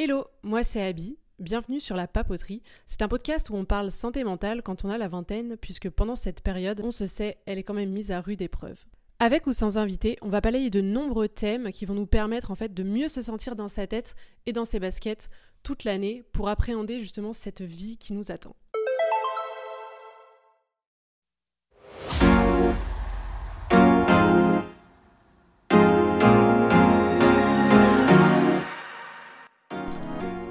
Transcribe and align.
Hello, 0.00 0.28
moi 0.44 0.62
c'est 0.62 0.80
Abby. 0.80 1.18
Bienvenue 1.40 1.80
sur 1.80 1.96
La 1.96 2.06
Papoterie. 2.06 2.62
C'est 2.86 3.02
un 3.02 3.08
podcast 3.08 3.50
où 3.50 3.56
on 3.56 3.64
parle 3.64 3.90
santé 3.90 4.22
mentale 4.22 4.62
quand 4.62 4.84
on 4.84 4.90
a 4.90 4.96
la 4.96 5.08
vingtaine, 5.08 5.56
puisque 5.56 5.90
pendant 5.90 6.14
cette 6.14 6.40
période, 6.40 6.80
on 6.84 6.92
se 6.92 7.08
sait, 7.08 7.38
elle 7.46 7.58
est 7.58 7.64
quand 7.64 7.74
même 7.74 7.90
mise 7.90 8.12
à 8.12 8.20
rude 8.20 8.40
épreuve. 8.40 8.78
Avec 9.18 9.48
ou 9.48 9.52
sans 9.52 9.76
invité, 9.76 10.16
on 10.22 10.28
va 10.28 10.40
balayer 10.40 10.70
de 10.70 10.80
nombreux 10.80 11.26
thèmes 11.26 11.72
qui 11.72 11.84
vont 11.84 11.94
nous 11.94 12.06
permettre 12.06 12.52
en 12.52 12.54
fait 12.54 12.72
de 12.72 12.84
mieux 12.84 13.08
se 13.08 13.22
sentir 13.22 13.56
dans 13.56 13.66
sa 13.66 13.88
tête 13.88 14.14
et 14.46 14.52
dans 14.52 14.64
ses 14.64 14.78
baskets 14.78 15.30
toute 15.64 15.82
l'année 15.82 16.22
pour 16.30 16.48
appréhender 16.48 17.00
justement 17.00 17.32
cette 17.32 17.62
vie 17.62 17.98
qui 17.98 18.12
nous 18.12 18.30
attend. 18.30 18.54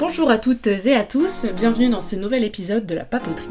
Bonjour 0.10 0.32
à 0.32 0.38
toutes 0.38 0.68
et 0.68 0.96
à 0.96 1.04
tous, 1.04 1.48
bienvenue 1.54 1.90
dans 1.90 2.00
ce 2.00 2.16
nouvel 2.16 2.46
épisode 2.46 2.86
de 2.86 2.96
la 2.96 3.04
papoterie. 3.04 3.50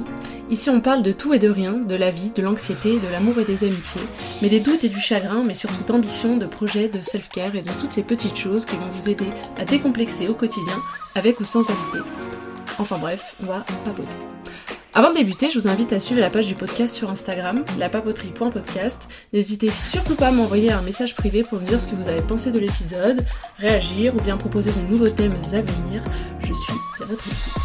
Ici 0.48 0.70
on 0.70 0.80
parle 0.80 1.02
de 1.02 1.12
tout 1.12 1.34
et 1.34 1.38
de 1.38 1.50
rien, 1.50 1.74
de 1.74 1.94
la 1.94 2.10
vie, 2.10 2.30
de 2.30 2.40
l'anxiété, 2.40 2.98
de 2.98 3.06
l'amour 3.08 3.38
et 3.38 3.44
des 3.44 3.64
amitiés, 3.64 4.00
mais 4.40 4.48
des 4.48 4.60
doutes 4.60 4.82
et 4.82 4.88
du 4.88 4.98
chagrin, 4.98 5.42
mais 5.44 5.52
surtout 5.52 5.84
d'ambition, 5.86 6.38
de 6.38 6.46
projets, 6.46 6.88
de 6.88 7.02
self-care 7.02 7.54
et 7.56 7.60
de 7.60 7.70
toutes 7.78 7.92
ces 7.92 8.02
petites 8.02 8.38
choses 8.38 8.64
qui 8.64 8.76
vont 8.76 8.88
vous 8.90 9.10
aider 9.10 9.28
à 9.58 9.66
décomplexer 9.66 10.28
au 10.28 10.34
quotidien, 10.34 10.78
avec 11.14 11.40
ou 11.40 11.44
sans 11.44 11.60
invité. 11.60 11.98
Enfin 12.78 12.96
bref, 12.96 13.34
on 13.42 13.46
va 13.48 13.62
papoter. 13.84 14.08
Avant 14.96 15.10
de 15.10 15.16
débuter, 15.16 15.50
je 15.50 15.58
vous 15.58 15.68
invite 15.68 15.92
à 15.92 16.00
suivre 16.00 16.22
la 16.22 16.30
page 16.30 16.46
du 16.46 16.54
podcast 16.54 16.94
sur 16.94 17.10
Instagram, 17.10 17.66
lapapoterie.podcast. 17.78 19.10
N'hésitez 19.34 19.68
surtout 19.68 20.16
pas 20.16 20.28
à 20.28 20.32
m'envoyer 20.32 20.72
un 20.72 20.80
message 20.80 21.14
privé 21.14 21.42
pour 21.42 21.60
me 21.60 21.66
dire 21.66 21.78
ce 21.78 21.86
que 21.86 21.94
vous 21.94 22.08
avez 22.08 22.22
pensé 22.22 22.50
de 22.50 22.58
l'épisode, 22.58 23.22
réagir 23.58 24.16
ou 24.16 24.22
bien 24.22 24.38
proposer 24.38 24.72
de 24.72 24.80
nouveaux 24.88 25.10
thèmes 25.10 25.34
à 25.34 25.60
venir. 25.60 26.02
Je 26.40 26.50
suis 26.50 26.72
à 27.02 27.04
votre 27.04 27.26
écoute. 27.26 27.62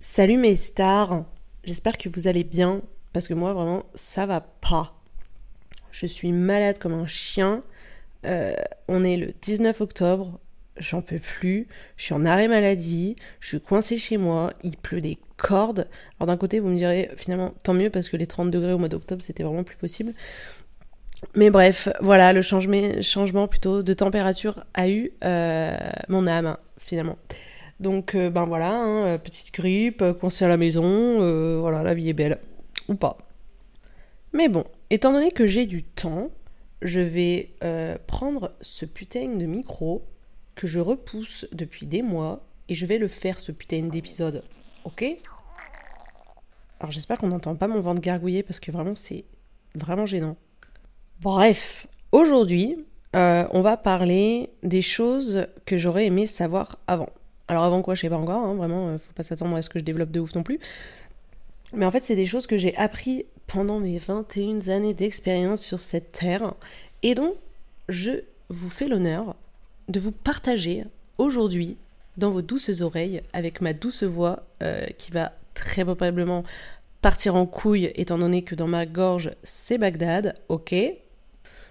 Salut 0.00 0.38
mes 0.38 0.56
stars, 0.56 1.24
j'espère 1.62 1.98
que 1.98 2.08
vous 2.08 2.26
allez 2.26 2.42
bien 2.42 2.82
parce 3.12 3.28
que 3.28 3.34
moi 3.34 3.52
vraiment 3.52 3.84
ça 3.94 4.26
va 4.26 4.40
pas. 4.40 5.00
Je 5.92 6.06
suis 6.06 6.32
malade 6.32 6.80
comme 6.80 6.94
un 6.94 7.06
chien. 7.06 7.62
Euh, 8.26 8.56
on 8.88 9.04
est 9.04 9.16
le 9.16 9.32
19 9.40 9.80
octobre, 9.82 10.40
j'en 10.76 11.02
peux 11.02 11.18
plus, 11.18 11.68
je 11.96 12.04
suis 12.04 12.14
en 12.14 12.24
arrêt 12.24 12.48
maladie, 12.48 13.16
je 13.40 13.48
suis 13.48 13.60
coincée 13.60 13.98
chez 13.98 14.16
moi, 14.16 14.52
il 14.62 14.76
pleut 14.76 15.00
des 15.00 15.18
cordes. 15.36 15.88
Alors 16.18 16.26
d'un 16.28 16.36
côté, 16.36 16.60
vous 16.60 16.68
me 16.68 16.76
direz 16.76 17.10
finalement 17.16 17.52
tant 17.62 17.74
mieux 17.74 17.90
parce 17.90 18.08
que 18.08 18.16
les 18.16 18.26
30 18.26 18.50
degrés 18.50 18.72
au 18.72 18.78
mois 18.78 18.88
d'octobre, 18.88 19.22
c'était 19.22 19.42
vraiment 19.42 19.64
plus 19.64 19.76
possible. 19.76 20.14
Mais 21.34 21.50
bref, 21.50 21.88
voilà, 22.00 22.32
le 22.32 22.42
changement, 22.42 23.48
plutôt 23.48 23.82
de 23.82 23.92
température 23.92 24.64
a 24.74 24.88
eu 24.88 25.12
euh, 25.24 25.76
mon 26.08 26.26
âme 26.26 26.56
finalement. 26.78 27.16
Donc 27.80 28.14
euh, 28.14 28.30
ben 28.30 28.44
voilà, 28.44 28.74
hein, 28.74 29.18
petite 29.18 29.54
grippe, 29.54 30.04
coincée 30.20 30.44
à 30.44 30.48
la 30.48 30.56
maison, 30.56 30.84
euh, 30.84 31.58
voilà, 31.60 31.82
la 31.82 31.94
vie 31.94 32.08
est 32.08 32.14
belle. 32.14 32.38
Ou 32.88 32.94
pas. 32.94 33.16
Mais 34.32 34.48
bon, 34.48 34.64
étant 34.90 35.12
donné 35.12 35.30
que 35.30 35.46
j'ai 35.46 35.66
du 35.66 35.82
temps, 35.82 36.30
je 36.80 37.00
vais 37.00 37.50
prendre 38.08 38.52
ce 38.60 38.84
putain 38.84 39.34
de 39.34 39.46
micro 39.46 40.04
que 40.54 40.66
je 40.66 40.80
repousse 40.80 41.46
depuis 41.52 41.86
des 41.86 42.02
mois 42.02 42.44
et 42.68 42.74
je 42.74 42.86
vais 42.86 42.98
le 42.98 43.08
faire 43.08 43.38
ce 43.38 43.52
putain 43.52 43.80
d'épisode. 43.80 44.42
Ok? 44.84 45.04
Alors 46.80 46.90
j'espère 46.90 47.18
qu'on 47.18 47.28
n'entend 47.28 47.54
pas 47.54 47.68
mon 47.68 47.80
ventre 47.80 48.00
gargouiller 48.00 48.42
parce 48.42 48.60
que 48.60 48.72
vraiment 48.72 48.94
c'est 48.94 49.24
vraiment 49.74 50.06
gênant. 50.06 50.36
Bref, 51.20 51.86
aujourd'hui 52.10 52.76
euh, 53.14 53.46
on 53.50 53.60
va 53.60 53.76
parler 53.76 54.50
des 54.62 54.82
choses 54.82 55.46
que 55.66 55.76
j'aurais 55.76 56.06
aimé 56.06 56.26
savoir 56.26 56.78
avant. 56.86 57.10
Alors 57.46 57.64
avant 57.64 57.82
quoi? 57.82 57.94
Je 57.94 58.00
sais 58.00 58.08
pas 58.08 58.16
encore, 58.16 58.42
hein, 58.42 58.54
vraiment 58.54 58.88
euh, 58.88 58.98
faut 58.98 59.12
pas 59.12 59.22
s'attendre 59.22 59.54
à 59.54 59.62
ce 59.62 59.68
que 59.68 59.78
je 59.78 59.84
développe 59.84 60.10
de 60.10 60.20
ouf 60.20 60.34
non 60.34 60.42
plus. 60.42 60.58
Mais 61.74 61.84
en 61.84 61.90
fait 61.90 62.04
c'est 62.04 62.16
des 62.16 62.26
choses 62.26 62.46
que 62.46 62.58
j'ai 62.58 62.74
appris 62.76 63.26
pendant 63.46 63.80
mes 63.80 63.98
21 63.98 64.68
années 64.68 64.94
d'expérience 64.94 65.62
sur 65.62 65.78
cette 65.78 66.12
terre 66.12 66.54
et 67.02 67.14
dont 67.14 67.34
je 67.88 68.10
vous 68.48 68.70
fais 68.70 68.88
l'honneur 68.88 69.36
de 69.88 70.00
vous 70.00 70.12
partager 70.12 70.84
aujourd'hui 71.18 71.76
dans 72.16 72.30
vos 72.30 72.42
douces 72.42 72.80
oreilles 72.80 73.22
avec 73.32 73.60
ma 73.60 73.72
douce 73.72 74.02
voix 74.02 74.44
euh, 74.62 74.86
qui 74.98 75.12
va 75.12 75.32
très 75.54 75.84
probablement 75.84 76.44
partir 77.00 77.34
en 77.34 77.46
couille 77.46 77.90
étant 77.94 78.18
donné 78.18 78.42
que 78.42 78.54
dans 78.54 78.68
ma 78.68 78.86
gorge 78.86 79.32
c'est 79.42 79.78
Bagdad, 79.78 80.34
ok? 80.48 80.74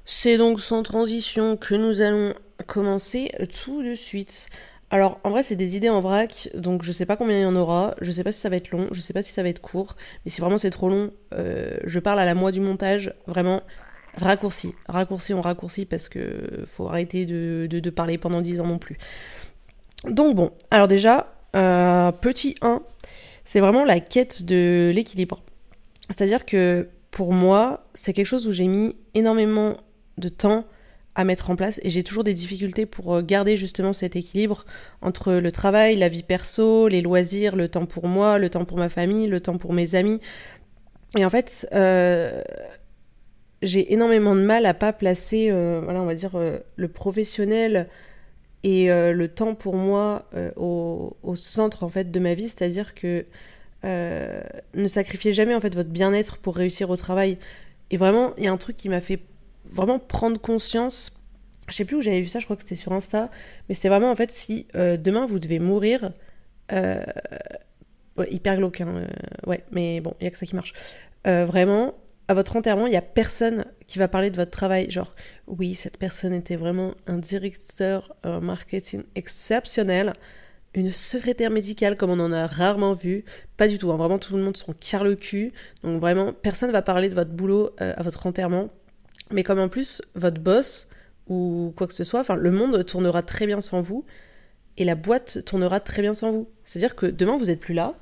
C'est 0.04 0.38
donc 0.38 0.60
sans 0.60 0.84
transition 0.84 1.58
que 1.58 1.76
nous 1.76 2.02
allons 2.02 2.34
commencer 2.68 3.32
tout 3.64 3.84
de 3.84 3.96
suite. 3.96 4.48
Alors 4.90 5.20
en 5.24 5.30
vrai 5.30 5.42
c'est 5.44 5.56
des 5.56 5.78
idées 5.78 5.90
en 5.90 6.02
vrac, 6.02 6.50
donc 6.54 6.84
je 6.84 6.92
sais 6.92 7.06
pas 7.06 7.16
combien 7.16 7.38
il 7.38 7.44
y 7.44 7.46
en 7.46 7.56
aura, 7.56 7.96
je 8.02 8.12
sais 8.12 8.24
pas 8.24 8.32
si 8.32 8.40
ça 8.40 8.50
va 8.50 8.58
être 8.58 8.72
long, 8.72 8.88
je 8.92 9.00
sais 9.00 9.14
pas 9.14 9.22
si 9.22 9.32
ça 9.32 9.42
va 9.42 9.50
être 9.50 9.62
court, 9.62 9.96
mais 10.26 10.32
si 10.32 10.42
vraiment 10.42 10.58
c'est 10.58 10.70
trop 10.70 10.90
long, 10.90 11.12
euh, 11.34 11.78
je 11.86 12.00
parle 12.00 12.20
à 12.20 12.26
la 12.26 12.36
moi 12.36 12.52
du 12.52 12.60
montage, 12.60 13.14
vraiment 13.26 13.62
Raccourci, 14.18 14.76
raccourci, 14.88 15.34
on 15.34 15.42
raccourcit 15.42 15.86
parce 15.86 16.10
que 16.10 16.64
faut 16.66 16.88
arrêter 16.88 17.26
de, 17.26 17.90
parler 17.90 18.18
pendant 18.18 18.42
10 18.42 18.60
ans 18.60 18.68
non 18.68 18.78
plus. 18.78 18.98
Donc 20.06 20.36
bon, 20.36 20.50
alors 20.70 20.88
déjà, 20.88 21.34
euh, 21.56 22.12
petit 22.12 22.56
1, 22.62 22.82
c'est 23.46 23.60
vraiment 23.60 23.86
la 23.86 24.00
quête 24.00 24.44
de 24.44 24.92
l'équilibre. 24.94 25.42
C'est-à-dire 26.10 26.46
que 26.46 26.90
pour 27.10 27.32
moi, 27.34 27.86
c'est 27.94 28.14
quelque 28.14 28.26
chose 28.26 28.48
où 28.48 28.52
j'ai 28.52 28.68
mis 28.68 28.96
énormément 29.14 29.78
de 30.18 30.30
temps 30.30 30.66
à 31.16 31.24
mettre 31.24 31.50
en 31.50 31.56
place 31.56 31.80
et 31.84 31.90
j'ai 31.90 32.04
toujours 32.04 32.24
des 32.24 32.34
difficultés 32.34 32.86
pour 32.86 33.16
euh, 33.16 33.22
garder 33.22 33.58
justement 33.58 33.92
cet 33.92 34.16
équilibre 34.16 34.66
entre 35.02 35.34
le 35.34 35.52
travail, 35.52 35.98
la 35.98 36.08
vie 36.08 36.24
perso, 36.24 36.88
les 36.88 37.02
loisirs, 37.02 37.56
le 37.56 37.68
temps 37.68 37.86
pour 37.86 38.08
moi, 38.08 38.40
le 38.40 38.50
temps 38.50 38.66
pour 38.66 38.78
ma 38.78 38.90
famille, 38.90 39.28
le 39.28 39.42
temps 39.42 39.58
pour 39.58 39.74
mes 39.74 39.96
amis. 39.96 40.22
Et 41.18 41.26
en 41.26 41.30
fait, 41.30 41.68
euh, 41.74 42.42
j'ai 43.62 43.94
énormément 43.94 44.36
de 44.36 44.42
mal 44.42 44.66
à 44.66 44.74
pas 44.74 44.94
placer, 44.94 45.50
euh, 45.52 45.82
voilà, 45.84 46.02
on 46.02 46.06
va 46.06 46.16
dire, 46.16 46.36
euh, 46.36 46.60
le 46.76 46.88
professionnel 46.88 47.88
et 48.64 48.92
euh, 48.92 49.14
le 49.14 49.28
temps 49.28 49.56
pour 49.56 49.76
moi 49.76 50.26
au, 50.56 51.16
centre 51.36 51.84
en 51.84 51.90
fait 51.90 52.12
de 52.12 52.20
ma 52.20 52.34
vie, 52.34 52.50
c'est-à-dire 52.50 52.94
que 52.94 53.26
ne 53.84 54.88
sacrifiez 54.88 55.34
jamais 55.34 55.56
en 55.56 55.62
fait 55.62 55.74
votre 55.74 55.90
bien-être 55.90 56.38
pour 56.38 56.56
réussir 56.56 56.90
au 56.90 56.98
travail. 56.98 57.38
Et 57.90 57.98
vraiment, 57.98 58.34
il 58.38 58.44
y 58.44 58.48
a 58.48 58.52
un 58.52 58.58
truc 58.58 58.78
qui 58.78 58.90
m'a 58.90 59.02
fait 59.02 59.20
vraiment 59.66 60.00
prendre 60.00 60.40
conscience. 60.40 61.12
Je 61.68 61.76
sais 61.76 61.86
plus 61.86 61.98
où 61.98 62.02
j'avais 62.02 62.22
vu 62.22 62.28
ça, 62.28 62.40
je 62.40 62.46
crois 62.46 62.56
que 62.56 62.64
c'était 62.64 62.76
sur 62.76 62.94
Insta, 62.94 63.30
mais 63.68 63.76
c'était 63.76 63.90
vraiment 63.90 64.12
en 64.12 64.16
fait 64.16 64.32
si 64.32 64.68
demain 64.74 65.26
vous 65.26 65.40
devez 65.40 65.60
mourir. 65.60 66.14
Hyper 68.30 68.58
glauque, 68.58 68.82
hein, 68.82 69.08
ouais, 69.48 69.64
mais 69.72 70.00
bon, 70.00 70.14
il 70.20 70.26
y 70.26 70.28
a 70.28 70.32
que 70.32 70.38
ça 70.38 70.46
qui 70.46 70.56
marche. 70.56 70.74
vraiment, 71.26 71.96
à 72.32 72.34
votre 72.34 72.56
enterrement, 72.56 72.88
il 72.88 72.92
n'y 72.92 72.96
a 72.96 73.02
personne 73.02 73.66
qui 73.88 74.00
va 74.00 74.08
parler 74.08 74.30
de 74.30 74.38
votre 74.38 74.52
travail. 74.52 74.90
Genre, 74.90 75.14
oui, 75.48 75.76
cette 75.76 75.98
personne 75.98 76.32
était 76.32 76.56
vraiment 76.56 76.94
un 77.06 77.18
directeur 77.18 78.16
marketing 78.24 79.04
exceptionnel, 79.16 80.14
une 80.74 80.92
secrétaire 80.92 81.50
médicale 81.50 81.98
comme 81.98 82.10
on 82.10 82.20
en 82.22 82.32
a 82.32 82.48
rarement 82.48 82.94
vu. 82.94 83.26
Pas 83.58 83.68
du 83.68 83.78
tout, 83.78 83.92
hein. 83.92 83.98
vraiment 83.98 84.18
tout 84.18 84.34
le 84.34 84.42
monde 84.42 84.56
s'en 84.56 84.72
carre 84.72 85.04
le 85.04 85.16
cul. 85.16 85.52
Donc 85.84 86.00
vraiment, 86.00 86.32
personne 86.32 86.70
ne 86.70 86.74
va 86.74 86.82
parler 86.82 87.10
de 87.10 87.16
votre 87.16 87.32
boulot 87.32 87.72
euh, 87.82 87.94
à 87.98 88.02
votre 88.02 88.26
enterrement. 88.26 88.70
Mais 89.30 89.44
comme 89.44 89.60
en 89.60 89.68
plus, 89.68 90.02
votre 90.16 90.40
boss 90.40 90.88
ou 91.28 91.74
quoi 91.76 91.86
que 91.88 91.94
ce 91.94 92.06
soit, 92.06 92.24
le 92.34 92.52
monde 92.52 92.86
tournera 92.86 93.24
très 93.24 93.46
bien 93.46 93.60
sans 93.60 93.82
vous 93.82 94.06
et 94.78 94.86
la 94.86 94.96
boîte 94.96 95.44
tournera 95.44 95.82
très 95.82 96.02
bien 96.02 96.14
sans 96.14 96.32
vous. 96.32 96.50
C'est-à-dire 96.64 96.96
que 96.96 97.08
demain, 97.08 97.38
vous 97.38 97.46
n'êtes 97.46 97.60
plus 97.60 97.74
là, 97.74 97.94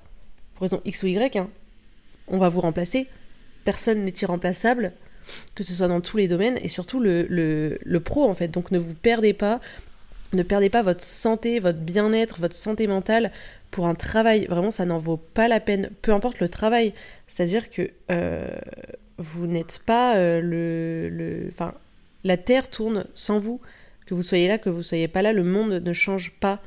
pour 0.53 0.63
raison 0.63 0.81
X 0.85 1.01
ou 1.01 1.07
Y, 1.07 1.35
hein. 1.35 1.49
on 2.27 2.37
va 2.37 2.49
vous 2.49 2.61
remplacer 2.61 3.07
personne 3.65 4.03
n'est 4.03 4.13
irremplaçable, 4.21 4.93
que 5.55 5.63
ce 5.63 5.73
soit 5.73 5.87
dans 5.87 6.01
tous 6.01 6.17
les 6.17 6.27
domaines, 6.27 6.57
et 6.61 6.67
surtout 6.67 6.99
le, 6.99 7.27
le, 7.29 7.99
pro 7.99 8.29
en 8.29 8.33
fait. 8.33 8.47
Donc 8.47 8.71
ne 8.71 8.79
vous 8.79 8.95
perdez 8.95 9.33
pas, 9.33 9.59
ne 10.33 10.43
perdez 10.43 10.69
pas 10.69 10.81
votre 10.81 11.03
santé, 11.03 11.59
votre 11.59 11.79
bien-être, 11.79 12.39
votre 12.39 12.55
santé 12.55 12.87
mentale 12.87 13.31
pour 13.71 13.87
un 13.87 13.95
travail. 13.95 14.45
Vraiment, 14.47 14.71
ça 14.71 14.85
n'en 14.85 14.97
vaut 14.97 15.17
pas 15.17 15.47
la 15.47 15.59
peine, 15.59 15.89
peu 16.01 16.13
importe 16.13 16.39
le 16.39 16.49
travail. 16.49 16.93
C'est-à-dire 17.27 17.69
que 17.69 17.89
euh, 18.11 18.47
vous 19.17 19.47
n'êtes 19.47 19.81
pas 19.85 20.17
euh, 20.17 20.41
le, 20.41 21.09
le. 21.09 21.47
Enfin, 21.49 21.73
la 22.23 22.37
Terre 22.37 22.69
tourne 22.69 23.05
sans 23.13 23.39
vous. 23.39 23.61
Que 24.05 24.15
vous 24.15 24.23
soyez 24.23 24.47
là, 24.47 24.57
que 24.57 24.69
vous 24.69 24.81
soyez 24.81 25.07
pas 25.07 25.21
là, 25.21 25.33
le 25.33 25.43
monde 25.43 25.73
ne 25.73 25.93
change 25.93 26.33
pas. 26.39 26.61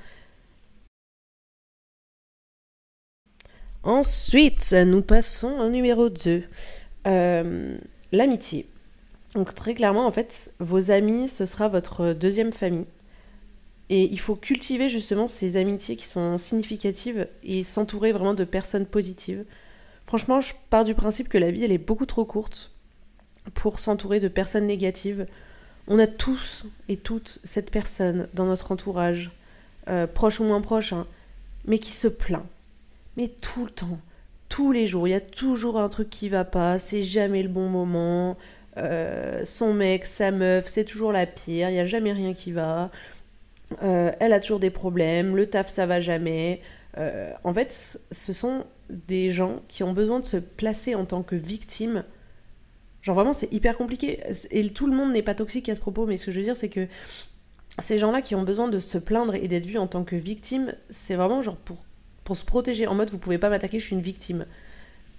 Ensuite, 3.84 4.72
nous 4.72 5.02
passons 5.02 5.58
au 5.58 5.68
numéro 5.68 6.08
2. 6.08 6.44
Euh, 7.06 7.76
l'amitié. 8.12 8.66
Donc 9.34 9.54
très 9.54 9.74
clairement, 9.74 10.06
en 10.06 10.12
fait, 10.12 10.52
vos 10.58 10.90
amis, 10.90 11.28
ce 11.28 11.46
sera 11.46 11.68
votre 11.68 12.12
deuxième 12.12 12.52
famille. 12.52 12.86
Et 13.88 14.04
il 14.10 14.20
faut 14.20 14.36
cultiver 14.36 14.88
justement 14.88 15.26
ces 15.26 15.56
amitiés 15.56 15.96
qui 15.96 16.06
sont 16.06 16.38
significatives 16.38 17.26
et 17.42 17.64
s'entourer 17.64 18.12
vraiment 18.12 18.34
de 18.34 18.44
personnes 18.44 18.86
positives. 18.86 19.44
Franchement, 20.06 20.40
je 20.40 20.54
pars 20.70 20.84
du 20.84 20.94
principe 20.94 21.28
que 21.28 21.38
la 21.38 21.50
vie, 21.50 21.64
elle 21.64 21.72
est 21.72 21.78
beaucoup 21.78 22.06
trop 22.06 22.24
courte 22.24 22.70
pour 23.54 23.80
s'entourer 23.80 24.20
de 24.20 24.28
personnes 24.28 24.66
négatives. 24.66 25.26
On 25.88 25.98
a 25.98 26.06
tous 26.06 26.64
et 26.88 26.96
toutes 26.96 27.38
cette 27.44 27.70
personne 27.70 28.28
dans 28.34 28.46
notre 28.46 28.72
entourage, 28.72 29.32
euh, 29.88 30.06
proche 30.06 30.40
ou 30.40 30.44
moins 30.44 30.60
proche, 30.60 30.92
hein, 30.92 31.06
mais 31.64 31.78
qui 31.78 31.90
se 31.90 32.08
plaint. 32.08 32.46
Mais 33.16 33.28
tout 33.28 33.64
le 33.64 33.70
temps, 33.70 33.98
tous 34.52 34.70
les 34.70 34.86
jours, 34.86 35.08
il 35.08 35.12
y 35.12 35.14
a 35.14 35.20
toujours 35.20 35.80
un 35.80 35.88
truc 35.88 36.10
qui 36.10 36.28
va 36.28 36.44
pas, 36.44 36.78
c'est 36.78 37.02
jamais 37.02 37.42
le 37.42 37.48
bon 37.48 37.70
moment. 37.70 38.36
Euh, 38.76 39.46
son 39.46 39.72
mec, 39.72 40.04
sa 40.04 40.30
meuf, 40.30 40.66
c'est 40.66 40.84
toujours 40.84 41.10
la 41.10 41.24
pire, 41.24 41.70
il 41.70 41.72
n'y 41.72 41.80
a 41.80 41.86
jamais 41.86 42.12
rien 42.12 42.34
qui 42.34 42.52
va. 42.52 42.90
Euh, 43.82 44.12
elle 44.20 44.34
a 44.34 44.40
toujours 44.40 44.60
des 44.60 44.68
problèmes, 44.68 45.36
le 45.36 45.46
taf 45.46 45.70
ça 45.70 45.86
va 45.86 46.02
jamais. 46.02 46.60
en 47.44 47.54
fait, 47.54 47.98
ce 48.10 48.32
sont 48.34 48.66
des 48.90 49.30
gens 49.30 49.62
qui 49.68 49.84
ont 49.84 49.94
besoin 49.94 50.20
de 50.20 50.26
se 50.26 50.36
placer 50.36 50.94
en 50.94 51.06
tant 51.06 51.22
que 51.22 51.34
victime 51.36 52.04
Genre 53.00 53.14
vraiment, 53.14 53.32
c'est 53.32 53.50
hyper 53.52 53.78
compliqué. 53.78 54.20
Et 54.50 54.68
tout 54.70 54.86
le 54.86 54.94
monde 54.94 55.12
n'est 55.12 55.22
pas 55.22 55.34
toxique 55.34 55.70
à 55.70 55.74
ce 55.74 55.80
propos, 55.80 56.06
mais 56.06 56.18
ce 56.18 56.26
que 56.26 56.32
je 56.32 56.38
veux 56.38 56.44
dire, 56.44 56.58
c'est 56.58 56.68
que 56.68 56.86
ces 57.78 57.96
gens-là 57.96 58.20
qui 58.20 58.34
ont 58.34 58.42
besoin 58.42 58.68
de 58.68 58.78
se 58.78 58.98
plaindre 58.98 59.34
et 59.34 59.48
d'être 59.48 59.66
vus 59.66 59.78
en 59.78 59.86
tant 59.86 60.04
que 60.04 60.14
victime, 60.14 60.74
c'est 60.90 61.14
vraiment 61.14 61.40
genre 61.40 61.56
pour, 61.56 61.78
pour 62.24 62.36
se 62.36 62.44
protéger. 62.44 62.86
En 62.86 62.94
mode, 62.94 63.10
vous 63.10 63.18
pouvez 63.18 63.38
pas 63.38 63.48
m'attaquer, 63.48 63.80
je 63.80 63.86
suis 63.86 63.96
une 63.96 64.02
victime. 64.02 64.46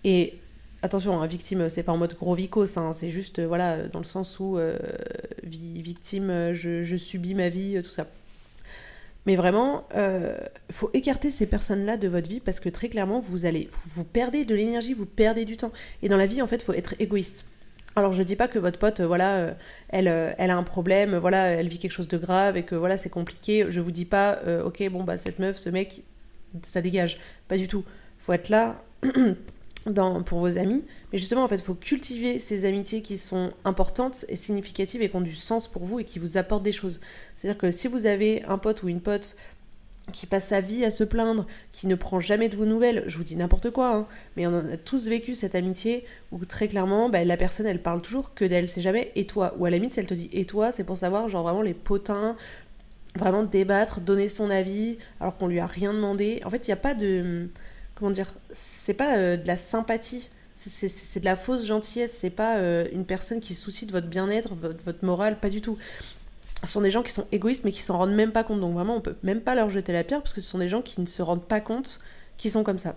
Et 0.03 0.35
attention, 0.81 1.21
hein, 1.21 1.25
victime, 1.25 1.69
c'est 1.69 1.83
pas 1.83 1.91
en 1.91 1.97
mode 1.97 2.15
gros 2.15 2.35
vicos, 2.35 2.77
hein, 2.77 2.93
c'est 2.93 3.09
juste, 3.09 3.39
euh, 3.39 3.47
voilà, 3.47 3.87
dans 3.87 3.99
le 3.99 4.05
sens 4.05 4.39
où 4.39 4.57
euh, 4.57 4.77
victime, 5.43 6.29
euh, 6.29 6.53
je, 6.53 6.95
subis 6.95 7.35
ma 7.35 7.49
vie, 7.49 7.81
tout 7.83 7.89
ça. 7.89 8.07
Mais 9.25 9.37
vraiment, 9.37 9.87
il 9.95 10.35
faut 10.69 10.89
écarter 10.93 11.31
ces 11.31 11.45
personnes-là 11.45 11.95
de 11.95 12.09
votre 12.09 12.27
vie 12.27 12.41
parce 12.41 12.59
que 12.59 12.67
très 12.67 12.89
clairement, 12.89 13.21
vous 13.21 13.45
allez, 13.45 13.69
vous 13.95 14.03
perdez 14.03 14.43
de 14.43 14.53
l'énergie, 14.53 14.93
vous 14.93 15.05
perdez 15.05 15.45
du 15.45 15.55
temps. 15.55 15.71
Et 16.01 16.09
dans 16.09 16.17
la 16.17 16.25
vie, 16.25 16.41
en 16.41 16.47
fait, 16.47 16.61
faut 16.61 16.73
être 16.73 16.93
égoïste. 16.99 17.45
Alors 17.95 18.13
je 18.13 18.23
dis 18.23 18.35
pas 18.35 18.47
que 18.47 18.57
votre 18.57 18.79
pote, 18.79 19.01
euh, 19.01 19.07
voilà, 19.07 19.35
euh, 19.35 19.53
elle, 19.89 20.07
euh, 20.07 20.31
elle 20.39 20.49
a 20.49 20.57
un 20.57 20.63
problème, 20.63 21.15
voilà, 21.17 21.49
elle 21.49 21.67
vit 21.67 21.77
quelque 21.77 21.91
chose 21.91 22.07
de 22.07 22.17
grave 22.17 22.57
et 22.57 22.63
que 22.63 22.73
voilà, 22.75 22.97
c'est 22.97 23.09
compliqué. 23.09 23.67
Je 23.69 23.79
vous 23.81 23.91
dis 23.91 24.05
pas, 24.05 24.39
ok, 24.65 24.89
bon 24.89 25.03
bah 25.03 25.17
cette 25.17 25.39
meuf, 25.39 25.57
ce 25.57 25.69
mec, 25.69 26.03
ça 26.61 26.81
dégage. 26.81 27.19
Pas 27.47 27.57
du 27.57 27.67
tout. 27.67 27.83
Faut 28.19 28.33
être 28.33 28.49
là 28.49 28.81
dans, 29.85 30.23
pour 30.23 30.39
vos 30.39 30.57
amis. 30.57 30.85
Mais 31.11 31.17
justement, 31.17 31.43
en 31.43 31.47
fait, 31.47 31.55
il 31.55 31.63
faut 31.63 31.73
cultiver 31.73 32.39
ces 32.39 32.65
amitiés 32.65 33.01
qui 33.01 33.17
sont 33.17 33.51
importantes 33.65 34.25
et 34.29 34.35
significatives 34.35 35.01
et 35.01 35.09
qui 35.09 35.15
ont 35.15 35.21
du 35.21 35.35
sens 35.35 35.67
pour 35.67 35.83
vous 35.83 35.99
et 35.99 36.03
qui 36.03 36.19
vous 36.19 36.37
apportent 36.37 36.63
des 36.63 36.71
choses. 36.71 36.99
C'est-à-dire 37.35 37.57
que 37.57 37.71
si 37.71 37.87
vous 37.87 38.05
avez 38.05 38.43
un 38.45 38.57
pote 38.57 38.83
ou 38.83 38.89
une 38.89 39.01
pote 39.01 39.35
qui 40.11 40.25
passe 40.25 40.47
sa 40.47 40.59
vie 40.59 40.83
à 40.83 40.91
se 40.91 41.03
plaindre, 41.03 41.47
qui 41.71 41.87
ne 41.87 41.95
prend 41.95 42.19
jamais 42.19 42.49
de 42.49 42.57
vos 42.57 42.65
nouvelles, 42.65 43.03
je 43.07 43.17
vous 43.17 43.23
dis 43.23 43.37
n'importe 43.37 43.69
quoi, 43.69 43.95
hein, 43.95 44.07
mais 44.35 44.45
on 44.47 44.57
a 44.57 44.75
tous 44.75 45.07
vécu 45.07 45.33
cette 45.33 45.55
amitié 45.55 46.05
où 46.33 46.43
très 46.43 46.67
clairement, 46.67 47.07
bah, 47.07 47.23
la 47.23 47.37
personne 47.37 47.65
elle 47.65 47.81
parle 47.81 48.01
toujours 48.01 48.33
que 48.33 48.43
d'elle, 48.43 48.67
c'est 48.67 48.81
jamais 48.81 49.13
et 49.15 49.25
toi, 49.25 49.55
ou 49.57 49.65
à 49.65 49.69
la 49.69 49.77
limite 49.77 49.93
si 49.93 50.01
elle 50.01 50.07
te 50.07 50.13
dit 50.13 50.29
et 50.33 50.43
toi, 50.43 50.73
c'est 50.73 50.83
pour 50.83 50.97
savoir 50.97 51.29
genre 51.29 51.43
vraiment 51.43 51.61
les 51.61 51.73
potins, 51.73 52.35
vraiment 53.15 53.43
débattre, 53.43 54.01
donner 54.01 54.29
son 54.29 54.49
avis, 54.49 54.97
alors 55.19 55.37
qu'on 55.37 55.47
lui 55.47 55.59
a 55.59 55.67
rien 55.67 55.93
demandé. 55.93 56.41
En 56.45 56.49
fait, 56.49 56.67
il 56.67 56.69
n'y 56.69 56.73
a 56.73 56.77
pas 56.77 56.93
de, 56.93 57.49
comment 57.95 58.11
dire, 58.11 58.27
c'est 58.51 58.93
pas 58.93 59.17
euh, 59.17 59.37
de 59.37 59.47
la 59.47 59.57
sympathie, 59.57 60.29
c'est 60.55 61.19
de 61.19 61.25
la 61.25 61.35
fausse 61.35 61.65
gentillesse, 61.65 62.15
c'est 62.15 62.29
pas 62.29 62.57
euh, 62.57 62.87
une 62.91 63.05
personne 63.05 63.39
qui 63.39 63.55
soucie 63.55 63.85
de 63.85 63.91
votre 63.91 64.07
bien-être, 64.07 64.53
votre, 64.55 64.83
votre 64.83 65.03
morale, 65.03 65.39
pas 65.39 65.49
du 65.49 65.61
tout 65.61 65.77
ce 66.63 66.71
sont 66.71 66.81
des 66.81 66.91
gens 66.91 67.03
qui 67.03 67.11
sont 67.11 67.27
égoïstes 67.31 67.65
mais 67.65 67.71
qui 67.71 67.81
s'en 67.81 67.97
rendent 67.97 68.15
même 68.15 68.31
pas 68.31 68.43
compte. 68.43 68.61
Donc 68.61 68.73
vraiment, 68.73 68.95
on 68.95 69.01
peut 69.01 69.15
même 69.23 69.41
pas 69.41 69.55
leur 69.55 69.69
jeter 69.69 69.91
la 69.91 70.03
pierre 70.03 70.21
parce 70.21 70.33
que 70.33 70.41
ce 70.41 70.49
sont 70.49 70.59
des 70.59 70.69
gens 70.69 70.81
qui 70.81 71.01
ne 71.01 71.05
se 71.05 71.21
rendent 71.21 71.45
pas 71.45 71.61
compte 71.61 71.99
qu'ils 72.37 72.51
sont 72.51 72.63
comme 72.63 72.77
ça. 72.77 72.95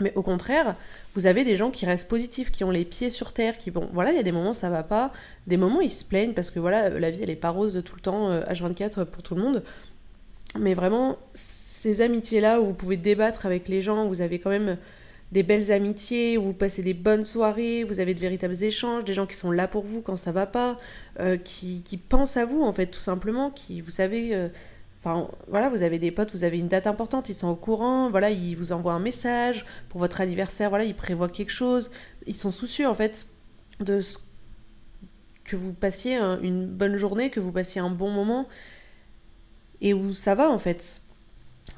Mais 0.00 0.12
au 0.14 0.22
contraire, 0.22 0.76
vous 1.14 1.26
avez 1.26 1.44
des 1.44 1.56
gens 1.56 1.70
qui 1.70 1.86
restent 1.86 2.08
positifs, 2.08 2.50
qui 2.50 2.64
ont 2.64 2.70
les 2.70 2.84
pieds 2.84 3.10
sur 3.10 3.32
terre, 3.32 3.56
qui 3.58 3.70
bon, 3.70 3.88
voilà, 3.92 4.12
il 4.12 4.16
y 4.16 4.20
a 4.20 4.22
des 4.22 4.32
moments 4.32 4.52
ça 4.52 4.70
va 4.70 4.82
pas, 4.82 5.12
des 5.46 5.56
moments 5.56 5.80
ils 5.80 5.90
se 5.90 6.04
plaignent 6.04 6.34
parce 6.34 6.50
que 6.50 6.58
voilà, 6.58 6.88
la 6.88 7.10
vie 7.10 7.20
elle 7.22 7.30
est 7.30 7.36
pas 7.36 7.50
rose 7.50 7.82
tout 7.84 7.96
le 7.96 8.00
temps, 8.02 8.30
H24 8.40 9.00
euh, 9.00 9.04
pour 9.04 9.22
tout 9.22 9.34
le 9.34 9.42
monde. 9.42 9.62
Mais 10.58 10.74
vraiment, 10.74 11.16
ces 11.34 12.00
amitiés-là 12.00 12.60
où 12.60 12.66
vous 12.66 12.74
pouvez 12.74 12.96
débattre 12.96 13.46
avec 13.46 13.68
les 13.68 13.82
gens, 13.82 14.08
vous 14.08 14.20
avez 14.20 14.40
quand 14.40 14.50
même 14.50 14.78
des 15.32 15.42
belles 15.42 15.70
amitiés, 15.70 16.38
où 16.38 16.42
vous 16.42 16.52
passez 16.52 16.82
des 16.82 16.94
bonnes 16.94 17.24
soirées, 17.24 17.84
vous 17.84 18.00
avez 18.00 18.14
de 18.14 18.20
véritables 18.20 18.64
échanges, 18.64 19.04
des 19.04 19.14
gens 19.14 19.26
qui 19.26 19.36
sont 19.36 19.52
là 19.52 19.68
pour 19.68 19.84
vous 19.84 20.02
quand 20.02 20.16
ça 20.16 20.32
va 20.32 20.46
pas, 20.46 20.78
euh, 21.20 21.36
qui, 21.36 21.82
qui, 21.82 21.96
pensent 21.96 22.36
à 22.36 22.44
vous 22.44 22.62
en 22.62 22.72
fait 22.72 22.86
tout 22.86 23.00
simplement, 23.00 23.50
qui 23.50 23.80
vous 23.80 23.90
savez, 23.90 24.34
euh, 24.34 24.48
enfin 25.00 25.28
voilà, 25.48 25.68
vous 25.68 25.82
avez 25.82 25.98
des 25.98 26.10
potes, 26.10 26.32
vous 26.32 26.44
avez 26.44 26.58
une 26.58 26.68
date 26.68 26.86
importante, 26.86 27.28
ils 27.28 27.34
sont 27.34 27.48
au 27.48 27.56
courant, 27.56 28.10
voilà, 28.10 28.30
ils 28.30 28.54
vous 28.54 28.72
envoient 28.72 28.92
un 28.92 29.00
message 29.00 29.64
pour 29.88 29.98
votre 30.00 30.20
anniversaire, 30.20 30.68
voilà, 30.68 30.84
ils 30.84 30.94
prévoient 30.94 31.28
quelque 31.28 31.52
chose, 31.52 31.90
ils 32.26 32.34
sont 32.34 32.50
soucieux 32.50 32.86
en 32.86 32.94
fait 32.94 33.26
de 33.80 34.00
ce 34.00 34.18
que 35.44 35.56
vous 35.56 35.72
passiez 35.72 36.16
une 36.16 36.66
bonne 36.66 36.96
journée, 36.96 37.30
que 37.30 37.40
vous 37.40 37.50
passiez 37.52 37.80
un 37.80 37.90
bon 37.90 38.10
moment 38.10 38.46
et 39.80 39.94
où 39.94 40.12
ça 40.12 40.34
va 40.34 40.50
en 40.50 40.58
fait. 40.58 41.00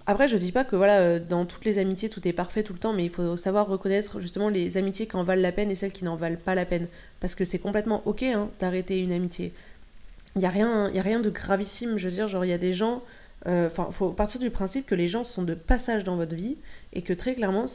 Après, 0.06 0.26
je 0.26 0.36
dis 0.36 0.52
pas 0.52 0.64
que 0.64 0.74
voilà, 0.74 0.98
euh, 1.00 1.20
dans 1.20 1.46
toutes 1.46 1.64
les 1.64 1.78
amitiés, 1.78 2.08
tout 2.08 2.26
est 2.26 2.32
parfait 2.32 2.62
tout 2.62 2.72
le 2.72 2.78
temps, 2.78 2.92
mais 2.92 3.04
il 3.04 3.10
faut 3.10 3.36
savoir 3.36 3.68
reconnaître 3.68 4.20
justement 4.20 4.48
les 4.48 4.76
amitiés 4.76 5.06
qui 5.06 5.16
en 5.16 5.22
valent 5.22 5.42
la 5.42 5.52
peine 5.52 5.70
et 5.70 5.74
celles 5.74 5.92
qui 5.92 6.04
n'en 6.04 6.16
valent 6.16 6.38
pas 6.42 6.54
la 6.54 6.64
peine. 6.64 6.88
Parce 7.20 7.34
que 7.34 7.44
c'est 7.44 7.58
complètement 7.58 8.02
ok 8.06 8.22
hein, 8.24 8.50
d'arrêter 8.58 8.98
une 8.98 9.12
amitié. 9.12 9.52
Il 10.36 10.40
n'y 10.40 10.46
a, 10.46 10.50
rien, 10.50 10.86
a 10.94 11.02
rien 11.02 11.20
de 11.20 11.30
gravissime, 11.30 11.98
je 11.98 12.08
veux 12.08 12.14
dire, 12.14 12.28
genre 12.28 12.44
il 12.44 12.48
y 12.48 12.54
a 12.54 12.58
des 12.58 12.74
gens... 12.74 13.02
Euh, 13.46 13.66
enfin, 13.66 13.88
faut 13.90 14.10
partir 14.10 14.40
du 14.40 14.50
principe 14.50 14.86
que 14.86 14.94
les 14.94 15.08
gens 15.08 15.24
sont 15.24 15.42
de 15.42 15.54
passage 15.54 16.04
dans 16.04 16.16
votre 16.16 16.34
vie 16.34 16.56
et 16.92 17.02
que 17.02 17.12
très 17.12 17.34
clairement, 17.34 17.66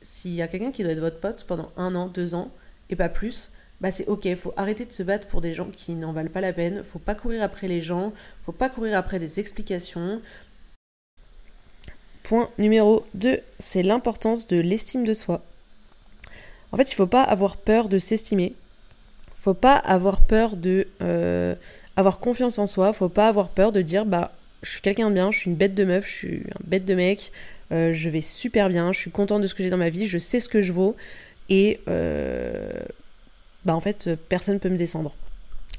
s'il 0.00 0.32
y 0.32 0.42
a 0.42 0.48
quelqu'un 0.48 0.72
qui 0.72 0.82
doit 0.82 0.92
être 0.92 1.00
votre 1.00 1.20
pote 1.20 1.44
pendant 1.46 1.70
un 1.76 1.94
an, 1.94 2.08
deux 2.08 2.34
ans, 2.34 2.50
et 2.88 2.96
pas 2.96 3.10
plus, 3.10 3.52
bah 3.80 3.90
c'est 3.92 4.06
ok, 4.08 4.34
faut 4.34 4.54
arrêter 4.56 4.86
de 4.86 4.92
se 4.92 5.02
battre 5.02 5.26
pour 5.26 5.40
des 5.42 5.52
gens 5.52 5.68
qui 5.70 5.92
n'en 5.92 6.12
valent 6.12 6.30
pas 6.30 6.40
la 6.40 6.54
peine, 6.54 6.82
faut 6.84 6.98
pas 6.98 7.14
courir 7.14 7.42
après 7.42 7.68
les 7.68 7.82
gens, 7.82 8.12
faut 8.44 8.52
pas 8.52 8.70
courir 8.70 8.96
après 8.96 9.18
des 9.18 9.40
explications, 9.40 10.22
Point 12.30 12.48
numéro 12.58 13.04
2, 13.14 13.40
c'est 13.58 13.82
l'importance 13.82 14.46
de 14.46 14.60
l'estime 14.60 15.04
de 15.04 15.14
soi. 15.14 15.42
En 16.70 16.76
fait, 16.76 16.92
il 16.92 16.94
faut 16.94 17.08
pas 17.08 17.22
avoir 17.22 17.56
peur 17.56 17.88
de 17.88 17.98
s'estimer. 17.98 18.54
Faut 19.36 19.54
pas 19.54 19.74
avoir 19.74 20.20
peur 20.20 20.56
de 20.56 20.86
euh, 21.02 21.56
avoir 21.96 22.18
confiance 22.18 22.58
en 22.58 22.66
soi. 22.66 22.92
Faut 22.92 23.08
pas 23.08 23.28
avoir 23.28 23.48
peur 23.48 23.72
de 23.72 23.82
dire 23.82 24.06
bah 24.06 24.32
je 24.62 24.70
suis 24.70 24.80
quelqu'un 24.80 25.08
de 25.08 25.14
bien, 25.14 25.32
je 25.32 25.38
suis 25.38 25.50
une 25.50 25.56
bête 25.56 25.74
de 25.74 25.84
meuf, 25.84 26.06
je 26.06 26.12
suis 26.12 26.42
un 26.54 26.64
bête 26.64 26.84
de 26.84 26.94
mec, 26.94 27.32
euh, 27.72 27.94
je 27.94 28.08
vais 28.08 28.20
super 28.20 28.68
bien, 28.68 28.92
je 28.92 28.98
suis 28.98 29.10
content 29.10 29.40
de 29.40 29.46
ce 29.46 29.54
que 29.54 29.62
j'ai 29.62 29.70
dans 29.70 29.76
ma 29.76 29.90
vie, 29.90 30.06
je 30.06 30.18
sais 30.18 30.40
ce 30.40 30.48
que 30.48 30.60
je 30.60 30.72
vaux 30.72 30.96
et 31.48 31.80
euh, 31.88 32.72
bah 33.64 33.74
en 33.74 33.80
fait 33.80 34.10
personne 34.28 34.60
peut 34.60 34.68
me 34.68 34.76
descendre. 34.76 35.14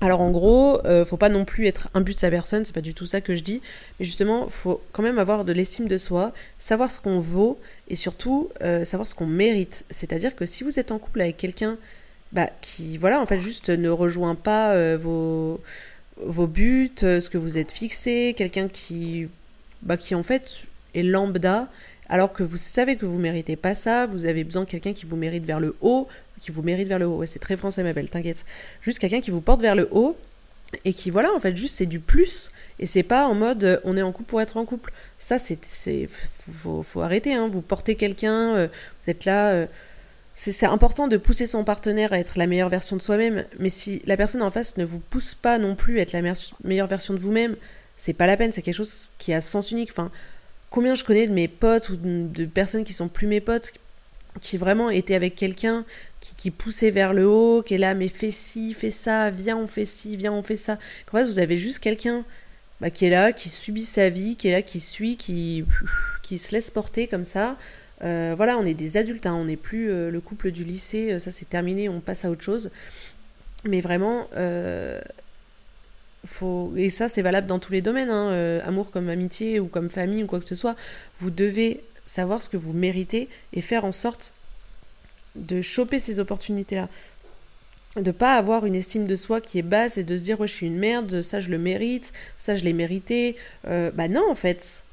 Alors 0.03 0.21
en 0.21 0.31
gros, 0.31 0.83
euh, 0.85 1.05
faut 1.05 1.17
pas 1.17 1.29
non 1.29 1.45
plus 1.45 1.67
être 1.67 1.89
un 1.93 2.01
but 2.01 2.13
de 2.13 2.19
sa 2.19 2.31
personne, 2.31 2.65
c'est 2.65 2.73
pas 2.73 2.81
du 2.81 2.95
tout 2.95 3.05
ça 3.05 3.21
que 3.21 3.35
je 3.35 3.43
dis, 3.43 3.61
mais 3.99 4.05
justement, 4.05 4.49
faut 4.49 4.81
quand 4.93 5.03
même 5.03 5.19
avoir 5.19 5.45
de 5.45 5.53
l'estime 5.53 5.87
de 5.87 5.99
soi, 5.99 6.33
savoir 6.57 6.89
ce 6.89 6.99
qu'on 6.99 7.19
vaut 7.19 7.59
et 7.87 7.95
surtout 7.95 8.49
savoir 8.83 9.07
ce 9.07 9.13
qu'on 9.13 9.27
mérite. 9.27 9.85
C'est-à-dire 9.91 10.35
que 10.35 10.47
si 10.47 10.63
vous 10.63 10.79
êtes 10.79 10.91
en 10.91 10.97
couple 10.97 11.21
avec 11.21 11.37
quelqu'un 11.37 11.77
bah, 12.31 12.49
qui, 12.61 12.97
voilà, 12.97 13.21
en 13.21 13.27
fait, 13.27 13.39
juste 13.39 13.69
ne 13.69 13.89
rejoint 13.89 14.33
pas 14.33 14.95
vos, 14.95 15.61
vos 16.25 16.47
buts, 16.47 16.91
ce 16.97 17.29
que 17.29 17.37
vous 17.37 17.57
êtes 17.57 17.71
fixé, 17.71 18.33
quelqu'un 18.37 18.67
qui, 18.67 19.27
bah, 19.81 19.97
qui 19.97 20.15
en 20.15 20.23
fait 20.23 20.65
est 20.93 21.03
lambda, 21.03 21.69
alors 22.09 22.33
que 22.33 22.43
vous 22.43 22.57
savez 22.57 22.97
que 22.97 23.05
vous 23.05 23.17
méritez 23.17 23.55
pas 23.55 23.75
ça, 23.75 24.05
vous 24.05 24.25
avez 24.25 24.43
besoin 24.43 24.63
de 24.63 24.69
quelqu'un 24.69 24.93
qui 24.93 25.05
vous 25.05 25.15
mérite 25.15 25.45
vers 25.45 25.59
le 25.59 25.75
haut, 25.81 26.07
qui 26.41 26.51
vous 26.51 26.61
mérite 26.61 26.87
vers 26.87 26.99
le 26.99 27.05
haut. 27.05 27.25
C'est 27.25 27.39
très 27.39 27.55
français, 27.55 27.83
ma 27.83 27.93
belle, 27.93 28.09
t'inquiète. 28.09 28.45
Juste 28.81 28.99
quelqu'un 28.99 29.21
qui 29.21 29.31
vous 29.31 29.41
porte 29.41 29.61
vers 29.61 29.75
le 29.75 29.87
haut 29.91 30.17
et 30.85 30.93
qui, 30.93 31.09
voilà, 31.09 31.31
en 31.33 31.39
fait, 31.39 31.55
juste 31.55 31.75
c'est 31.77 31.85
du 31.85 31.99
plus. 31.99 32.51
Et 32.79 32.85
c'est 32.85 33.03
pas 33.03 33.27
en 33.27 33.33
mode 33.33 33.63
euh, 33.63 33.79
on 33.83 33.95
est 33.95 34.01
en 34.01 34.11
couple 34.11 34.29
pour 34.29 34.41
être 34.41 34.57
en 34.57 34.65
couple. 34.65 34.91
Ça, 35.19 35.37
c'est. 35.37 35.59
c'est 35.63 36.09
faut, 36.51 36.83
arrêter, 37.01 37.33
hein. 37.33 37.47
Vous 37.49 37.61
portez 37.61 37.95
quelqu'un, 37.95 38.55
euh, 38.55 38.67
vous 39.03 39.09
êtes 39.09 39.25
là. 39.25 39.51
Euh, 39.51 39.65
c'est 40.49 40.65
important 40.65 41.07
de 41.07 41.17
pousser 41.17 41.45
son 41.45 41.63
partenaire 41.63 42.13
à 42.13 42.19
être 42.19 42.37
la 42.37 42.47
meilleure 42.47 42.69
version 42.69 42.95
de 42.95 43.01
soi-même, 43.01 43.45
mais 43.59 43.69
si 43.69 44.01
la 44.05 44.17
personne 44.17 44.41
en 44.41 44.49
face 44.49 44.77
ne 44.77 44.83
vous 44.83 44.99
pousse 44.99 45.35
pas 45.35 45.59
non 45.59 45.75
plus 45.75 45.99
à 45.99 46.01
être 46.01 46.13
la 46.13 46.21
meilleure 46.63 46.87
version 46.87 47.13
de 47.13 47.19
vous-même, 47.19 47.55
c'est 47.95 48.13
pas 48.13 48.25
la 48.25 48.37
peine, 48.37 48.51
c'est 48.51 48.63
quelque 48.63 48.75
chose 48.75 49.09
qui 49.19 49.33
a 49.33 49.41
sens 49.41 49.69
unique. 49.71 49.91
Enfin, 49.91 50.11
combien 50.71 50.95
je 50.95 51.03
connais 51.03 51.27
de 51.27 51.33
mes 51.33 51.47
potes 51.47 51.89
ou 51.89 51.97
de 51.97 52.45
personnes 52.45 52.83
qui 52.83 52.93
sont 52.93 53.07
plus 53.07 53.27
mes 53.27 53.41
potes 53.41 53.73
qui 54.39 54.57
vraiment 54.57 54.89
était 54.89 55.15
avec 55.15 55.35
quelqu'un 55.35 55.85
qui, 56.21 56.35
qui, 56.35 56.51
poussait 56.51 56.91
vers 56.91 57.13
le 57.13 57.27
haut, 57.27 57.61
qui 57.61 57.73
est 57.73 57.77
là, 57.77 57.93
mais 57.93 58.07
fais 58.07 58.31
ci, 58.31 58.73
fais 58.73 58.91
ça, 58.91 59.29
viens, 59.29 59.57
on 59.57 59.67
fait 59.67 59.85
ci, 59.85 60.15
viens, 60.15 60.31
on 60.31 60.43
fait 60.43 60.55
ça. 60.55 60.77
En 61.11 61.17
fait, 61.17 61.25
vous 61.25 61.39
avez 61.39 61.57
juste 61.57 61.79
quelqu'un 61.79 62.23
bah, 62.79 62.89
qui 62.89 63.05
est 63.05 63.09
là, 63.09 63.33
qui 63.33 63.49
subit 63.49 63.83
sa 63.83 64.09
vie, 64.09 64.37
qui 64.37 64.47
est 64.47 64.53
là, 64.53 64.61
qui 64.61 64.79
suit, 64.79 65.17
qui, 65.17 65.65
qui 66.23 66.37
se 66.39 66.53
laisse 66.53 66.71
porter 66.71 67.07
comme 67.07 67.25
ça. 67.25 67.57
Euh, 68.03 68.33
voilà, 68.35 68.57
on 68.57 68.65
est 68.65 68.73
des 68.73 68.97
adultes, 68.97 69.25
hein, 69.25 69.35
on 69.35 69.45
n'est 69.45 69.57
plus 69.57 69.91
euh, 69.91 70.09
le 70.09 70.21
couple 70.21 70.51
du 70.51 70.63
lycée, 70.63 71.13
euh, 71.13 71.19
ça 71.19 71.31
c'est 71.31 71.47
terminé, 71.47 71.87
on 71.87 71.99
passe 71.99 72.25
à 72.25 72.31
autre 72.31 72.43
chose. 72.43 72.71
Mais 73.63 73.79
vraiment, 73.79 74.27
faut... 76.25 76.73
et 76.75 76.89
ça 76.89 77.09
c'est 77.09 77.21
valable 77.21 77.45
dans 77.45 77.59
tous 77.59 77.71
les 77.71 77.81
domaines, 77.81 78.09
hein, 78.09 78.59
amour 78.65 78.89
comme 78.89 79.07
amitié 79.07 79.59
ou 79.59 79.67
comme 79.67 79.91
famille 79.91 80.23
ou 80.23 80.27
quoi 80.27 80.39
que 80.39 80.47
ce 80.47 80.55
soit, 80.55 80.75
vous 81.19 81.29
devez 81.29 81.83
savoir 82.07 82.41
ce 82.41 82.49
que 82.49 82.57
vous 82.57 82.73
méritez 82.73 83.29
et 83.53 83.61
faire 83.61 83.85
en 83.85 83.91
sorte 83.91 84.33
de 85.35 85.61
choper 85.61 85.99
ces 85.99 86.19
opportunités-là. 86.19 86.89
de 87.97 88.11
pas 88.11 88.35
avoir 88.35 88.65
une 88.65 88.73
estime 88.73 89.05
de 89.05 89.15
soi 89.15 89.41
qui 89.41 89.59
est 89.59 89.63
basse 89.63 89.99
et 89.99 90.03
de 90.03 90.17
se 90.17 90.23
dire 90.23 90.39
ouais 90.39 90.47
je 90.47 90.53
suis 90.53 90.65
une 90.65 90.79
merde, 90.79 91.21
ça 91.21 91.39
je 91.39 91.49
le 91.49 91.59
mérite, 91.59 92.13
ça 92.39 92.55
je 92.55 92.63
l'ai 92.63 92.73
mérité. 92.73 93.35
Bah 93.63 94.07
non 94.07 94.23
en 94.27 94.35
fait. 94.35 94.85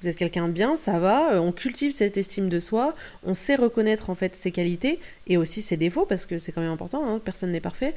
Vous 0.00 0.06
êtes 0.06 0.16
quelqu'un 0.16 0.46
de 0.46 0.52
bien, 0.52 0.76
ça 0.76 1.00
va, 1.00 1.32
euh, 1.32 1.40
on 1.40 1.50
cultive 1.50 1.92
cette 1.92 2.16
estime 2.16 2.48
de 2.48 2.60
soi, 2.60 2.94
on 3.24 3.34
sait 3.34 3.56
reconnaître 3.56 4.10
en 4.10 4.14
fait 4.14 4.36
ses 4.36 4.52
qualités 4.52 5.00
et 5.26 5.36
aussi 5.36 5.60
ses 5.60 5.76
défauts 5.76 6.06
parce 6.06 6.24
que 6.24 6.38
c'est 6.38 6.52
quand 6.52 6.60
même 6.60 6.70
important, 6.70 7.04
hein, 7.04 7.20
personne 7.24 7.50
n'est 7.50 7.60
parfait. 7.60 7.94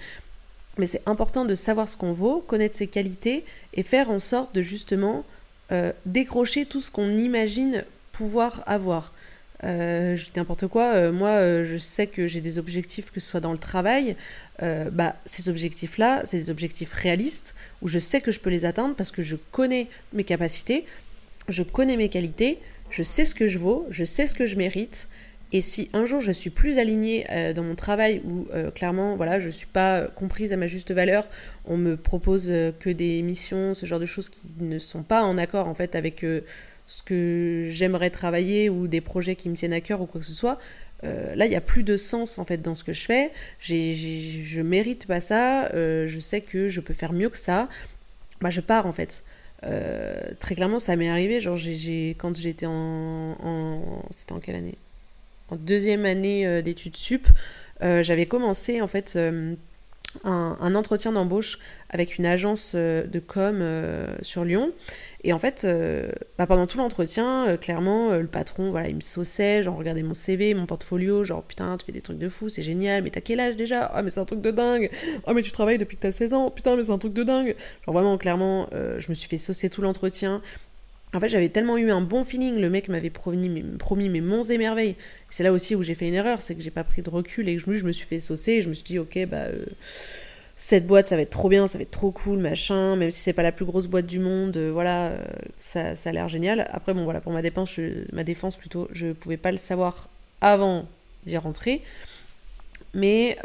Mais 0.78 0.88
c'est 0.88 1.04
important 1.06 1.46
de 1.46 1.54
savoir 1.54 1.88
ce 1.88 1.98
qu'on 1.98 2.12
vaut, 2.14 2.40
connaître 2.40 2.76
ses 2.76 2.88
qualités 2.88 3.46
et 3.74 3.84
faire 3.84 4.10
en 4.10 4.18
sorte 4.18 4.56
de 4.56 4.64
justement 4.64 5.26
euh, 5.72 5.92
décrocher 6.08 6.66
tout 6.66 6.82
ce 6.82 6.90
qu'on 6.90 7.16
imagine 7.18 7.86
pouvoir 8.14 8.64
avoir. 8.66 9.14
Euh, 9.64 10.18
je 10.18 10.26
dis 10.26 10.32
n'importe 10.38 10.66
quoi, 10.66 11.12
moi 11.12 11.64
je 11.64 11.78
sais 11.78 12.08
que 12.08 12.26
j'ai 12.26 12.42
des 12.42 12.58
objectifs 12.58 13.12
que 13.12 13.20
ce 13.20 13.30
soit 13.30 13.42
dans 13.42 13.52
le 13.52 13.60
travail, 13.60 14.16
bah 14.60 15.16
ces 15.26 15.50
objectifs-là, 15.50 16.24
c'est 16.26 16.40
des 16.40 16.50
objectifs 16.50 16.94
réalistes 16.94 17.54
où 17.84 17.88
je 17.88 18.00
sais 18.00 18.22
que 18.22 18.32
je 18.32 18.40
peux 18.40 18.50
les 18.50 18.66
atteindre 18.66 18.96
parce 18.96 19.12
que 19.12 19.22
je 19.22 19.36
connais 19.52 19.88
mes 20.14 20.24
capacités, 20.24 20.86
je 21.52 21.64
connais 21.64 21.98
mes 21.98 22.10
qualités, 22.10 22.60
je 22.90 23.04
sais 23.04 23.26
ce 23.26 23.36
que 23.36 23.48
je 23.48 23.58
vaux, 23.58 23.86
je 23.90 24.04
sais 24.04 24.28
ce 24.28 24.36
que 24.36 24.46
je 24.46 24.56
mérite. 24.56 25.08
Et 25.54 25.62
si 25.62 25.90
un 25.92 26.06
jour 26.06 26.22
je 26.22 26.32
suis 26.32 26.50
plus 26.50 26.78
alignée 26.78 27.28
dans 27.54 27.64
mon 27.64 27.76
travail 27.76 28.22
où 28.24 28.48
clairement 28.74 29.18
voilà 29.18 29.42
je 29.42 29.50
suis 29.50 29.68
pas 29.68 30.04
comprise 30.04 30.54
à 30.54 30.56
ma 30.56 30.68
juste 30.68 30.94
valeur, 30.94 31.28
on 31.66 31.76
me 31.76 31.98
propose 31.98 32.50
que 32.80 32.90
des 32.90 33.22
missions, 33.22 33.74
ce 33.74 33.86
genre 33.86 34.00
de 34.00 34.06
choses 34.06 34.30
qui 34.30 34.48
ne 34.62 34.80
sont 34.80 35.04
pas 35.04 35.24
en 35.24 35.38
accord 35.38 35.68
en 35.68 35.76
fait 35.76 35.96
avec 35.96 36.22
ce 36.22 37.04
que 37.04 37.68
j'aimerais 37.70 38.12
travailler 38.12 38.70
ou 38.70 38.88
des 38.88 39.02
projets 39.02 39.36
qui 39.36 39.50
me 39.50 39.56
tiennent 39.56 39.74
à 39.74 39.82
cœur 39.82 40.00
ou 40.00 40.06
quoi 40.06 40.22
que 40.22 40.28
ce 40.28 40.34
soit, 40.34 40.58
euh, 41.04 41.36
là, 41.36 41.46
il 41.46 41.50
n'y 41.50 41.56
a 41.56 41.62
plus 41.62 41.84
de 41.84 41.98
sens 41.98 42.38
en 42.38 42.46
fait 42.46 42.58
dans 42.58 42.76
ce 42.76 42.84
que 42.84 42.94
je 42.94 43.04
fais. 43.04 43.32
J'ai, 43.60 43.94
je 43.94 44.62
mérite 44.62 45.08
pas 45.08 45.20
ça. 45.20 45.66
Euh, 45.74 46.08
je 46.08 46.20
sais 46.20 46.42
que 46.42 46.70
je 46.70 46.82
peux 46.82 46.94
faire 46.94 47.14
mieux 47.14 47.30
que 47.30 47.38
ça. 47.38 47.70
Bah, 48.40 48.50
je 48.50 48.62
pars 48.62 48.86
en 48.86 48.94
fait. 48.94 49.24
Euh, 49.64 50.20
très 50.40 50.56
clairement, 50.56 50.80
ça 50.80 50.96
m'est 50.96 51.10
arrivé. 51.10 51.42
Genre, 51.42 51.58
j'ai, 51.58 52.16
quand 52.18 52.36
j'étais 52.36 52.66
en, 52.66 52.72
en 52.72 54.04
c'était 54.12 54.34
en 54.34 54.40
quelle 54.40 54.56
année? 54.56 54.78
En 55.50 55.56
deuxième 55.56 56.06
année 56.06 56.62
d'études 56.62 56.96
sup, 56.96 57.28
j'avais 57.82 58.26
commencé 58.26 58.82
en 58.82 58.88
fait 58.88 59.18
un, 60.24 60.76
entretien 60.76 61.12
d'embauche 61.12 61.60
avec 61.90 62.18
une 62.18 62.26
agence 62.26 62.74
euh, 62.76 63.06
de 63.06 63.20
com 63.20 63.60
euh, 63.62 64.16
sur 64.22 64.46
Lyon. 64.46 64.72
Et 65.24 65.34
en 65.34 65.40
fait, 65.40 65.64
euh, 65.66 66.12
bah, 66.38 66.48
pendant 66.48 66.66
tout 66.66 66.78
l'entretien, 66.78 67.58
clairement, 67.58 68.12
le 68.12 68.28
patron, 68.28 68.72
voilà, 68.72 68.88
il 68.88 68.96
me 68.96 69.02
sauçait, 69.02 69.62
genre 69.62 69.78
regardez 69.78 70.02
mon 70.02 70.16
CV, 70.16 70.54
mon 70.54 70.66
portfolio, 70.66 71.24
genre 71.24 71.44
putain, 71.44 71.78
tu 71.78 71.86
fais 71.86 71.92
des 71.92 72.02
trucs 72.02 72.18
de 72.18 72.28
fou, 72.28 72.50
c'est 72.50 72.64
génial, 72.64 73.04
mais 73.04 73.12
t'as 73.12 73.22
quel 73.22 73.40
âge 73.40 73.56
déjà? 73.56 73.84
Ah, 73.86 74.02
mais 74.02 74.10
c'est 74.10 74.20
un 74.20 74.26
truc 74.26 74.42
de 74.42 74.52
dingue 74.52 74.90
Ah, 75.28 75.34
mais 75.34 75.44
tu 75.44 75.52
travailles 75.52 75.78
depuis 75.78 75.96
que 75.96 76.02
t'as 76.02 76.12
16 76.12 76.34
ans, 76.34 76.50
putain, 76.50 76.76
mais 76.76 76.86
c'est 76.86 76.92
un 76.92 76.98
truc 76.98 77.14
de 77.14 77.24
dingue 77.24 77.56
Genre 77.86 77.94
vraiment, 77.94 78.18
clairement, 78.18 78.68
je 78.72 79.10
me 79.10 79.14
suis 79.14 79.30
fait 79.30 79.38
saucer 79.38 79.70
tout 79.70 79.82
l'entretien. 79.82 80.42
En 81.14 81.20
fait, 81.20 81.28
j'avais 81.28 81.50
tellement 81.50 81.78
eu 81.78 81.92
un 81.92 82.00
bon 82.00 82.24
feeling, 82.24 82.60
le 82.60 82.70
mec 82.70 82.88
m'avait 82.88 83.10
promis, 83.10 83.50
mes 83.50 84.22
monts 84.22 84.44
et 84.44 84.58
merveilles. 84.58 84.96
C'est 85.30 85.44
là 85.44 85.52
aussi 85.52 85.76
où 85.76 85.84
j'ai 85.84 85.94
fait 85.94 86.08
une 86.08 86.14
erreur, 86.14 86.42
c'est 86.42 86.56
que 86.56 86.62
j'ai 86.62 86.72
pas 86.72 86.86
pris 86.86 87.02
de 87.02 87.10
recul 87.10 87.50
et 87.50 87.58
que 87.58 87.74
je, 87.74 87.86
me 87.86 87.92
suis 87.92 88.08
fait 88.08 88.22
saucer 88.22 88.54
et 88.54 88.62
je 88.62 88.70
me 88.70 88.74
suis 88.74 88.86
dit, 88.86 88.98
ok, 88.98 89.26
bah, 89.28 89.38
euh, 89.38 89.66
cette 90.56 90.88
boîte, 90.88 91.10
ça 91.10 91.18
va 91.18 91.24
être 91.24 91.30
trop 91.30 91.50
bien, 91.50 91.68
ça 91.68 91.78
va 91.78 91.82
être 91.82 91.92
trop 91.92 92.12
cool, 92.12 92.40
machin, 92.40 92.96
même 92.96 93.12
si 93.12 93.20
c'est 93.20 93.34
pas 93.34 93.44
la 93.44 93.52
plus 93.52 93.66
grosse 93.66 93.88
boîte 93.88 94.06
du 94.06 94.20
monde, 94.20 94.56
euh, 94.56 94.72
voilà, 94.72 95.08
euh, 95.08 95.26
ça, 95.58 95.92
a 96.06 96.12
l'air 96.14 96.30
génial. 96.30 96.66
Après, 96.72 96.94
bon, 96.94 97.04
voilà, 97.04 97.20
pour 97.20 97.34
ma 97.34 97.42
défense, 97.42 97.78
ma 98.14 98.24
défense 98.24 98.56
plutôt, 98.56 98.88
je 98.94 99.12
pouvais 99.12 99.38
pas 99.38 99.52
le 99.52 99.58
savoir 99.58 100.08
avant 100.40 100.88
d'y 101.26 101.36
rentrer. 101.36 101.82
Mais 102.94 103.38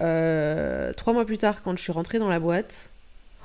trois 0.96 1.12
mois 1.12 1.24
plus 1.24 1.38
tard, 1.38 1.62
quand 1.64 1.76
je 1.76 1.82
suis 1.82 1.92
rentrée 1.92 2.20
dans 2.20 2.28
la 2.28 2.38
boîte, 2.38 2.90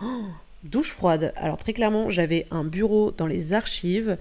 oh, 0.03 0.25
douche 0.63 0.91
froide. 0.91 1.33
Alors 1.35 1.57
très 1.57 1.73
clairement, 1.73 2.09
j'avais 2.09 2.45
un 2.51 2.63
bureau 2.63 3.11
dans 3.11 3.27
les 3.27 3.53
archives. 3.53 4.17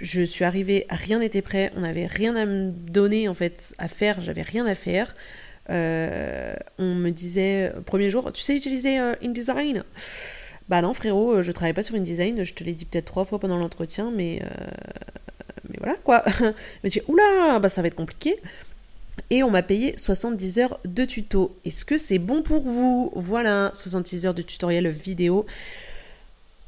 Je 0.00 0.22
suis 0.22 0.44
arrivée, 0.44 0.86
rien 0.90 1.20
n'était 1.20 1.42
prêt, 1.42 1.72
on 1.76 1.80
n'avait 1.80 2.06
rien 2.06 2.36
à 2.36 2.44
me 2.44 2.70
donner 2.70 3.28
en 3.28 3.34
fait 3.34 3.74
à 3.78 3.88
faire, 3.88 4.20
j'avais 4.20 4.42
rien 4.42 4.66
à 4.66 4.74
faire. 4.74 5.14
Euh, 5.70 6.54
on 6.78 6.94
me 6.94 7.10
disait, 7.10 7.72
premier 7.86 8.10
jour, 8.10 8.30
tu 8.32 8.42
sais 8.42 8.56
utiliser 8.56 9.00
euh, 9.00 9.14
InDesign? 9.22 9.84
Bah 10.68 10.82
non 10.82 10.92
frérot, 10.92 11.36
euh, 11.36 11.42
je 11.42 11.52
travaille 11.52 11.72
pas 11.72 11.82
sur 11.82 11.94
InDesign, 11.94 12.44
je 12.44 12.54
te 12.54 12.62
l'ai 12.62 12.74
dit 12.74 12.84
peut-être 12.84 13.06
trois 13.06 13.24
fois 13.24 13.38
pendant 13.38 13.56
l'entretien, 13.56 14.12
mais, 14.14 14.42
voilà 15.78 15.96
quoi. 16.04 16.22
mais 16.84 16.90
j'ai 16.90 17.02
oula, 17.08 17.58
bah 17.58 17.68
ça 17.68 17.80
va 17.80 17.88
être 17.88 17.94
compliqué 17.94 18.36
et 19.30 19.42
on 19.42 19.50
m'a 19.50 19.62
payé 19.62 19.96
70 19.96 20.58
heures 20.58 20.80
de 20.84 21.04
tuto. 21.04 21.56
Est-ce 21.64 21.84
que 21.84 21.98
c'est 21.98 22.18
bon 22.18 22.42
pour 22.42 22.62
vous? 22.62 23.12
Voilà, 23.14 23.70
70 23.74 24.26
heures 24.26 24.34
de 24.34 24.42
tutoriel 24.42 24.88
vidéo. 24.88 25.46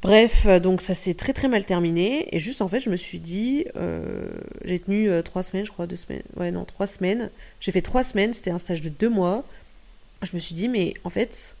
Bref, 0.01 0.47
donc 0.61 0.81
ça 0.81 0.95
s'est 0.95 1.13
très 1.13 1.33
très 1.33 1.49
mal 1.49 1.65
terminé. 1.65 2.33
Et 2.33 2.39
juste 2.39 2.61
en 2.61 2.67
fait, 2.67 2.79
je 2.79 2.89
me 2.89 2.95
suis 2.95 3.19
dit, 3.19 3.65
euh, 3.75 4.29
j'ai 4.63 4.79
tenu 4.79 5.09
euh, 5.09 5.21
trois 5.21 5.43
semaines, 5.43 5.65
je 5.65 5.71
crois, 5.71 5.87
deux 5.87 5.97
semaines. 5.97 6.23
Ouais, 6.37 6.51
non, 6.51 6.63
trois 6.65 6.87
semaines. 6.87 7.29
J'ai 7.59 7.71
fait 7.71 7.81
trois 7.81 8.03
semaines, 8.03 8.33
c'était 8.33 8.51
un 8.51 8.57
stage 8.57 8.81
de 8.81 8.89
deux 8.89 9.09
mois. 9.09 9.43
Je 10.21 10.31
me 10.33 10.39
suis 10.39 10.55
dit, 10.55 10.69
mais 10.69 10.93
en 11.03 11.09
fait, 11.09 11.57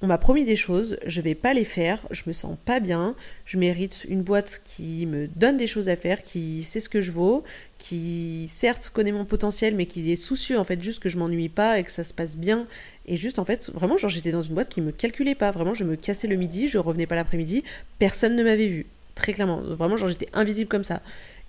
on 0.00 0.06
m'a 0.06 0.18
promis 0.18 0.44
des 0.44 0.54
choses, 0.54 0.96
je 1.06 1.20
vais 1.20 1.34
pas 1.34 1.52
les 1.54 1.64
faire, 1.64 2.06
je 2.12 2.22
me 2.26 2.32
sens 2.32 2.56
pas 2.64 2.78
bien, 2.78 3.16
je 3.44 3.58
mérite 3.58 4.06
une 4.08 4.22
boîte 4.22 4.62
qui 4.64 5.06
me 5.06 5.26
donne 5.26 5.56
des 5.56 5.66
choses 5.66 5.88
à 5.88 5.96
faire, 5.96 6.22
qui 6.22 6.62
sait 6.62 6.78
ce 6.78 6.88
que 6.88 7.02
je 7.02 7.10
vaux, 7.10 7.42
qui 7.78 8.46
certes 8.48 8.90
connaît 8.94 9.10
mon 9.10 9.24
potentiel 9.24 9.74
mais 9.74 9.86
qui 9.86 10.12
est 10.12 10.16
soucieux 10.16 10.58
en 10.58 10.64
fait 10.64 10.80
juste 10.80 11.00
que 11.00 11.08
je 11.08 11.18
m'ennuie 11.18 11.48
pas 11.48 11.80
et 11.80 11.84
que 11.84 11.90
ça 11.90 12.04
se 12.04 12.14
passe 12.14 12.36
bien 12.36 12.66
et 13.06 13.16
juste 13.16 13.38
en 13.38 13.44
fait 13.44 13.70
vraiment 13.70 13.96
genre 13.98 14.10
j'étais 14.10 14.32
dans 14.32 14.40
une 14.40 14.54
boîte 14.54 14.68
qui 14.68 14.80
me 14.80 14.92
calculait 14.92 15.34
pas, 15.34 15.50
vraiment 15.50 15.74
je 15.74 15.84
me 15.84 15.96
cassais 15.96 16.28
le 16.28 16.36
midi, 16.36 16.68
je 16.68 16.78
revenais 16.78 17.06
pas 17.06 17.16
l'après-midi, 17.16 17.64
personne 17.98 18.36
ne 18.36 18.44
m'avait 18.44 18.68
vu, 18.68 18.86
très 19.16 19.32
clairement, 19.32 19.62
vraiment 19.62 19.96
genre 19.96 20.10
j'étais 20.10 20.28
invisible 20.32 20.68
comme 20.68 20.84
ça. 20.84 21.02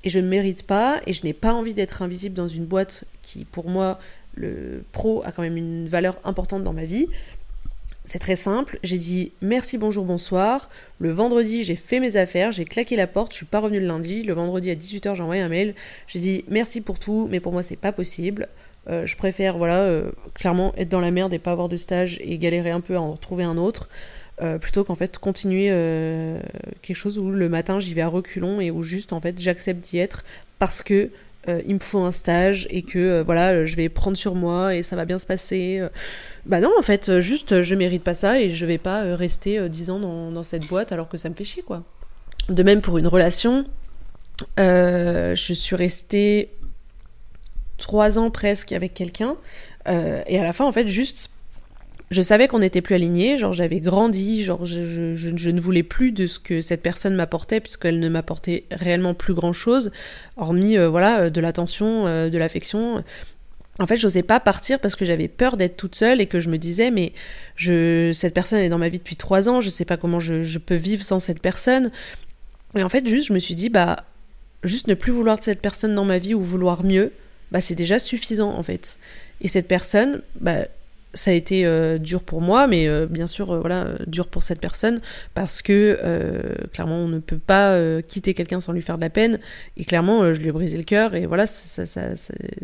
Et 0.06 0.10
je 0.10 0.20
ne 0.20 0.27
mérite 0.27 0.63
pas 0.63 1.01
et 1.06 1.13
je 1.13 1.25
n'ai 1.25 1.34
pas 1.34 1.53
envie 1.53 1.74
d'être 1.74 2.01
invisible 2.01 2.34
dans 2.34 2.48
une 2.48 2.65
boîte 2.65 3.03
qui 3.22 3.44
pour 3.44 3.70
moi 3.70 4.00
le 4.36 4.84
pro 4.91 5.22
a 5.25 5.32
quand 5.32 5.41
même 5.41 5.58
une 5.58 5.88
valeur 5.88 6.18
importante 6.24 6.63
dans 6.63 6.74
ma 6.74 6.86
vie. 6.86 7.08
C'est 8.12 8.18
très 8.18 8.36
simple, 8.36 8.80
j'ai 8.82 8.98
dit 8.98 9.34
merci, 9.39 9.78
bonjour, 9.78 10.04
bonsoir. 10.04 10.72
Le 10.98 11.12
vendredi, 11.12 11.63
j'ai 11.63 11.75
fait 11.75 12.00
mes 12.00 12.16
affaires, 12.16 12.51
j'ai 12.51 12.66
claqué 12.66 12.96
la 12.96 13.06
porte, 13.06 13.34
je 13.34 13.38
suis 13.38 13.46
pas 13.46 13.60
revenu 13.60 13.80
le 13.80 13.86
lundi. 13.86 14.24
Le 14.24 14.34
vendredi 14.34 14.72
à 14.72 14.74
18h, 14.74 15.13
j'ai 15.13 15.22
envoyé 15.22 15.44
un 15.44 15.48
mail. 15.48 15.75
J'ai 16.08 16.18
dit 16.18 16.44
merci 16.48 16.82
pour 16.82 16.98
tout, 16.98 17.28
mais 17.30 17.39
pour 17.39 17.51
moi, 17.51 17.62
c'est 17.62 17.75
pas 17.75 17.92
possible. 17.92 18.48
Euh, 18.89 19.06
je 19.06 19.16
préfère, 19.16 19.60
voilà, 19.60 19.82
euh, 19.82 20.10
clairement 20.34 20.74
être 20.75 20.89
dans 20.89 21.01
la 21.01 21.12
merde 21.12 21.34
et 21.34 21.38
pas 21.38 21.51
avoir 21.51 21.70
de 21.70 21.78
stage 21.78 22.18
et 22.22 22.39
galérer 22.39 22.72
un 22.72 22.82
peu 22.82 22.96
à 22.96 23.00
en 23.00 23.12
retrouver 23.12 23.44
un 23.44 23.58
autre. 23.58 23.89
Euh, 24.42 24.58
plutôt 24.58 24.84
qu'en 24.84 24.96
fait 24.96 25.20
continuer 25.20 25.68
quelque 26.82 26.98
chose 26.98 27.20
où 27.20 27.30
le 27.30 27.48
matin 27.48 27.80
j'y 27.80 27.94
vais 27.94 28.01
à 28.01 28.08
reculons 28.08 28.60
et 28.60 28.72
où 28.72 28.82
juste 28.82 29.13
en 29.13 29.20
fait 29.22 29.39
j'accepte 29.39 29.82
d'y 29.82 30.00
être 30.00 30.24
parce 30.58 30.82
que 30.82 31.12
euh, 31.50 31.62
il 31.65 31.75
me 31.75 31.79
faut 31.79 32.00
un 32.00 32.12
stage 32.12 32.68
et 32.70 32.82
que 32.84 33.00
euh, 33.00 33.24
voilà, 33.24 33.65
je 33.65 33.75
vais 33.75 33.89
prendre 33.89 34.15
sur 34.15 34.36
moi 34.36 34.75
et 34.75 34.84
ça 34.84 34.96
va 34.96 35.06
bien 35.06 35.20
se 35.20 35.25
passer. 35.25 35.79
Euh. 35.82 35.89
Bah 36.46 36.60
non, 36.60 36.72
en 36.77 36.82
fait, 36.82 37.20
juste 37.20 37.62
je 37.62 37.75
mérite 37.75 38.03
pas 38.03 38.13
ça 38.13 38.39
et 38.39 38.50
je 38.50 38.65
vais 38.65 38.77
pas 38.77 39.15
rester 39.15 39.68
10 39.68 39.89
ans 39.89 40.00
dans, 40.00 40.32
dans, 40.32 40.44
cette 40.44 40.68
boîte 40.68 40.91
alors 40.91 41.10
que 41.10 41.18
ça 41.18 41.29
me 41.29 41.36
fait 41.36 41.44
chier 41.44 41.63
quoi. 41.63 41.84
De 42.48 42.63
même 42.63 42.82
pour 42.82 42.98
une 42.98 43.08
relation, 43.08 43.65
je 44.58 45.34
suis 45.36 45.75
restée 45.75 46.51
3 47.77 48.18
ans 48.18 48.32
presque 48.32 48.72
avec 48.72 48.94
quelqu'un 48.94 49.36
et 49.86 50.39
à 50.39 50.44
la 50.44 50.53
fin 50.53 50.65
en 50.65 50.72
fait 50.72 50.88
juste 50.88 51.29
je 52.12 52.22
savais 52.22 52.48
qu'on 52.48 52.60
n'était 52.60 52.82
plus 52.82 52.96
alignés, 52.96 53.38
genre 53.38 53.53
j'avais 53.53 53.79
grandi, 53.79 54.44
genre 54.44 54.65
je, 54.65 55.50
ne 55.50 55.60
voulais 55.60 55.84
plus 55.84 56.12
de 56.12 56.25
ce 56.25 56.39
que 56.39 56.62
cette 56.62 56.82
personne 56.82 57.15
m'apportait 57.15 57.60
puisqu'elle 57.60 58.00
ne 58.00 58.10
m'apportait 58.10 58.65
réellement 58.72 59.13
plus 59.13 59.34
grand 59.34 59.53
chose, 59.53 59.91
hormis 60.36 60.77
euh, 60.77 60.89
voilà 60.89 61.22
euh, 61.22 61.29
de 61.29 61.41
l'attention, 61.41 62.08
euh, 62.08 62.29
de 62.29 62.38
l'affection. 62.38 63.03
En 63.79 63.86
fait, 63.86 63.96
j'osais 63.96 64.24
pas 64.24 64.39
partir 64.39 64.79
parce 64.79 64.96
que 64.96 65.06
j'avais 65.06 65.27
peur 65.27 65.56
d'être 65.56 65.77
toute 65.77 65.96
seule 65.96 66.20
et 66.20 66.25
que 66.25 66.39
je 66.39 66.50
me 66.50 66.58
disais 66.58 66.91
mais 66.91 67.13
je 67.56 68.12
cette 68.13 68.34
personne 68.34 68.60
est 68.60 68.70
dans 68.70 68.79
ma 68.79 68.89
vie 68.89 68.98
depuis 68.98 69.15
trois 69.15 69.48
ans, 69.48 69.62
je 69.62 69.70
sais 69.70 69.86
pas 69.86 69.98
comment 69.98 70.20
je, 70.20 70.44
je 70.44 70.58
peux 70.58 70.75
vivre 70.75 71.06
sans 71.06 71.20
cette 71.20 71.41
personne. 71.41 71.91
Et 72.75 72.84
en 72.84 72.89
fait, 72.89 73.08
juste 73.08 73.27
je 73.27 73.34
me 73.34 73.39
suis 73.39 73.56
dit 73.56 73.70
bah 73.70 74.03
juste 74.63 74.88
ne 74.88 74.96
plus 74.96 75.12
vouloir 75.12 75.38
de 75.38 75.44
cette 75.44 75.62
personne 75.62 75.96
dans 75.96 76.06
ma 76.06 76.18
vie 76.18 76.34
ou 76.34 76.41
vouloir 76.41 76.84
mieux, 76.84 77.12
bah 77.51 77.62
c'est 77.62 77.75
déjà 77.75 78.00
suffisant 78.00 78.51
en 78.51 78.63
fait. 78.63 78.98
Et 79.41 79.48
cette 79.48 79.68
personne, 79.68 80.22
bah 80.41 80.65
ça 81.13 81.32
a 81.32 81.34
été 81.34 81.66
euh, 81.66 81.98
dur 81.98 82.24
pour 82.24 82.42
moi, 82.42 82.68
mais 82.68 82.88
euh, 82.88 83.08
bien 83.08 83.28
sûr, 83.28 83.51
euh, 83.51 83.60
voilà, 83.60 83.96
dur 84.06 84.28
pour 84.28 84.44
cette 84.44 84.60
personne, 84.60 85.01
parce 85.34 85.62
que 85.62 85.98
clairement, 86.74 86.98
on 86.98 87.08
ne 87.08 87.20
peut 87.20 87.39
pas 87.39 87.78
quitter 88.04 88.34
quelqu'un 88.34 88.62
sans 88.62 88.74
lui 88.74 88.82
faire 88.82 88.98
de 88.98 89.01
la 89.01 89.10
peine, 89.10 89.39
et 89.78 89.86
clairement, 89.86 90.34
je 90.34 90.39
lui 90.39 90.50
ai 90.50 90.51
brisé 90.51 90.78
le 90.78 90.84
cœur, 90.84 91.16
et 91.16 91.25
voilà, 91.25 91.48
ça, 91.48 91.86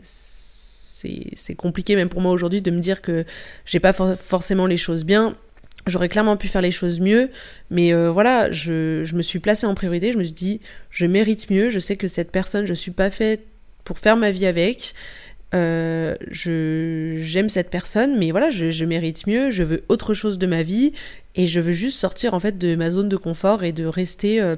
c'est 0.03 1.55
compliqué 1.55 1.95
même 1.95 2.09
pour 2.09 2.21
moi 2.21 2.31
aujourd'hui 2.31 2.61
de 2.61 2.71
me 2.71 2.79
dire 2.79 3.01
que 3.01 3.25
j'ai 3.65 3.79
pas 3.79 3.93
forcément 3.93 4.65
les 4.67 4.77
choses 4.77 5.05
bien. 5.05 5.35
J'aurais 5.87 6.09
clairement 6.09 6.35
pu 6.35 6.47
faire 6.47 6.61
les 6.61 6.71
choses 6.71 6.99
mieux, 6.99 7.29
mais 7.69 7.93
voilà, 8.09 8.51
je, 8.51 9.03
je 9.03 9.15
me 9.15 9.21
suis 9.21 9.39
placée 9.39 9.67
en 9.67 9.75
priorité, 9.75 10.11
je 10.11 10.17
me 10.17 10.23
suis 10.23 10.33
dit, 10.33 10.61
je 10.89 11.05
mérite 11.05 11.49
mieux, 11.49 11.69
je 11.69 11.79
sais 11.79 11.95
que 11.95 12.07
cette 12.07 12.31
personne, 12.31 12.65
je 12.65 12.73
suis 12.73 12.91
pas 12.91 13.09
faite 13.09 13.45
pour 13.83 13.99
faire 13.99 14.17
ma 14.17 14.31
vie 14.31 14.47
avec, 14.47 14.95
euh, 15.55 16.15
j'aime 16.31 17.49
cette 17.49 17.69
personne, 17.69 18.17
mais 18.17 18.31
voilà, 18.31 18.49
je, 18.49 18.71
je, 18.71 18.85
mérite 18.85 19.25
mieux, 19.25 19.49
je 19.49 19.63
veux 19.63 19.83
autre 19.89 20.13
chose 20.13 20.37
de 20.37 20.45
ma 20.45 20.63
vie, 20.63 20.91
et 21.35 21.47
je 21.47 21.59
veux 21.59 21.71
juste 21.71 21.97
sortir 21.97 22.33
en 22.33 22.39
fait 22.39 22.57
de 22.57 22.75
ma 22.75 22.91
zone 22.91 23.09
de 23.09 23.17
confort 23.17 23.63
et 23.63 23.71
de 23.71 23.85
rester 23.85 24.41
euh, 24.41 24.55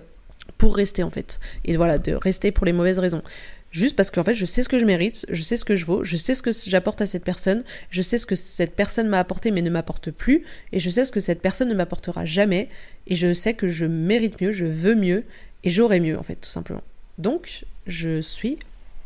pour 0.57 0.75
rester 0.75 1.03
en 1.03 1.09
fait, 1.09 1.39
et 1.65 1.77
voilà, 1.77 1.97
de 1.99 2.13
rester 2.13 2.51
pour 2.51 2.65
les 2.65 2.73
mauvaises 2.73 2.99
raisons. 2.99 3.21
Juste 3.69 3.95
parce 3.95 4.11
qu'en 4.11 4.23
fait, 4.23 4.33
je 4.33 4.45
sais 4.45 4.63
ce 4.63 4.69
que 4.69 4.79
je 4.79 4.85
mérite, 4.85 5.25
je 5.29 5.41
sais 5.41 5.57
ce 5.57 5.65
que 5.65 5.75
je 5.75 5.85
vaux, 5.85 6.03
je 6.03 6.15
sais 6.15 6.33
ce 6.33 6.41
que 6.41 6.51
j'apporte 6.51 7.01
à 7.01 7.05
cette 7.05 7.25
personne, 7.25 7.63
je 7.89 8.01
sais 8.01 8.17
ce 8.17 8.25
que 8.25 8.35
cette 8.35 8.75
personne 8.75 9.07
m'a 9.07 9.19
apporté 9.19 9.51
mais 9.51 9.61
ne 9.61 9.69
m'apporte 9.69 10.09
plus, 10.09 10.43
et 10.71 10.79
je 10.79 10.89
sais 10.89 11.05
ce 11.05 11.11
que 11.11 11.19
cette 11.19 11.41
personne 11.41 11.69
ne 11.69 11.75
m'apportera 11.75 12.25
jamais, 12.25 12.69
et 13.07 13.15
je 13.15 13.33
sais 13.33 13.53
que 13.53 13.67
je 13.67 13.85
mérite 13.85 14.41
mieux, 14.41 14.51
je 14.51 14.65
veux 14.65 14.95
mieux, 14.95 15.25
et 15.63 15.69
j'aurai 15.69 15.99
mieux 15.99 16.17
en 16.17 16.23
fait, 16.23 16.35
tout 16.35 16.49
simplement. 16.49 16.81
Donc, 17.17 17.65
je 17.87 18.21
suis 18.21 18.57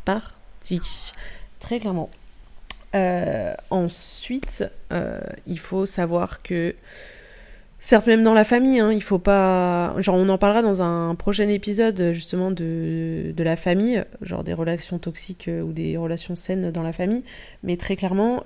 partie, 0.04 0.80
très 1.62 1.78
clairement. 1.78 2.10
Euh, 2.94 3.54
ensuite, 3.70 4.64
euh, 4.92 5.20
il 5.46 5.58
faut 5.58 5.86
savoir 5.86 6.42
que 6.42 6.74
Certes, 7.84 8.06
même 8.06 8.22
dans 8.22 8.32
la 8.32 8.44
famille, 8.44 8.78
hein, 8.78 8.92
il 8.92 9.02
faut 9.02 9.18
pas. 9.18 10.00
Genre, 10.00 10.14
on 10.14 10.28
en 10.28 10.38
parlera 10.38 10.62
dans 10.62 10.82
un 10.82 11.16
prochain 11.16 11.48
épisode, 11.48 12.12
justement, 12.12 12.52
de, 12.52 13.32
de 13.36 13.42
la 13.42 13.56
famille, 13.56 14.04
genre 14.20 14.44
des 14.44 14.52
relations 14.52 15.00
toxiques 15.00 15.48
euh, 15.48 15.62
ou 15.62 15.72
des 15.72 15.96
relations 15.96 16.36
saines 16.36 16.70
dans 16.70 16.84
la 16.84 16.92
famille. 16.92 17.24
Mais 17.64 17.76
très 17.76 17.96
clairement, 17.96 18.44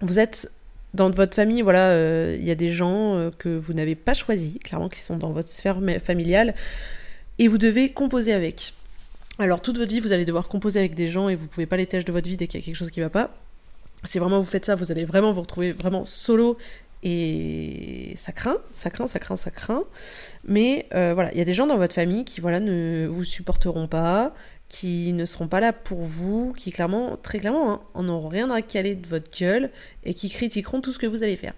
vous 0.00 0.20
êtes 0.20 0.48
dans 0.94 1.10
votre 1.10 1.34
famille, 1.34 1.62
voilà, 1.62 2.34
il 2.36 2.44
y 2.44 2.52
a 2.52 2.54
des 2.54 2.70
gens 2.70 3.32
que 3.36 3.48
vous 3.48 3.72
n'avez 3.72 3.96
pas 3.96 4.14
choisis, 4.14 4.60
clairement, 4.62 4.88
qui 4.88 5.00
sont 5.00 5.16
dans 5.16 5.32
votre 5.32 5.48
sphère 5.48 5.80
familiale, 6.00 6.54
et 7.40 7.48
vous 7.48 7.58
devez 7.58 7.90
composer 7.90 8.32
avec. 8.32 8.74
Alors, 9.38 9.60
toute 9.60 9.76
votre 9.76 9.90
vie, 9.90 10.00
vous 10.00 10.12
allez 10.12 10.24
devoir 10.24 10.48
composer 10.48 10.78
avec 10.78 10.94
des 10.94 11.08
gens 11.08 11.28
et 11.28 11.34
vous 11.34 11.46
pouvez 11.46 11.66
pas 11.66 11.76
les 11.76 11.86
tâches 11.86 12.06
de 12.06 12.12
votre 12.12 12.28
vie 12.28 12.38
dès 12.38 12.46
qu'il 12.46 12.58
y 12.58 12.62
a 12.62 12.64
quelque 12.64 12.76
chose 12.76 12.90
qui 12.90 13.00
va 13.00 13.10
pas. 13.10 13.36
Si 14.04 14.18
vraiment 14.18 14.38
vous 14.38 14.46
faites 14.46 14.64
ça, 14.64 14.74
vous 14.74 14.92
allez 14.92 15.04
vraiment 15.04 15.32
vous 15.32 15.42
retrouver 15.42 15.72
vraiment 15.72 16.04
solo 16.04 16.56
et 17.02 18.14
ça 18.16 18.32
craint, 18.32 18.56
ça 18.72 18.88
craint, 18.88 19.06
ça 19.06 19.18
craint, 19.18 19.36
ça 19.36 19.50
craint. 19.50 19.84
Mais 20.44 20.86
euh, 20.94 21.12
voilà, 21.12 21.32
il 21.32 21.38
y 21.38 21.42
a 21.42 21.44
des 21.44 21.54
gens 21.54 21.66
dans 21.66 21.76
votre 21.76 21.94
famille 21.94 22.24
qui 22.24 22.40
voilà 22.40 22.60
ne 22.60 23.06
vous 23.10 23.24
supporteront 23.24 23.88
pas, 23.88 24.34
qui 24.68 25.12
ne 25.12 25.24
seront 25.26 25.48
pas 25.48 25.60
là 25.60 25.72
pour 25.72 26.00
vous, 26.00 26.54
qui 26.56 26.72
clairement, 26.72 27.16
très 27.16 27.38
clairement, 27.38 27.72
hein, 27.72 27.80
en 27.94 28.04
n'auront 28.04 28.28
rien 28.28 28.50
à 28.50 28.62
caler 28.62 28.94
de 28.94 29.06
votre 29.06 29.30
gueule 29.38 29.70
et 30.04 30.14
qui 30.14 30.30
critiqueront 30.30 30.80
tout 30.80 30.92
ce 30.92 30.98
que 30.98 31.06
vous 31.06 31.22
allez 31.22 31.36
faire. 31.36 31.54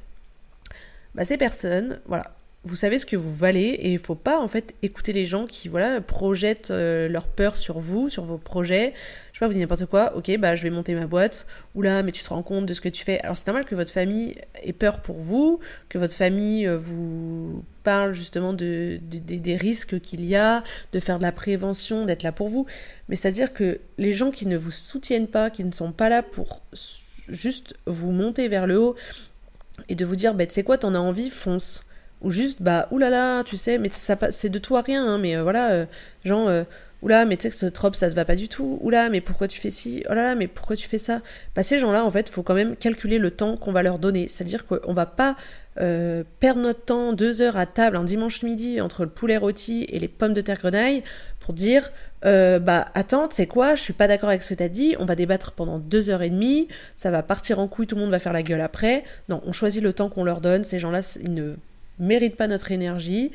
Bah, 1.15 1.25
ces 1.25 1.37
personnes, 1.37 2.01
voilà, 2.07 2.38
vous 2.69 2.77
savez 2.77 2.99
ce 2.99 3.07
que 3.07 3.17
vous 3.17 3.35
valez 3.35 3.61
et 3.61 3.93
il 3.93 3.99
faut 3.99 4.15
pas 4.15 4.39
en 4.39 4.47
fait 4.47 4.75
écouter 4.83 5.15
les 5.15 5.25
gens 5.25 5.47
qui 5.47 5.69
voilà 5.69 6.03
projettent 6.03 6.71
euh, 6.71 7.09
leur 7.09 7.27
peur 7.27 7.57
sur 7.57 7.79
vous, 7.79 8.11
sur 8.11 8.25
vos 8.25 8.37
projets. 8.37 8.93
Je 9.33 9.39
sais 9.39 9.41
pas, 9.41 9.47
vous 9.47 9.55
dites 9.55 9.63
n'importe 9.63 9.87
quoi, 9.87 10.15
ok, 10.17 10.37
bah 10.39 10.55
je 10.55 10.63
vais 10.63 10.71
monter 10.71 10.95
ma 10.95 11.07
boîte. 11.07 11.47
Oula, 11.75 12.03
mais 12.03 12.13
tu 12.13 12.23
te 12.23 12.29
rends 12.29 12.43
compte 12.43 12.67
de 12.67 12.75
ce 12.75 12.83
que 12.83 12.91
tu 12.91 13.05
fais. 13.05 13.21
Alors 13.21 13.39
c'est 13.39 13.47
normal 13.47 13.65
que 13.65 13.75
votre 13.75 13.91
famille 13.91 14.37
ait 14.63 14.75
peur 14.75 15.01
pour 15.01 15.17
vous, 15.17 15.61
que 15.89 15.97
votre 15.97 16.15
famille 16.15 16.67
euh, 16.67 16.77
vous 16.77 17.65
parle 17.85 18.13
justement 18.13 18.53
de, 18.53 19.01
des 19.01 19.57
risques 19.57 19.99
qu'il 20.01 20.27
y 20.27 20.37
a, 20.37 20.63
de 20.93 21.01
faire 21.01 21.17
de 21.17 21.23
la 21.23 21.33
prévention, 21.33 22.05
d'être 22.05 22.23
là 22.23 22.33
pour 22.33 22.49
vous. 22.49 22.67
Mais 23.09 23.17
c'est-à-dire 23.17 23.55
que 23.55 23.81
les 23.97 24.13
gens 24.13 24.31
qui 24.31 24.45
ne 24.47 24.59
vous 24.59 24.71
soutiennent 24.71 25.29
pas, 25.29 25.49
qui 25.49 25.65
ne 25.65 25.73
sont 25.73 25.93
pas 25.93 26.11
là 26.11 26.23
pour 26.23 26.61
juste 27.29 27.75
vous 27.87 28.11
monter 28.11 28.49
vers 28.49 28.67
le 28.67 28.79
haut 28.79 28.95
et 29.89 29.95
de 29.95 30.05
vous 30.05 30.17
dire, 30.17 30.35
bah 30.35 30.47
tu 30.47 30.53
sais 30.53 30.65
quoi, 30.65 30.77
t'en 30.77 30.95
as 30.95 30.99
envie, 30.99 31.31
fonce 31.31 31.83
ou 32.21 32.31
juste 32.31 32.63
bah 32.63 32.89
oulala 32.91 33.43
tu 33.45 33.57
sais 33.57 33.79
mais 33.79 33.91
ça 33.93 34.17
c'est 34.31 34.49
de 34.49 34.59
tout 34.59 34.77
à 34.77 34.83
rien 34.83 35.07
hein, 35.07 35.19
mais 35.19 35.37
euh, 35.37 35.43
voilà 35.43 35.71
euh, 35.71 35.87
genre 36.25 36.49
euh, 36.49 36.65
oula 37.03 37.25
mais 37.25 37.37
tu 37.37 37.43
sais 37.43 37.51
que 37.51 37.55
ce 37.55 37.67
trop 37.67 37.93
ça 37.93 38.11
te 38.11 38.15
va 38.15 38.25
pas 38.25 38.35
du 38.35 38.49
tout 38.49 38.79
oula 38.83 39.09
mais 39.09 39.21
pourquoi 39.21 39.47
tu 39.47 39.61
fais 39.61 39.71
ci 39.71 40.05
oh 40.11 40.15
là 40.15 40.35
mais 40.35 40.49
pourquoi 40.49 40.75
tu 40.75 40.89
fais 40.89 40.99
ça? 40.99 41.21
Bah 41.55 41.63
ces 41.63 41.79
gens 41.79 41.93
là 41.93 42.05
en 42.05 42.11
fait 42.11 42.29
faut 42.29 42.43
quand 42.43 42.55
même 42.55 42.77
calculer 42.77 43.19
le 43.19 43.31
temps 43.31 43.57
qu'on 43.57 43.73
va 43.73 43.83
leur 43.83 43.99
donner. 43.99 44.27
C'est 44.29 44.43
à 44.43 44.47
dire 44.47 44.67
qu'on 44.67 44.93
va 44.93 45.07
pas 45.07 45.37
perdre 46.41 46.61
notre 46.61 46.81
temps 46.87 47.13
deux 47.13 47.41
heures 47.41 47.57
à 47.57 47.65
table 47.65 47.97
un 47.97 48.03
dimanche 48.03 48.43
midi 48.43 48.81
entre 48.81 49.05
le 49.05 49.11
poulet 49.11 49.37
rôti 49.37 49.87
et 49.89 50.01
les 50.01 50.09
pommes 50.09 50.35
de 50.35 50.41
terre 50.41 50.59
grenaille 50.59 51.05
pour 51.39 51.55
dire 51.55 51.93
bah 52.25 52.87
attends 52.95 53.29
c'est 53.31 53.47
quoi 53.47 53.77
je 53.77 53.83
suis 53.83 53.93
pas 53.93 54.09
d'accord 54.09 54.31
avec 54.31 54.43
ce 54.43 54.49
que 54.49 54.55
t'as 54.55 54.67
dit 54.67 54.97
on 54.99 55.05
va 55.05 55.15
débattre 55.15 55.53
pendant 55.53 55.79
deux 55.79 56.11
heures 56.11 56.23
et 56.23 56.31
demie 56.31 56.67
ça 56.97 57.13
va 57.13 57.23
partir 57.23 57.61
en 57.61 57.69
couille 57.69 57.87
tout 57.87 57.95
le 57.95 58.01
monde 58.01 58.11
va 58.11 58.19
faire 58.19 58.33
la 58.33 58.43
gueule 58.43 58.61
après. 58.61 59.05
Non 59.29 59.41
on 59.47 59.53
choisit 59.53 59.81
le 59.81 59.93
temps 59.93 60.09
qu'on 60.09 60.25
leur 60.25 60.41
donne 60.41 60.65
ces 60.65 60.81
gens 60.81 60.91
là 60.91 61.03
ils 61.23 61.33
ne 61.33 61.55
mérite 61.99 62.37
pas 62.37 62.47
notre 62.47 62.73
énergie, 62.73 63.33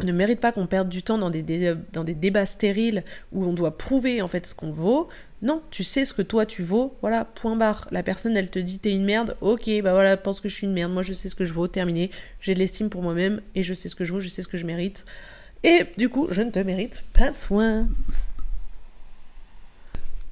ne 0.00 0.12
mérite 0.12 0.40
pas 0.40 0.52
qu'on 0.52 0.66
perde 0.66 0.88
du 0.88 1.02
temps 1.02 1.18
dans 1.18 1.30
des, 1.30 1.42
débats 1.42 2.46
stériles 2.46 3.02
où 3.32 3.44
on 3.44 3.52
doit 3.52 3.76
prouver 3.76 4.22
en 4.22 4.28
fait 4.28 4.46
ce 4.46 4.54
qu'on 4.54 4.70
vaut. 4.70 5.08
Non, 5.42 5.60
tu 5.70 5.84
sais 5.84 6.04
ce 6.04 6.14
que 6.14 6.22
toi 6.22 6.46
tu 6.46 6.62
vaux, 6.62 6.96
voilà, 7.00 7.24
point 7.24 7.56
barre. 7.56 7.88
La 7.90 8.02
personne 8.02 8.36
elle 8.36 8.48
te 8.48 8.58
dit 8.58 8.78
t'es 8.78 8.92
une 8.92 9.04
merde, 9.04 9.36
ok, 9.40 9.68
bah 9.82 9.92
voilà, 9.92 10.16
pense 10.16 10.40
que 10.40 10.48
je 10.48 10.54
suis 10.54 10.66
une 10.66 10.72
merde, 10.72 10.92
moi 10.92 11.02
je 11.02 11.12
sais 11.12 11.28
ce 11.28 11.34
que 11.34 11.44
je 11.44 11.52
vaux, 11.52 11.68
terminé. 11.68 12.10
J'ai 12.40 12.54
de 12.54 12.58
l'estime 12.58 12.90
pour 12.90 13.02
moi-même 13.02 13.40
et 13.54 13.62
je 13.62 13.74
sais 13.74 13.88
ce 13.88 13.96
que 13.96 14.04
je 14.04 14.12
vaux, 14.12 14.20
je 14.20 14.28
sais 14.28 14.42
ce 14.42 14.48
que 14.48 14.56
je 14.56 14.64
mérite. 14.64 15.04
Et 15.64 15.86
du 15.96 16.08
coup, 16.08 16.26
je 16.30 16.42
ne 16.42 16.50
te 16.50 16.58
mérite 16.58 17.04
pas 17.12 17.30
de 17.30 17.36
soin. 17.36 17.88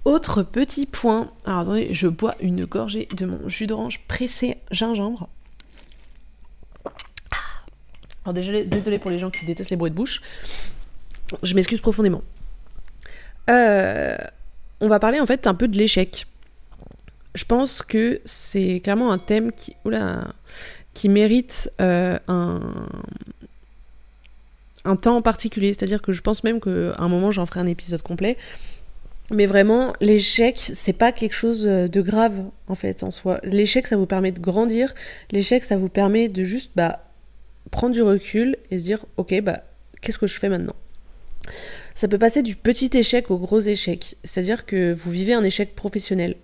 Autre 0.05 0.43
petit 0.43 0.87
point, 0.87 1.31
alors 1.45 1.61
attendez, 1.61 1.93
je 1.93 2.09
bois 2.09 2.35
une 2.41 2.65
gorgée 2.65 3.07
de 3.15 3.27
mon 3.27 3.49
jus 3.49 3.67
d'orange 3.67 4.01
pressé 4.09 4.57
gingembre. 4.71 5.29
Alors 8.25 8.35
désolé, 8.35 8.99
pour 8.99 9.11
les 9.11 9.19
gens 9.19 9.31
qui 9.31 9.47
détestent 9.47 9.71
les 9.71 9.77
bruits 9.77 9.91
de 9.91 9.97
bouche. 9.97 10.21
Je 11.43 11.55
m'excuse 11.55 11.81
profondément. 11.81 12.23
Euh, 13.49 14.17
on 14.81 14.89
va 14.89 14.99
parler 14.99 15.21
en 15.21 15.27
fait 15.27 15.47
un 15.47 15.55
peu 15.55 15.69
de 15.69 15.77
l'échec. 15.77 16.27
Je 17.35 17.45
pense 17.45 17.83
que 17.83 18.21
c'est 18.25 18.81
clairement 18.81 19.13
un 19.13 19.19
thème 19.19 19.53
qui, 19.53 19.77
qui 20.95 21.09
mérite 21.09 21.71
euh, 21.81 22.19
un, 22.29 22.61
un 24.85 24.97
temps 24.97 25.23
particulier. 25.23 25.73
C'est-à-dire 25.73 26.03
que 26.03 26.13
je 26.13 26.21
pense 26.21 26.45
même 26.45 26.61
qu'à 26.61 26.97
un 26.99 27.09
moment 27.09 27.31
j'en 27.31 27.47
ferai 27.47 27.61
un 27.61 27.67
épisode 27.67 28.03
complet. 28.03 28.37
Mais 29.33 29.47
vraiment, 29.47 29.93
l'échec, 30.01 30.59
c'est 30.59 30.93
pas 30.93 31.13
quelque 31.13 31.35
chose 31.35 31.63
de 31.63 32.01
grave 32.01 32.35
en 32.67 32.75
fait 32.75 33.05
en 33.05 33.13
soi. 33.13 33.39
L'échec, 33.45 33.87
ça 33.87 33.97
vous 33.97 34.07
permet 34.07 34.33
de 34.33 34.41
grandir. 34.41 34.93
L'échec, 35.31 35.63
ça 35.63 35.77
vous 35.77 35.89
permet 35.89 36.29
de 36.29 36.43
juste 36.43 36.73
bah, 36.75 37.10
prendre 37.71 37.95
du 37.95 38.03
recul 38.03 38.57
et 38.71 38.79
se 38.79 38.85
dire 38.85 39.05
ok 39.17 39.41
bah 39.43 39.63
qu'est-ce 40.01 40.19
que 40.19 40.27
je 40.27 40.39
fais 40.39 40.49
maintenant? 40.49 40.77
Ça 41.95 42.09
peut 42.09 42.19
passer 42.19 42.43
du 42.43 42.57
petit 42.57 42.91
échec 42.95 43.31
au 43.31 43.39
gros 43.39 43.61
échec. 43.61 44.17
C'est-à-dire 44.25 44.65
que 44.67 44.93
vous 44.93 45.11
vivez 45.11 45.35
un 45.35 45.43
échec 45.43 45.75
professionnel. 45.75 46.37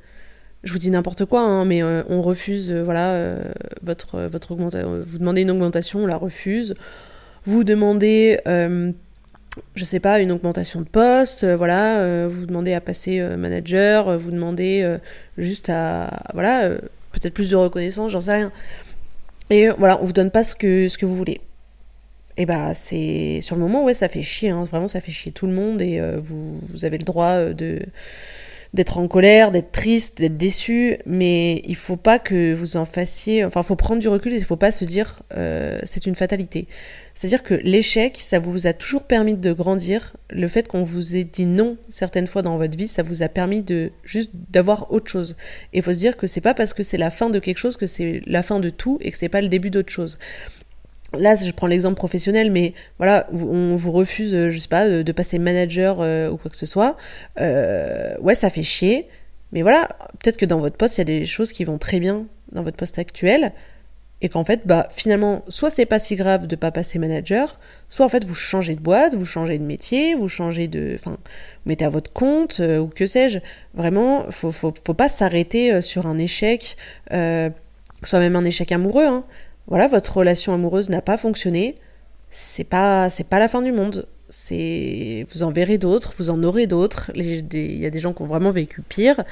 Je 0.64 0.72
vous 0.72 0.78
dis 0.78 0.90
n'importe 0.90 1.24
quoi 1.26 1.42
hein, 1.42 1.64
mais 1.64 1.82
euh, 1.82 2.02
on 2.08 2.22
refuse 2.22 2.70
euh, 2.72 2.82
voilà 2.82 3.12
euh, 3.12 3.44
votre 3.82 4.22
votre 4.22 4.52
augmentation 4.52 5.00
vous 5.04 5.18
demandez 5.18 5.42
une 5.42 5.50
augmentation 5.50 6.00
on 6.00 6.06
la 6.06 6.16
refuse. 6.16 6.74
Vous 7.44 7.62
demandez 7.62 8.40
je 9.74 9.84
sais 9.84 10.00
pas 10.00 10.18
une 10.18 10.32
augmentation 10.32 10.80
de 10.80 10.86
poste 10.86 11.44
voilà 11.44 12.26
vous 12.26 12.44
demandez 12.46 12.74
à 12.74 12.80
passer 12.80 13.20
manager 13.38 14.18
vous 14.18 14.32
demandez 14.32 14.98
juste 15.38 15.70
à 15.70 16.24
voilà 16.34 16.70
peut-être 17.12 17.32
plus 17.32 17.48
de 17.48 17.56
reconnaissance 17.56 18.10
j'en 18.10 18.20
sais 18.20 18.32
rien 18.34 18.52
et 19.50 19.68
voilà, 19.78 20.00
on 20.00 20.04
vous 20.04 20.12
donne 20.12 20.30
pas 20.30 20.44
ce 20.44 20.54
que, 20.54 20.88
ce 20.88 20.98
que 20.98 21.06
vous 21.06 21.16
voulez. 21.16 21.40
Et 22.38 22.44
bah 22.44 22.74
c'est 22.74 23.40
sur 23.40 23.56
le 23.56 23.62
moment 23.62 23.82
ouais 23.82 23.94
ça 23.94 24.08
fait 24.08 24.22
chier 24.22 24.50
hein. 24.50 24.64
vraiment 24.64 24.88
ça 24.88 25.00
fait 25.00 25.10
chier 25.10 25.32
tout 25.32 25.46
le 25.46 25.54
monde 25.54 25.80
et 25.80 25.98
euh, 25.98 26.18
vous, 26.20 26.60
vous, 26.68 26.84
avez 26.84 26.98
le 26.98 27.04
droit 27.04 27.30
euh, 27.30 27.54
de 27.54 27.80
d'être 28.74 28.98
en 28.98 29.08
colère, 29.08 29.50
d'être 29.50 29.72
triste, 29.72 30.18
d'être 30.18 30.36
déçu, 30.36 30.98
mais 31.06 31.62
il 31.64 31.76
faut 31.76 31.96
pas 31.96 32.18
que 32.18 32.54
vous 32.54 32.76
en 32.76 32.84
fassiez. 32.84 33.44
Enfin, 33.44 33.62
faut 33.62 33.76
prendre 33.76 34.00
du 34.00 34.08
recul 34.08 34.32
et 34.32 34.36
il 34.36 34.44
faut 34.44 34.56
pas 34.56 34.72
se 34.72 34.84
dire 34.84 35.22
euh, 35.36 35.78
c'est 35.84 36.06
une 36.06 36.14
fatalité. 36.14 36.66
C'est-à-dire 37.14 37.42
que 37.42 37.54
l'échec, 37.54 38.18
ça 38.18 38.38
vous 38.38 38.66
a 38.66 38.72
toujours 38.72 39.04
permis 39.04 39.34
de 39.34 39.52
grandir. 39.52 40.16
Le 40.28 40.48
fait 40.48 40.68
qu'on 40.68 40.82
vous 40.82 41.16
ait 41.16 41.24
dit 41.24 41.46
non 41.46 41.78
certaines 41.88 42.26
fois 42.26 42.42
dans 42.42 42.58
votre 42.58 42.76
vie, 42.76 42.88
ça 42.88 43.02
vous 43.02 43.22
a 43.22 43.28
permis 43.28 43.62
de 43.62 43.90
juste 44.04 44.30
d'avoir 44.50 44.92
autre 44.92 45.10
chose. 45.10 45.36
Et 45.72 45.78
il 45.78 45.82
faut 45.82 45.94
se 45.94 45.98
dire 45.98 46.16
que 46.16 46.26
c'est 46.26 46.40
pas 46.42 46.54
parce 46.54 46.74
que 46.74 46.82
c'est 46.82 46.98
la 46.98 47.10
fin 47.10 47.30
de 47.30 47.38
quelque 47.38 47.58
chose 47.58 47.76
que 47.76 47.86
c'est 47.86 48.22
la 48.26 48.42
fin 48.42 48.60
de 48.60 48.70
tout 48.70 48.98
et 49.00 49.10
que 49.10 49.16
c'est 49.16 49.30
pas 49.30 49.40
le 49.40 49.48
début 49.48 49.70
d'autre 49.70 49.90
chose 49.90 50.18
là 51.12 51.34
je 51.34 51.50
prends 51.50 51.66
l'exemple 51.66 51.96
professionnel 51.96 52.50
mais 52.50 52.72
voilà 52.98 53.26
on 53.32 53.76
vous 53.76 53.92
refuse 53.92 54.34
euh, 54.34 54.50
je 54.50 54.58
sais 54.58 54.68
pas 54.68 54.88
de, 54.88 55.12
passer 55.12 55.38
manager 55.38 55.98
euh, 56.00 56.30
ou 56.30 56.36
quoi 56.36 56.50
que 56.50 56.56
ce 56.56 56.66
soit. 56.66 56.96
Euh, 57.40 58.16
ouais 58.20 58.34
ça 58.34 58.50
fait 58.50 58.62
chier. 58.62 59.08
Mais 59.52 59.62
voilà 59.62 59.88
peut-être 60.18 60.36
que 60.36 60.44
dans 60.44 60.58
votre 60.58 60.76
poste 60.76 60.98
il 60.98 61.00
y 61.00 61.02
a 61.02 61.04
des 61.04 61.24
choses 61.24 61.52
qui 61.52 61.64
vont 61.64 61.78
très 61.78 62.00
bien 62.00 62.26
dans 62.52 62.62
votre 62.62 62.76
poste 62.76 62.98
actuel. 62.98 63.52
Et 64.22 64.30
qu'en 64.30 64.44
fait 64.44 64.62
bah 64.66 64.88
finalement 64.90 65.44
soit 65.48 65.68
c'est 65.68 65.84
pas 65.84 65.98
si 65.98 66.16
grave 66.16 66.46
de 66.46 66.56
pas 66.56 66.70
passer 66.70 66.98
manager 66.98 67.60
soit 67.90 68.06
en 68.06 68.08
fait 68.08 68.24
vous 68.24 68.34
changez 68.34 68.74
de 68.74 68.80
boîte 68.80 69.14
vous 69.14 69.26
changez 69.26 69.58
de 69.58 69.62
métier 69.62 70.14
vous 70.14 70.30
changez 70.30 70.68
de 70.68 70.96
enfin 70.98 71.10
vous 71.10 71.68
mettez 71.68 71.84
à 71.84 71.90
votre 71.90 72.10
compte 72.12 72.60
ou 72.60 72.86
que 72.86 73.06
sais-je. 73.06 73.40
Vraiment 73.74 74.24
faut, 74.30 74.50
faut, 74.50 74.72
faut 74.84 74.94
pas 74.94 75.10
s'arrêter 75.10 75.82
sur 75.82 76.06
un 76.06 76.18
échec 76.18 76.76
soit 78.02 78.18
même 78.18 78.36
un 78.36 78.44
échec 78.44 78.72
amoureux 78.72 79.06
hein 79.06 79.24
voilà, 79.68 79.88
votre 79.88 80.16
relation 80.16 80.54
amoureuse 80.54 80.90
n'a 80.90 81.02
pas 81.02 81.16
fonctionné, 81.16 81.76
c'est 82.30 82.64
pas 82.64 83.10
c'est 83.10 83.24
pas 83.24 83.38
la 83.38 83.48
fin 83.48 83.62
du 83.62 83.72
monde. 83.72 84.06
C'est 84.28 85.26
vous 85.32 85.42
en 85.42 85.50
verrez 85.50 85.78
d'autres, 85.78 86.12
vous 86.18 86.30
en 86.30 86.42
aurez 86.42 86.66
d'autres. 86.66 87.10
Il 87.14 87.78
y 87.78 87.86
a 87.86 87.90
des 87.90 88.00
gens 88.00 88.12
qui 88.12 88.22
ont 88.22 88.26
vraiment 88.26 88.50
vécu 88.50 88.82
pire. 88.82 89.24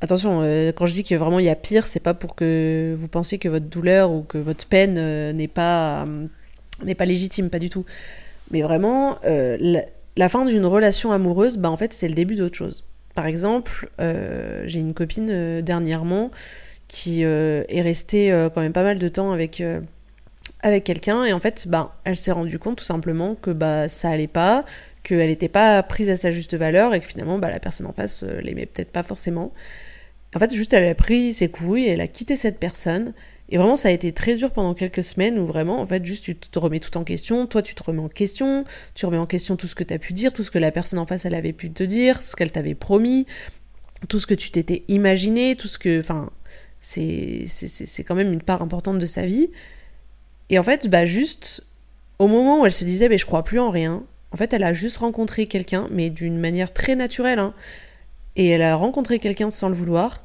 attention, 0.00 0.40
euh, 0.42 0.72
quand 0.72 0.86
je 0.86 0.94
dis 0.94 1.04
que 1.04 1.14
vraiment 1.14 1.38
il 1.38 1.46
y 1.46 1.50
a 1.50 1.56
pire, 1.56 1.86
c'est 1.86 2.00
pas 2.00 2.14
pour 2.14 2.34
que 2.34 2.94
vous 2.98 3.08
pensiez 3.08 3.38
que 3.38 3.48
votre 3.48 3.66
douleur 3.66 4.12
ou 4.12 4.22
que 4.22 4.38
votre 4.38 4.66
peine 4.66 4.96
euh, 4.98 5.32
n'est 5.32 5.48
pas 5.48 6.06
n'est 6.84 6.94
pas 6.94 7.04
légitime, 7.06 7.50
pas 7.50 7.58
du 7.58 7.68
tout. 7.70 7.84
Mais 8.50 8.62
vraiment, 8.62 9.18
la, 9.24 9.84
la, 10.16 10.28
fin 10.28 10.44
d'une 10.44 10.66
relation 10.66 11.12
amoureuse, 11.12 11.58
bah 11.58 11.70
en 11.70 11.76
fait 11.76 11.94
c'est 11.94 12.08
le 12.08 12.14
début 12.14 12.36
d'autre 12.36 12.56
chose. 12.56 12.84
Par 13.14 13.26
exemple, 13.26 13.90
j'ai 13.98 14.80
une 14.80 14.94
copine 14.94 15.60
dernièrement 15.60 16.30
qui 16.90 17.22
est 17.22 17.82
restée 17.82 18.30
quand 18.54 18.60
même 18.60 18.72
pas 18.72 18.82
mal 18.82 18.98
de 18.98 19.08
temps 19.08 19.32
avec 19.32 19.62
avec 20.62 20.84
quelqu'un. 20.84 21.24
Et 21.24 21.32
en 21.32 21.40
fait 21.40 21.66
bah, 21.68 21.96
elle 22.04 22.16
s'est 22.16 22.32
rendue 22.32 22.58
compte 22.58 22.78
tout 22.78 22.84
simplement 22.84 23.34
que 23.34 23.50
bah 23.50 23.88
ça 23.88 24.10
allait 24.10 24.26
pas 24.26 24.64
qu'elle 25.02 25.28
n'était 25.28 25.48
pas 25.48 25.82
prise 25.82 26.10
à 26.10 26.16
sa 26.16 26.30
juste 26.30 26.54
valeur 26.54 26.94
et 26.94 27.00
que 27.00 27.06
finalement 27.06 27.38
bah, 27.38 27.48
la 27.48 27.60
personne 27.60 27.86
en 27.86 27.92
face 27.92 28.22
euh, 28.22 28.40
l'aimait 28.42 28.66
peut-être 28.66 28.92
pas 28.92 29.02
forcément. 29.02 29.52
En 30.34 30.38
fait 30.38 30.54
juste 30.54 30.72
elle 30.72 30.88
a 30.88 30.94
pris 30.94 31.34
ses 31.34 31.48
couilles 31.48 31.88
elle 31.88 32.00
a 32.00 32.06
quitté 32.06 32.36
cette 32.36 32.58
personne. 32.58 33.14
Et 33.52 33.58
vraiment 33.58 33.76
ça 33.76 33.88
a 33.88 33.90
été 33.90 34.12
très 34.12 34.36
dur 34.36 34.52
pendant 34.52 34.74
quelques 34.74 35.02
semaines 35.02 35.36
où 35.38 35.44
vraiment 35.44 35.80
en 35.80 35.86
fait 35.86 36.04
juste 36.04 36.24
tu 36.24 36.36
te 36.36 36.58
remets 36.58 36.80
tout 36.80 36.96
en 36.96 37.04
question. 37.04 37.46
Toi 37.46 37.62
tu 37.62 37.74
te 37.74 37.82
remets 37.82 38.02
en 38.02 38.08
question. 38.08 38.64
Tu 38.94 39.06
remets 39.06 39.18
en 39.18 39.26
question 39.26 39.56
tout 39.56 39.66
ce 39.66 39.74
que 39.74 39.84
tu 39.84 39.94
as 39.94 39.98
pu 39.98 40.12
dire 40.12 40.32
tout 40.32 40.44
ce 40.44 40.50
que 40.50 40.58
la 40.58 40.70
personne 40.70 40.98
en 40.98 41.06
face 41.06 41.24
elle 41.24 41.34
avait 41.34 41.52
pu 41.52 41.70
te 41.72 41.82
dire 41.82 42.22
ce 42.22 42.36
qu'elle 42.36 42.52
t'avait 42.52 42.74
promis 42.74 43.26
tout 44.08 44.18
ce 44.18 44.26
que 44.26 44.34
tu 44.34 44.50
t'étais 44.50 44.84
imaginé 44.88 45.56
tout 45.56 45.68
ce 45.68 45.78
que 45.78 45.98
enfin 45.98 46.30
c'est 46.80 47.46
quand 48.06 48.14
même 48.14 48.32
une 48.32 48.42
part 48.42 48.62
importante 48.62 48.98
de 48.98 49.06
sa 49.06 49.26
vie 49.26 49.50
et 50.50 50.58
en 50.58 50.62
fait, 50.64 50.88
bah 50.88 51.06
juste, 51.06 51.64
au 52.18 52.26
moment 52.26 52.60
où 52.60 52.66
elle 52.66 52.72
se 52.72 52.84
disait, 52.84 53.08
mais 53.08 53.18
je 53.18 53.24
crois 53.24 53.44
plus 53.44 53.60
en 53.60 53.70
rien, 53.70 54.02
en 54.32 54.36
fait, 54.36 54.52
elle 54.52 54.64
a 54.64 54.74
juste 54.74 54.98
rencontré 54.98 55.46
quelqu'un, 55.46 55.88
mais 55.90 56.10
d'une 56.10 56.38
manière 56.38 56.72
très 56.72 56.96
naturelle, 56.96 57.38
hein. 57.38 57.54
Et 58.36 58.48
elle 58.48 58.62
a 58.62 58.76
rencontré 58.76 59.18
quelqu'un 59.18 59.50
sans 59.50 59.68
le 59.68 59.74
vouloir. 59.74 60.22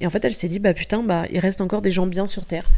Et 0.00 0.06
en 0.06 0.10
fait, 0.10 0.24
elle 0.24 0.34
s'est 0.34 0.48
dit, 0.48 0.58
bah 0.58 0.74
putain, 0.74 1.02
bah 1.02 1.24
il 1.30 1.38
reste 1.40 1.60
encore 1.60 1.82
des 1.82 1.90
gens 1.90 2.06
bien 2.06 2.26
sur 2.26 2.44
Terre. 2.44 2.68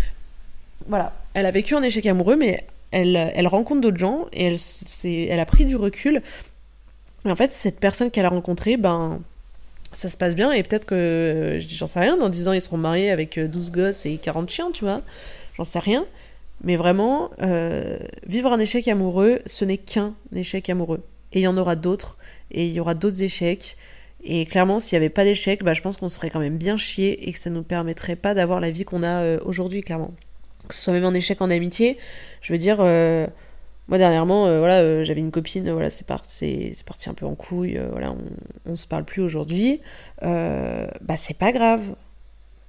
Voilà. 0.89 1.13
Elle 1.35 1.47
a 1.47 1.51
vécu 1.51 1.75
un 1.75 1.83
échec 1.83 2.07
amoureux, 2.07 2.37
mais 2.37 2.65
elle, 2.91 3.17
elle 3.35 3.47
rencontre 3.47 3.83
d'autres 3.83 3.99
gens 3.99 4.27
et 4.33 4.47
elle, 4.47 4.59
elle 5.05 5.41
a 5.41 5.45
pris 5.47 5.67
du 5.67 5.77
recul. 5.77 6.23
Et 7.27 7.31
en 7.31 7.37
fait, 7.37 7.53
cette 7.53 7.79
personne 7.79 8.11
qu'elle 8.11 8.25
a 8.25 8.31
rencontrée, 8.31 8.79
ben, 8.79 9.21
ça 9.93 10.09
se 10.09 10.17
passe 10.17 10.35
bien 10.37 10.53
et 10.53 10.63
peut-être 10.63 10.85
que, 10.85 11.59
j'en 11.61 11.87
sais 11.87 12.01
rien, 12.01 12.17
dans 12.17 12.29
10 12.29 12.49
ans, 12.49 12.53
ils 12.53 12.61
seront 12.61 12.77
mariés 12.77 13.11
avec 13.11 13.39
12 13.39 13.71
gosses 13.73 14.07
et 14.07 14.17
40 14.17 14.49
chiens, 14.49 14.71
tu 14.73 14.85
vois. 14.85 15.03
J'en 15.57 15.65
sais 15.65 15.79
rien. 15.79 16.07
Mais 16.63 16.77
vraiment, 16.77 17.31
euh, 17.43 17.99
vivre 18.27 18.53
un 18.53 18.59
échec 18.59 18.87
amoureux, 18.89 19.41
ce 19.47 19.65
n'est 19.65 19.79
qu'un 19.79 20.15
échec 20.35 20.69
amoureux. 20.69 21.03
Et 21.33 21.41
il 21.41 21.43
y 21.43 21.47
en 21.47 21.57
aura 21.57 21.77
d'autres, 21.77 22.19
et 22.51 22.67
il 22.67 22.73
y 22.73 22.81
aura 22.81 22.95
d'autres 22.95 23.23
échecs. 23.23 23.77
Et 24.23 24.45
clairement, 24.45 24.79
s'il 24.79 24.99
n'y 24.99 25.05
avait 25.05 25.11
pas 25.11 25.25
d'échec, 25.25 25.65
bah, 25.65 25.73
je 25.73 25.81
pense 25.81 25.97
qu'on 25.97 26.11
serait 26.11 26.29
quand 26.29 26.41
même 26.41 26.59
bien 26.59 26.77
chié 26.77 27.29
et 27.29 27.33
que 27.33 27.39
ça 27.39 27.49
ne 27.49 27.55
nous 27.55 27.63
permettrait 27.63 28.17
pas 28.17 28.35
d'avoir 28.35 28.61
la 28.61 28.71
vie 28.71 28.85
qu'on 28.85 29.03
a 29.03 29.23
euh, 29.23 29.39
aujourd'hui, 29.45 29.81
clairement. 29.81 30.13
Que 30.69 30.75
ce 30.75 30.83
soit 30.83 30.93
même 30.93 31.05
un 31.05 31.15
échec 31.15 31.41
en 31.41 31.49
amitié, 31.49 31.97
je 32.43 32.53
veux 32.53 32.59
dire, 32.59 32.77
euh, 32.81 33.27
moi 33.91 33.99
dernièrement, 33.99 34.45
voilà, 34.59 35.05
j'avais 35.05 35.21
une 35.21 35.31
copine, 35.31 35.71
voilà, 35.71 35.91
c'est 35.91 36.07
parti, 36.07 36.73
parti 36.87 37.11
un 37.11 37.15
peu 37.15 37.27
en 37.27 37.35
couille, 37.35 37.79
voilà, 37.91 38.13
on, 38.13 38.73
on 38.73 38.77
se 38.77 38.87
parle 38.87 39.05
plus 39.05 39.21
aujourd'hui. 39.21 39.81
bah 40.23 41.17
c'est 41.19 41.37
pas 41.37 41.53
grave, 41.53 41.83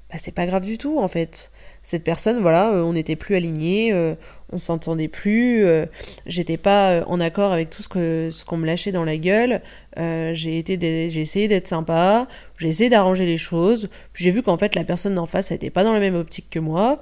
bah 0.10 0.18
c'est 0.18 0.34
pas 0.34 0.46
grave 0.46 0.64
du 0.64 0.78
tout 0.78 1.00
en 1.00 1.08
fait 1.08 1.52
cette 1.84 2.04
personne, 2.04 2.40
voilà, 2.42 2.72
euh, 2.72 2.84
on 2.84 2.94
n'était 2.94 3.16
plus 3.16 3.36
alignés, 3.36 3.92
euh, 3.92 4.14
on 4.52 4.58
s'entendait 4.58 5.08
plus, 5.08 5.66
euh, 5.66 5.86
j'étais 6.28 6.58
pas 6.58 7.04
en 7.08 7.20
accord 7.20 7.52
avec 7.52 7.70
tout 7.70 7.82
ce 7.82 7.90
que 7.90 8.30
ce 8.32 8.46
qu'on 8.46 8.58
me 8.58 8.68
lâchait 8.68 8.92
dans 8.92 9.04
la 9.04 9.18
gueule. 9.18 9.62
j'ai 9.98 10.60
été, 10.60 10.78
j'ai 11.10 11.22
essayé 11.22 11.48
d'être 11.48 11.68
sympa, 11.68 12.28
j'ai 12.58 12.70
essayé 12.70 12.90
d'arranger 12.90 13.26
les 13.26 13.38
choses. 13.38 13.90
J'ai 14.14 14.32
vu 14.32 14.44
qu'en 14.44 14.58
fait 14.58 14.76
la 14.76 14.84
personne 14.84 15.16
d'en 15.16 15.26
face, 15.26 15.52
n'était 15.52 15.70
pas 15.70 15.84
dans 15.84 15.94
la 15.94 16.00
même 16.00 16.16
optique 16.16 16.50
que 16.50 16.60
moi. 16.60 17.02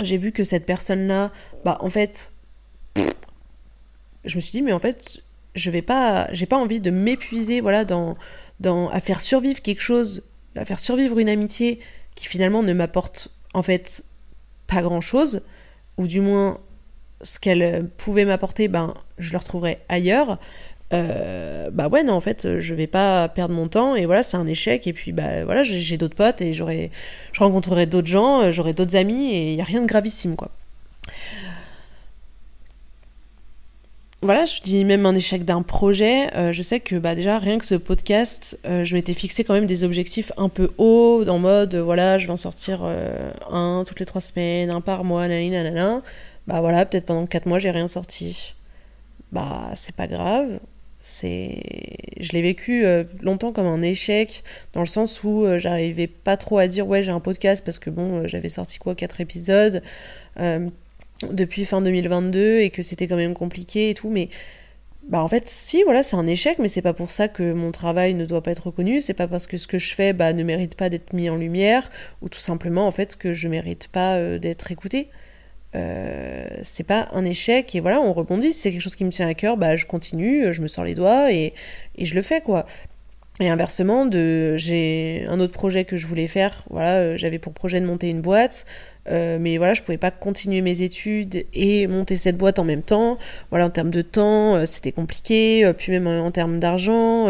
J'ai 0.00 0.16
vu 0.16 0.32
que 0.32 0.44
cette 0.44 0.66
personne-là, 0.66 1.30
bah 1.64 1.78
en 1.80 1.90
fait, 1.90 2.32
je 4.28 4.36
me 4.36 4.40
suis 4.40 4.52
dit 4.52 4.62
mais 4.62 4.72
en 4.72 4.78
fait, 4.78 5.20
je 5.54 5.70
vais 5.70 5.82
pas, 5.82 6.28
j'ai 6.32 6.46
pas 6.46 6.56
envie 6.56 6.80
de 6.80 6.90
m'épuiser, 6.90 7.60
voilà, 7.60 7.84
dans, 7.84 8.16
dans 8.60 8.88
à 8.90 9.00
faire 9.00 9.20
survivre 9.20 9.60
quelque 9.60 9.82
chose, 9.82 10.24
à 10.56 10.64
faire 10.64 10.78
survivre 10.78 11.18
une 11.18 11.28
amitié 11.28 11.80
qui 12.14 12.26
finalement 12.26 12.62
ne 12.62 12.72
m'apporte 12.72 13.30
en 13.54 13.62
fait 13.62 14.04
pas 14.66 14.82
grand 14.82 15.00
chose, 15.00 15.42
ou 15.96 16.06
du 16.06 16.20
moins 16.20 16.58
ce 17.22 17.40
qu'elle 17.40 17.88
pouvait 17.96 18.24
m'apporter, 18.24 18.68
ben 18.68 18.94
je 19.18 19.32
le 19.32 19.38
retrouverai 19.38 19.78
ailleurs. 19.88 20.38
Euh, 20.94 21.68
bah 21.70 21.88
ouais 21.88 22.02
non 22.02 22.14
en 22.14 22.20
fait 22.20 22.60
je 22.60 22.74
vais 22.74 22.86
pas 22.86 23.28
perdre 23.28 23.54
mon 23.54 23.68
temps 23.68 23.94
et 23.94 24.06
voilà 24.06 24.22
c'est 24.22 24.38
un 24.38 24.46
échec 24.46 24.86
et 24.86 24.94
puis 24.94 25.12
bah 25.12 25.44
voilà 25.44 25.62
j'ai 25.62 25.98
d'autres 25.98 26.14
potes 26.14 26.40
et 26.40 26.54
j'aurai 26.54 26.90
je 27.32 27.40
rencontrerai 27.40 27.84
d'autres 27.84 28.08
gens 28.08 28.50
j'aurai 28.50 28.72
d'autres 28.72 28.96
amis 28.96 29.34
et 29.34 29.52
il 29.52 29.58
y 29.58 29.60
a 29.60 29.64
rien 29.64 29.82
de 29.82 29.86
gravissime 29.86 30.34
quoi 30.34 30.50
voilà, 34.20 34.46
je 34.46 34.60
dis 34.62 34.84
même 34.84 35.06
un 35.06 35.14
échec 35.14 35.44
d'un 35.44 35.62
projet. 35.62 36.34
Euh, 36.36 36.52
je 36.52 36.60
sais 36.62 36.80
que 36.80 36.96
bah, 36.96 37.14
déjà, 37.14 37.38
rien 37.38 37.58
que 37.58 37.64
ce 37.64 37.76
podcast, 37.76 38.58
euh, 38.66 38.84
je 38.84 38.96
m'étais 38.96 39.14
fixé 39.14 39.44
quand 39.44 39.54
même 39.54 39.66
des 39.66 39.84
objectifs 39.84 40.32
un 40.36 40.48
peu 40.48 40.72
hauts, 40.76 41.24
en 41.28 41.38
mode, 41.38 41.76
euh, 41.76 41.82
voilà, 41.82 42.18
je 42.18 42.26
vais 42.26 42.32
en 42.32 42.36
sortir 42.36 42.82
un 42.84 43.84
toutes 43.86 44.00
les 44.00 44.06
trois 44.06 44.20
semaines, 44.20 44.70
un 44.70 44.80
par 44.80 45.04
mois, 45.04 45.28
nanana. 45.28 46.02
Bah 46.48 46.60
voilà, 46.60 46.84
peut-être 46.84 47.06
pendant 47.06 47.26
quatre 47.26 47.46
mois, 47.46 47.60
j'ai 47.60 47.70
rien 47.70 47.86
sorti. 47.86 48.54
Bah, 49.30 49.70
c'est 49.76 49.94
pas 49.94 50.08
grave. 50.08 50.58
C'est... 51.00 51.62
Je 52.18 52.32
l'ai 52.32 52.42
vécu 52.42 52.84
longtemps 53.22 53.52
comme 53.52 53.66
un 53.66 53.82
échec, 53.82 54.42
dans 54.72 54.80
le 54.80 54.86
sens 54.86 55.22
où 55.22 55.46
j'arrivais 55.58 56.08
pas 56.08 56.36
trop 56.36 56.58
à 56.58 56.66
dire, 56.66 56.88
ouais, 56.88 57.02
j'ai 57.04 57.12
un 57.12 57.20
podcast, 57.20 57.64
parce 57.64 57.78
que 57.78 57.90
bon, 57.90 58.26
j'avais 58.26 58.48
sorti 58.48 58.78
quoi, 58.78 58.94
quatre 58.94 59.20
épisodes 59.20 59.82
depuis 61.32 61.64
fin 61.64 61.80
2022 61.80 62.60
et 62.60 62.70
que 62.70 62.82
c'était 62.82 63.06
quand 63.06 63.16
même 63.16 63.34
compliqué 63.34 63.90
et 63.90 63.94
tout, 63.94 64.10
mais 64.10 64.28
bah 65.08 65.22
en 65.22 65.28
fait 65.28 65.48
si 65.48 65.82
voilà 65.84 66.02
c'est 66.02 66.16
un 66.16 66.26
échec 66.26 66.58
mais 66.58 66.68
c'est 66.68 66.82
pas 66.82 66.92
pour 66.92 67.10
ça 67.10 67.28
que 67.28 67.52
mon 67.54 67.72
travail 67.72 68.12
ne 68.14 68.26
doit 68.26 68.42
pas 68.42 68.50
être 68.52 68.66
reconnu. 68.66 69.00
C'est 69.00 69.14
pas 69.14 69.28
parce 69.28 69.46
que 69.46 69.56
ce 69.56 69.66
que 69.66 69.78
je 69.78 69.94
fais 69.94 70.12
bah 70.12 70.32
ne 70.32 70.42
mérite 70.42 70.74
pas 70.76 70.88
d'être 70.90 71.12
mis 71.12 71.30
en 71.30 71.36
lumière 71.36 71.90
ou 72.22 72.28
tout 72.28 72.38
simplement 72.40 72.86
en 72.86 72.90
fait 72.90 73.16
que 73.16 73.32
je 73.32 73.48
mérite 73.48 73.88
pas 73.88 74.16
euh, 74.16 74.38
d'être 74.38 74.70
écouté 74.70 75.08
euh, 75.74 76.48
c'est 76.62 76.86
pas 76.86 77.08
un 77.12 77.24
échec 77.24 77.74
et 77.74 77.80
voilà 77.80 78.00
on 78.00 78.12
rebondit. 78.12 78.52
Si 78.52 78.60
c'est 78.60 78.72
quelque 78.72 78.80
chose 78.80 78.96
qui 78.96 79.04
me 79.04 79.10
tient 79.10 79.28
à 79.28 79.34
cœur 79.34 79.56
bah 79.56 79.76
je 79.76 79.86
continue 79.86 80.52
je 80.52 80.62
me 80.62 80.68
sors 80.68 80.84
les 80.84 80.94
doigts 80.94 81.32
et, 81.32 81.54
et 81.96 82.04
je 82.06 82.14
le 82.14 82.22
fais 82.22 82.40
quoi 82.42 82.66
et 83.40 83.48
inversement, 83.48 84.04
de, 84.04 84.56
j'ai 84.56 85.24
un 85.28 85.38
autre 85.38 85.52
projet 85.52 85.84
que 85.84 85.96
je 85.96 86.06
voulais 86.06 86.26
faire. 86.26 86.64
Voilà, 86.70 86.94
euh, 86.96 87.16
j'avais 87.16 87.38
pour 87.38 87.52
projet 87.52 87.80
de 87.80 87.86
monter 87.86 88.10
une 88.10 88.20
boîte, 88.20 88.66
euh, 89.08 89.38
mais 89.40 89.58
voilà, 89.58 89.74
je 89.74 89.82
pouvais 89.82 89.96
pas 89.96 90.10
continuer 90.10 90.60
mes 90.60 90.82
études 90.82 91.46
et 91.54 91.86
monter 91.86 92.16
cette 92.16 92.36
boîte 92.36 92.58
en 92.58 92.64
même 92.64 92.82
temps. 92.82 93.16
Voilà, 93.50 93.66
en 93.66 93.70
termes 93.70 93.90
de 93.90 94.02
temps, 94.02 94.56
euh, 94.56 94.66
c'était 94.66 94.90
compliqué. 94.90 95.72
puis 95.76 95.92
même 95.92 96.08
en, 96.08 96.32
termes 96.32 96.58
d'argent, 96.58 97.28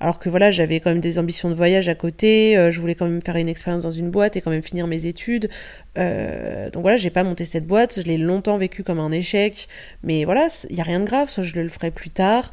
alors 0.00 0.18
que 0.18 0.30
voilà, 0.30 0.50
j'avais 0.50 0.80
quand 0.80 0.90
même 0.90 1.00
des 1.00 1.18
ambitions 1.18 1.50
de 1.50 1.54
voyage 1.54 1.86
à 1.88 1.94
côté. 1.94 2.54
je 2.72 2.80
voulais 2.80 2.94
quand 2.94 3.06
même 3.06 3.22
faire 3.22 3.36
une 3.36 3.48
expérience 3.48 3.82
dans 3.82 3.90
une 3.90 4.10
boîte 4.10 4.36
et 4.36 4.40
quand 4.40 4.50
même 4.50 4.62
finir 4.62 4.86
mes 4.86 5.06
études. 5.06 5.50
donc 5.96 6.82
voilà, 6.82 6.96
j'ai 6.96 7.10
pas 7.10 7.24
monté 7.24 7.44
cette 7.44 7.66
boîte. 7.66 8.00
Je 8.00 8.06
l'ai 8.06 8.18
longtemps 8.18 8.56
vécu 8.56 8.82
comme 8.82 9.00
un 9.00 9.12
échec. 9.12 9.68
Mais 10.02 10.24
voilà, 10.24 10.48
il 10.70 10.76
y 10.76 10.80
a 10.80 10.84
rien 10.84 11.00
de 11.00 11.04
grave. 11.04 11.28
Soit 11.28 11.44
je 11.44 11.54
le 11.60 11.68
ferai 11.68 11.90
plus 11.90 12.10
tard 12.10 12.50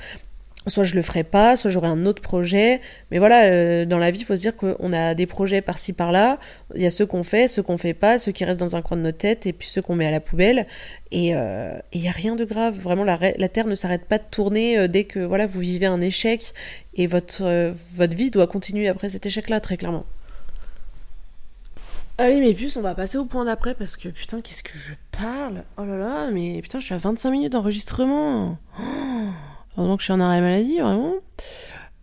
soit 0.68 0.84
je 0.84 0.96
le 0.96 1.02
ferai 1.02 1.24
pas, 1.24 1.56
soit 1.56 1.72
j'aurai 1.72 1.88
un 1.88 2.06
autre 2.06 2.22
projet. 2.22 2.82
Mais 3.12 3.20
voilà, 3.20 3.46
euh, 3.46 3.86
dans 3.86 3.98
la 3.98 4.12
vie, 4.12 4.20
il 4.20 4.26
faut 4.26 4.36
se 4.36 4.42
dire 4.42 4.56
qu'on 4.56 4.94
a 4.94 5.14
des 5.14 5.26
projets 5.26 5.62
par-ci 5.62 5.94
par-là. 5.94 6.40
Il 6.76 6.82
y 6.82 6.86
a 6.86 6.92
ceux 6.92 7.06
qu'on 7.06 7.24
fait, 7.24 7.48
ceux 7.48 7.64
qu'on 7.64 7.78
fait 7.78 7.94
pas, 7.94 8.20
ceux 8.20 8.32
qui 8.32 8.46
restent 8.46 8.60
dans 8.60 8.76
un 8.76 8.82
coin 8.82 8.98
de 8.98 9.02
notre 9.02 9.18
tête, 9.18 9.46
et 9.46 9.54
puis 9.54 9.68
ceux 9.68 9.82
qu'on 9.82 9.96
met 9.96 10.06
à 10.06 10.12
la 10.12 10.20
poubelle. 10.20 10.68
Et 11.12 11.36
euh, 11.36 11.78
il 11.94 12.02
y 12.02 12.08
a 12.08 12.12
rien 12.12 12.36
de 12.36 12.46
grave. 12.46 12.78
Vraiment, 12.78 13.04
la, 13.04 13.18
la 13.38 13.50
terre 13.50 13.68
ne 13.68 13.76
s'arrête 13.76 14.06
pas 14.06 14.18
de 14.18 14.26
tourner 14.30 14.78
euh, 14.78 14.88
dès 14.88 15.06
que 15.06 15.20
voilà 15.20 15.48
vous 15.48 15.60
vivez 15.60 15.86
un 15.86 16.02
échec, 16.02 16.54
et 16.94 17.08
votre 17.08 17.74
votre 17.96 18.16
vie 18.16 18.30
doit 18.30 18.48
continuer 18.48 18.88
après 18.88 19.10
cet 19.10 19.26
échec-là, 19.26 19.60
très 19.60 19.78
clairement. 19.78 20.06
Allez 22.18 22.42
mes 22.42 22.54
puces, 22.54 22.76
on 22.76 22.82
va 22.82 22.96
passer 22.96 23.18
au 23.18 23.24
point 23.24 23.46
d'après 23.46 23.76
parce 23.76 23.96
que 23.96 24.10
putain, 24.10 24.42
qu'est-ce 24.42 24.62
que 24.62 24.78
je 24.78 24.94
parle? 25.18 25.64
Oh 25.78 25.86
là 25.86 25.98
là, 25.98 26.32
mais 26.32 26.62
putain, 26.62 26.82
je 26.82 26.86
suis 26.86 26.94
à 26.94 26.98
25 26.98 27.32
minutes 27.32 27.54
d'enregistrement. 27.54 28.58
Oh 28.78 29.30
Heureusement 29.80 29.96
que 29.96 30.02
je 30.02 30.08
suis 30.08 30.14
en 30.14 30.20
arrêt 30.20 30.42
maladie, 30.42 30.80
vraiment. 30.80 31.14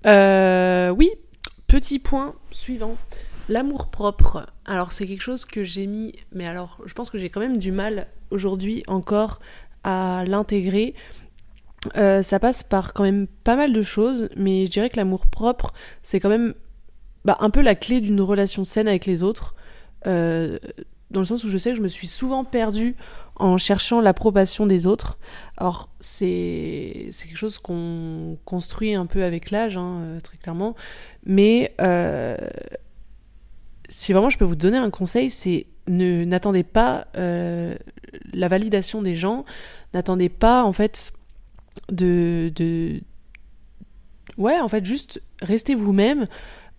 Euh, 0.06 0.88
oui, 0.88 1.10
petit 1.66 1.98
point 1.98 2.34
suivant. 2.50 2.96
L'amour 3.50 3.88
propre. 3.90 4.46
Alors 4.64 4.92
c'est 4.92 5.06
quelque 5.06 5.20
chose 5.20 5.44
que 5.44 5.62
j'ai 5.62 5.86
mis, 5.86 6.14
mais 6.32 6.46
alors 6.46 6.78
je 6.86 6.94
pense 6.94 7.10
que 7.10 7.18
j'ai 7.18 7.28
quand 7.28 7.40
même 7.40 7.58
du 7.58 7.72
mal 7.72 8.06
aujourd'hui 8.30 8.82
encore 8.86 9.40
à 9.84 10.24
l'intégrer. 10.26 10.94
Euh, 11.98 12.22
ça 12.22 12.40
passe 12.40 12.62
par 12.62 12.94
quand 12.94 13.02
même 13.02 13.26
pas 13.44 13.56
mal 13.56 13.74
de 13.74 13.82
choses, 13.82 14.30
mais 14.36 14.64
je 14.64 14.70
dirais 14.70 14.88
que 14.88 14.96
l'amour 14.96 15.26
propre, 15.26 15.74
c'est 16.02 16.18
quand 16.18 16.30
même 16.30 16.54
bah, 17.26 17.36
un 17.40 17.50
peu 17.50 17.60
la 17.60 17.74
clé 17.74 18.00
d'une 18.00 18.22
relation 18.22 18.64
saine 18.64 18.88
avec 18.88 19.04
les 19.04 19.22
autres. 19.22 19.54
Euh, 20.06 20.58
dans 21.16 21.22
le 21.22 21.26
sens 21.26 21.44
où 21.44 21.48
je 21.48 21.56
sais 21.56 21.70
que 21.70 21.76
je 21.76 21.82
me 21.82 21.88
suis 21.88 22.06
souvent 22.06 22.44
perdue 22.44 22.94
en 23.36 23.56
cherchant 23.56 24.02
l'approbation 24.02 24.66
des 24.66 24.86
autres. 24.86 25.18
Alors 25.56 25.88
c'est 25.98 27.08
quelque 27.22 27.38
chose 27.38 27.58
qu'on 27.58 28.36
construit 28.44 28.94
un 28.94 29.06
peu 29.06 29.24
avec 29.24 29.50
l'âge, 29.50 29.78
hein, 29.78 30.00
euh, 30.02 30.20
très 30.20 30.36
clairement, 30.36 30.76
mais 31.24 31.74
euh, 31.80 32.36
si 33.88 34.12
vraiment 34.12 34.28
je 34.28 34.36
peux 34.36 34.44
vous 34.44 34.56
donner 34.56 34.76
un 34.76 34.90
conseil, 34.90 35.30
c'est 35.30 35.66
n'attendez 35.88 36.64
pas 36.64 37.06
euh, 37.16 37.76
la 38.34 38.48
validation 38.48 39.00
des 39.00 39.14
gens, 39.14 39.46
n'attendez 39.94 40.28
pas 40.28 40.64
en 40.64 40.74
fait 40.74 41.12
de, 41.90 42.52
de 42.54 43.00
ouais 44.36 44.60
en 44.60 44.68
fait 44.68 44.84
juste 44.84 45.22
restez 45.40 45.74
vous-même. 45.74 46.26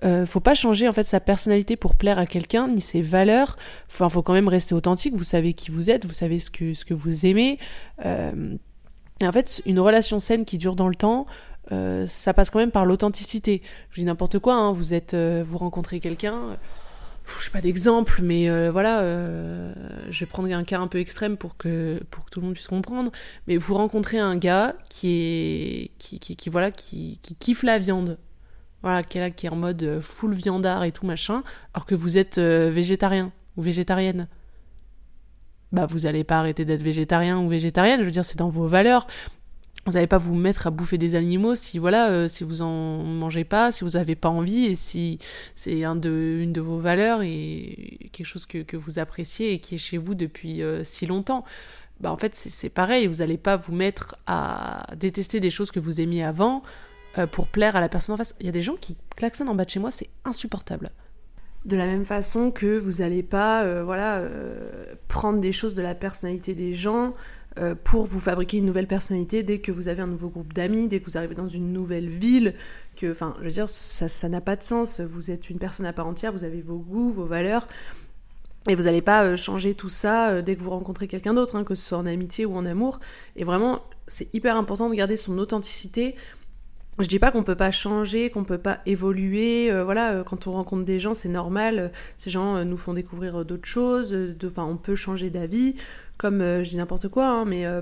Euh, 0.04 0.28
faut 0.28 0.40
pas 0.40 0.54
changer 0.54 0.88
en 0.88 0.94
fait 0.94 1.06
sa 1.06 1.20
personnalité 1.20 1.76
pour 1.76 1.96
plaire 1.96 2.20
à 2.20 2.26
quelqu'un 2.26 2.68
ni 2.68 2.82
ses 2.82 3.02
valeurs. 3.02 3.58
Enfin, 3.90 4.10
faut 4.10 4.22
quand 4.22 4.34
même 4.34 4.48
rester 4.48 4.76
authentique. 4.76 5.16
Vous 5.16 5.24
savez 5.24 5.54
qui 5.54 5.72
vous 5.72 5.90
êtes, 5.90 6.06
vous 6.06 6.14
savez 6.14 6.40
ce 6.40 6.52
que 6.52 6.74
ce 6.74 6.86
que 6.86 6.94
vous 6.94 7.26
aimez. 7.26 7.58
Euh, 8.06 8.56
et 9.20 9.28
en 9.28 9.32
fait, 9.32 9.62
une 9.66 9.80
relation 9.80 10.20
saine 10.20 10.46
qui 10.46 10.58
dure 10.58 10.76
dans 10.76 10.88
le 10.88 10.96
temps, 10.96 11.26
euh, 11.72 12.06
ça 12.08 12.34
passe 12.34 12.52
quand 12.52 12.60
même 12.60 12.72
par 12.72 12.86
l'authenticité. 12.86 13.64
Je 13.90 14.02
dis 14.02 14.06
n'importe 14.06 14.40
quoi. 14.40 14.56
Hein, 14.56 14.72
vous 14.72 14.94
êtes, 14.94 15.14
euh, 15.14 15.44
vous 15.46 15.58
rencontrez 15.58 16.00
quelqu'un 16.00 16.58
je 17.40 17.44
sais 17.44 17.52
pas 17.52 17.60
d'exemple, 17.60 18.22
mais 18.24 18.48
voilà, 18.70 19.02
je 19.02 20.18
vais 20.18 20.26
prendre 20.26 20.50
un 20.50 20.64
cas 20.64 20.80
un 20.80 20.88
peu 20.88 20.98
extrême 20.98 21.36
pour 21.36 21.58
que, 21.58 22.02
pour 22.10 22.24
que 22.24 22.30
tout 22.30 22.40
le 22.40 22.46
monde 22.46 22.54
puisse 22.54 22.70
comprendre. 22.70 23.12
Mais 23.48 23.58
vous 23.58 23.74
rencontrez 23.74 24.18
un 24.18 24.38
gars 24.38 24.78
qui 24.90 25.10
est, 25.10 25.92
qui, 26.00 26.20
qui 26.20 26.50
voilà, 26.50 26.72
qui, 26.72 27.20
qui 27.22 27.36
kiffe 27.36 27.64
la 27.64 27.80
viande. 27.80 28.18
Voilà, 28.84 29.04
qui 29.04 29.18
est 29.18 29.22
là, 29.22 29.30
qui 29.32 29.48
est 29.48 29.50
en 29.50 29.56
mode 29.56 29.82
euh, 29.84 30.02
full 30.02 30.34
viandard 30.34 30.84
et 30.84 30.92
tout 30.92 31.06
machin, 31.06 31.44
alors 31.74 31.86
que 31.86 31.96
vous 31.96 32.18
êtes 32.18 32.38
végétarien 32.38 33.32
ou 33.56 33.62
végétarienne. 33.62 34.28
Bah, 35.72 35.86
vous 35.86 36.06
allez 36.06 36.24
pas 36.24 36.40
arrêter 36.40 36.64
d'être 36.64 36.84
végétarien 36.84 37.40
ou 37.40 37.50
végétarienne, 37.50 38.00
je 38.00 38.06
veux 38.06 38.12
dire, 38.12 38.24
c'est 38.24 38.38
dans 38.38 38.50
vos 38.50 38.68
valeurs 38.68 39.08
vous 39.88 39.94
n'allez 39.94 40.08
pas 40.08 40.18
vous 40.18 40.36
mettre 40.36 40.68
à 40.68 40.70
bouffer 40.70 40.98
des 40.98 41.16
animaux 41.16 41.56
si 41.56 41.80
voilà 41.80 42.10
euh, 42.10 42.28
si 42.28 42.44
vous 42.44 42.62
en 42.62 43.04
mangez 43.04 43.46
pas 43.46 43.72
si 43.72 43.86
vous 43.86 43.92
n'avez 43.92 44.16
pas 44.16 44.30
envie 44.30 44.66
et 44.66 44.76
si 44.76 45.18
c'est 45.56 45.84
une 45.84 46.02
de 46.54 46.62
vos 46.62 46.78
valeurs 46.78 47.22
et 47.24 48.10
quelque 48.12 48.26
chose 48.26 48.46
que, 48.46 48.60
que 48.60 48.76
vous 48.76 49.00
appréciez 49.00 49.54
et 49.54 49.60
qui 49.60 49.76
est 49.76 49.80
chez 49.80 49.98
vous 49.98 50.14
depuis 50.14 50.62
euh, 50.62 50.84
si 50.84 51.06
longtemps 51.06 51.46
bah 52.02 52.12
en 52.12 52.18
fait 52.18 52.36
c'est 52.36 52.70
pareil 52.70 53.08
vous 53.08 53.16
n'allez 53.16 53.38
pas 53.38 53.56
vous 53.56 53.74
mettre 53.74 54.18
à 54.28 54.88
détester 54.98 55.40
des 55.40 55.50
choses 55.50 55.72
que 55.72 55.80
vous 55.80 56.02
aimiez 56.02 56.24
avant 56.24 56.64
euh, 57.18 57.28
pour 57.28 57.48
plaire 57.48 57.76
à 57.76 57.82
la 57.82 57.90
personne 57.90 58.14
en 58.14 58.18
face 58.18 58.36
il 58.40 58.46
y 58.46 58.50
a 58.50 58.54
des 58.54 58.62
gens 58.62 58.76
qui 58.76 58.98
klaxonnent 59.16 59.50
en 59.50 59.56
bas 59.56 59.66
de 59.66 59.70
chez 59.70 59.80
moi 59.80 59.92
c'est 59.92 60.10
insupportable 60.26 60.92
de 61.66 61.76
la 61.76 61.86
même 61.86 62.06
façon 62.06 62.52
que 62.52 62.78
vous 62.78 63.02
n'allez 63.02 63.24
pas 63.24 63.84
voilà 63.84 64.22
prendre 65.10 65.40
des 65.40 65.52
choses 65.52 65.74
de 65.74 65.82
la 65.82 65.96
personnalité 65.96 66.54
des 66.54 66.74
gens 66.74 67.14
euh, 67.60 67.74
pour 67.74 68.06
vous 68.06 68.20
fabriquer 68.20 68.58
une 68.58 68.66
nouvelle 68.66 68.88
personnalité 68.88 69.42
dès 69.42 69.60
que 69.60 69.72
vous 69.72 69.88
avez 69.88 70.02
un 70.04 70.08
nouveau 70.08 70.30
groupe 70.30 70.54
d'amis, 70.54 70.88
dès 70.88 71.00
que 71.00 71.06
vous 71.06 71.18
arrivez 71.18 71.34
dans 71.34 71.48
une 71.48 71.74
nouvelle 71.74 72.08
ville, 72.08 72.54
que, 72.96 73.12
enfin, 73.12 73.36
je 73.40 73.46
veux 73.46 73.52
dire, 73.52 73.70
ça 73.70 74.30
n'a 74.30 74.42
pas 74.42 74.56
de 74.56 74.64
sens. 74.64 75.00
Vous 75.00 75.32
êtes 75.32 75.50
une 75.50 75.58
personne 75.58 75.86
à 75.88 75.94
part 75.94 76.06
entière, 76.06 76.32
vous 76.32 76.44
avez 76.44 76.62
vos 76.62 76.78
goûts, 76.78 77.10
vos 77.10 77.26
valeurs, 77.26 77.68
et 78.70 78.76
vous 78.76 78.84
n'allez 78.84 79.02
pas 79.02 79.24
euh, 79.24 79.36
changer 79.36 79.74
tout 79.74 79.90
ça 79.90 80.30
euh, 80.30 80.42
dès 80.44 80.56
que 80.56 80.62
vous 80.62 80.70
rencontrez 80.70 81.08
quelqu'un 81.08 81.34
d'autre, 81.34 81.56
hein, 81.56 81.64
que 81.64 81.74
ce 81.74 81.84
soit 81.84 81.98
en 81.98 82.06
amitié 82.06 82.46
ou 82.46 82.56
en 82.56 82.66
amour. 82.66 83.00
Et 83.36 83.44
vraiment, 83.44 83.82
c'est 84.06 84.32
hyper 84.36 84.56
important 84.56 84.90
de 84.90 84.96
garder 84.96 85.18
son 85.18 85.38
authenticité. 85.40 86.16
Je 87.00 87.08
dis 87.08 87.20
pas 87.20 87.32
qu'on 87.32 87.44
peut 87.44 87.56
pas 87.56 87.72
changer, 87.72 88.32
qu'on 88.32 88.44
peut 88.44 88.58
pas 88.58 88.80
évoluer. 88.88 89.72
voilà, 89.84 90.24
quand 90.26 90.48
on 90.48 90.54
rencontre 90.54 90.84
des 90.84 91.00
gens, 91.00 91.14
c'est 91.14 91.30
normal. 91.30 91.92
ces 92.18 92.32
gens 92.32 92.66
nous 92.66 92.78
font 92.78 92.94
découvrir 92.94 93.46
d'autres 93.46 93.68
choses. 93.68 94.18
Enfin, 94.44 94.64
on 94.64 94.78
peut 94.78 94.96
changer 94.96 95.30
d'avis 95.30 95.76
comme 96.18 96.42
euh, 96.42 96.64
je 96.64 96.72
dis 96.72 96.78
n'importe 96.78 97.08
quoi, 97.08 97.28
hein, 97.28 97.46
mais 97.46 97.66
euh, 97.66 97.82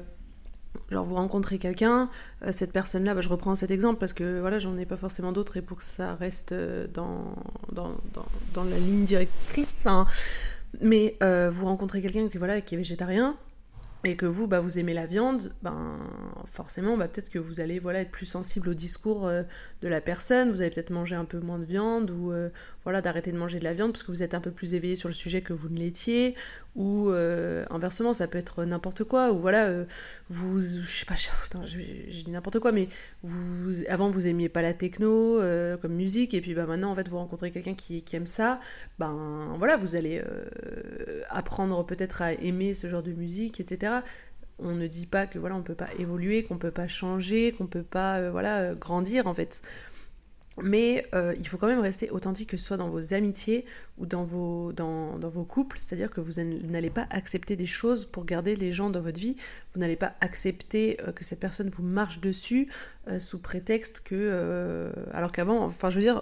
genre 0.91 1.06
vous 1.06 1.15
rencontrez 1.15 1.58
quelqu'un, 1.58 2.10
euh, 2.43 2.51
cette 2.51 2.71
personne-là, 2.71 3.13
bah, 3.15 3.21
je 3.21 3.30
reprends 3.30 3.56
cet 3.56 3.71
exemple 3.71 3.99
parce 3.99 4.13
que 4.13 4.39
voilà, 4.39 4.60
j'en 4.60 4.78
ai 4.78 4.86
pas 4.86 4.97
forcément 4.97 5.32
d'autres 5.32 5.58
et 5.58 5.62
pour 5.62 5.78
que 5.78 5.84
ça 5.84 6.15
reste 6.15 6.54
dans, 6.93 7.36
la 8.56 8.78
ligne 8.78 9.06
directrice, 9.06 9.86
hein. 9.88 10.06
mais 10.82 11.17
vous 11.21 11.65
rencontrez 11.65 12.01
quelqu'un 12.01 12.28
qui, 12.28 12.38
voilà, 12.38 12.62
qui 12.62 12.75
est 12.75 12.78
végétarien, 12.78 13.38
et 14.06 14.15
que 14.15 14.26
vous, 14.26 14.48
bah, 14.48 14.60
vous 14.60 14.78
aimez 14.78 14.94
la 14.94 15.06
viande, 15.06 15.54
ben 15.63 16.00
forcément, 16.46 16.96
bah, 16.96 17.08
peut-être 17.08 17.30
que 17.30 17.39
vous 17.39 17.60
allez 17.60 17.80
voilà, 17.80 18.02
être 18.02 18.12
plus 18.12 18.26
sensible 18.26 18.70
au 18.70 18.74
discours 18.74 19.28
euh, 19.28 19.44
de 19.82 19.88
la 19.88 20.00
personne, 20.00 20.52
vous 20.52 20.62
allez 20.62 20.70
peut-être 20.70 20.91
manger 20.91 21.15
un 21.15 21.26
peu 21.26 21.39
moins 21.39 21.58
de 21.58 21.65
viande, 21.65 22.12
ou 22.12 22.32
euh, 22.32 22.50
voilà, 22.84 23.02
d'arrêter 23.02 23.32
de 23.32 23.38
manger 23.38 23.60
de 23.60 23.63
la 23.63 23.74
viande 23.74 23.91
parce 23.91 24.04
que 24.04 24.12
vous 24.12 24.24
êtes 24.24 24.36
un 24.36 24.41
peu 24.41 24.52
plus 24.52 24.76
éveillé 24.76 24.96
sur 24.96 25.10
le 25.10 25.15
sujet 25.15 25.41
que 25.41 25.54
vous 25.54 25.70
ne 25.70 25.80
l'étiez, 25.80 26.36
ou 26.76 27.10
euh, 27.10 27.66
inversement, 27.70 28.14
ça 28.14 28.28
peut 28.28 28.38
être 28.38 28.66
n'importe 28.66 29.04
quoi, 29.04 29.32
ou 29.32 29.40
voilà, 29.40 29.72
vous, 30.30 30.62
je 30.62 30.86
sais 30.86 31.06
pas, 31.06 31.16
je, 31.66 31.78
dis 31.78 32.30
n'importe 32.30 32.60
quoi, 32.60 32.72
mais 32.72 32.90
vous, 33.24 33.86
avant 33.88 34.10
vous 34.10 34.28
aimiez 34.28 34.50
pas 34.50 34.62
la 34.62 34.74
techno 34.74 35.40
comme 35.82 35.94
musique, 35.94 36.34
et 36.34 36.42
puis 36.42 36.54
bah, 36.54 36.66
maintenant, 36.66 36.92
en 36.92 36.96
fait, 36.96 37.08
vous 37.08 37.18
rencontrez 37.18 37.52
quelqu'un 37.52 37.76
qui, 37.76 38.02
qui, 38.04 38.16
aime 38.16 38.26
ça, 38.26 38.60
ben 39.00 39.56
voilà, 39.58 39.78
vous 39.78 39.96
allez 39.96 40.22
apprendre 41.30 41.86
peut-être 41.86 42.22
à 42.22 42.34
aimer 42.34 42.74
ce 42.74 42.88
genre 42.88 43.04
de 43.04 43.14
musique, 43.14 43.60
etc 43.60 44.02
on 44.60 44.74
ne 44.74 44.88
dit 44.88 45.06
pas 45.06 45.28
que 45.28 45.40
voilà 45.40 45.56
on 45.56 45.64
peut 45.64 45.76
pas 45.76 45.90
évoluer, 45.98 46.44
qu'on 46.44 46.58
peut 46.58 46.72
pas 46.72 46.88
changer, 46.88 47.52
qu'on 47.52 47.68
peut 47.68 47.84
pas 47.84 48.18
euh, 48.18 48.32
voilà 48.32 48.60
euh, 48.60 48.76
grandir 48.76 49.28
en 49.28 49.34
fait. 49.34 49.62
Mais 50.62 51.06
euh, 51.13 51.36
il 51.38 51.48
faut 51.48 51.58
quand 51.58 51.68
même 51.68 51.82
rester 51.82 52.10
authentique, 52.10 52.50
que 52.50 52.58
ce 52.58 52.65
soit 52.65 52.78
dans 52.78 52.89
vos 52.89 53.13
amitiés 53.13 53.65
ou 53.98 54.06
dans 54.06 54.24
vos, 54.24 54.72
dans, 54.72 55.18
vos 55.20 55.44
couples. 55.44 55.78
C'est-à-dire 55.78 56.10
que 56.10 56.22
vous 56.22 56.41
n'allez 56.41 56.89
pas 56.89 57.08
accepter 57.10 57.56
des 57.56 57.65
choses 57.65 58.06
pour 58.06 58.24
garder 58.24 58.56
les 58.56 58.72
gens 58.72 58.89
dans 58.89 59.02
votre 59.02 59.20
vie. 59.20 59.36
Vous 59.74 59.82
n'allez 59.82 59.98
pas 59.98 60.15
accepter 60.22 60.98
que 61.13 61.26
cette 61.26 61.41
personne 61.41 61.70
vous 61.70 61.84
marche 61.84 62.22
dessus 62.22 62.70
sous 63.20 63.39
prétexte 63.39 64.00
que... 64.00 64.91
alors 65.13 65.34
qu'avant, 65.34 65.65
enfin 65.65 65.89
je 65.89 65.98
veux 65.98 66.04
dire... 66.04 66.22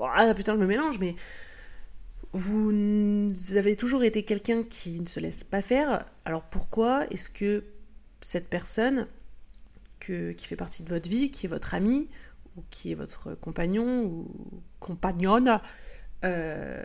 Ah 0.00 0.32
putain, 0.34 0.54
je 0.54 0.58
me 0.60 0.66
mélange, 0.66 0.98
mais 1.00 1.16
vous 2.32 3.32
avez 3.56 3.76
toujours 3.76 4.04
été 4.04 4.22
quelqu'un 4.22 4.62
qui 4.62 5.00
ne 5.00 5.06
se 5.06 5.20
laisse 5.20 5.44
pas 5.44 5.60
faire. 5.60 6.06
Alors 6.24 6.42
pourquoi 6.42 7.06
est-ce 7.10 7.28
que 7.28 7.64
cette 8.20 8.48
personne 8.48 9.06
qui 10.00 10.46
fait 10.46 10.56
partie 10.56 10.82
de 10.82 10.88
votre 10.88 11.08
vie, 11.08 11.30
qui 11.30 11.46
est 11.46 11.48
votre 11.48 11.74
ami, 11.74 12.08
qui 12.70 12.92
est 12.92 12.94
votre 12.94 13.34
compagnon 13.34 14.04
ou 14.04 14.30
compagnonne, 14.80 15.60
euh, 16.24 16.82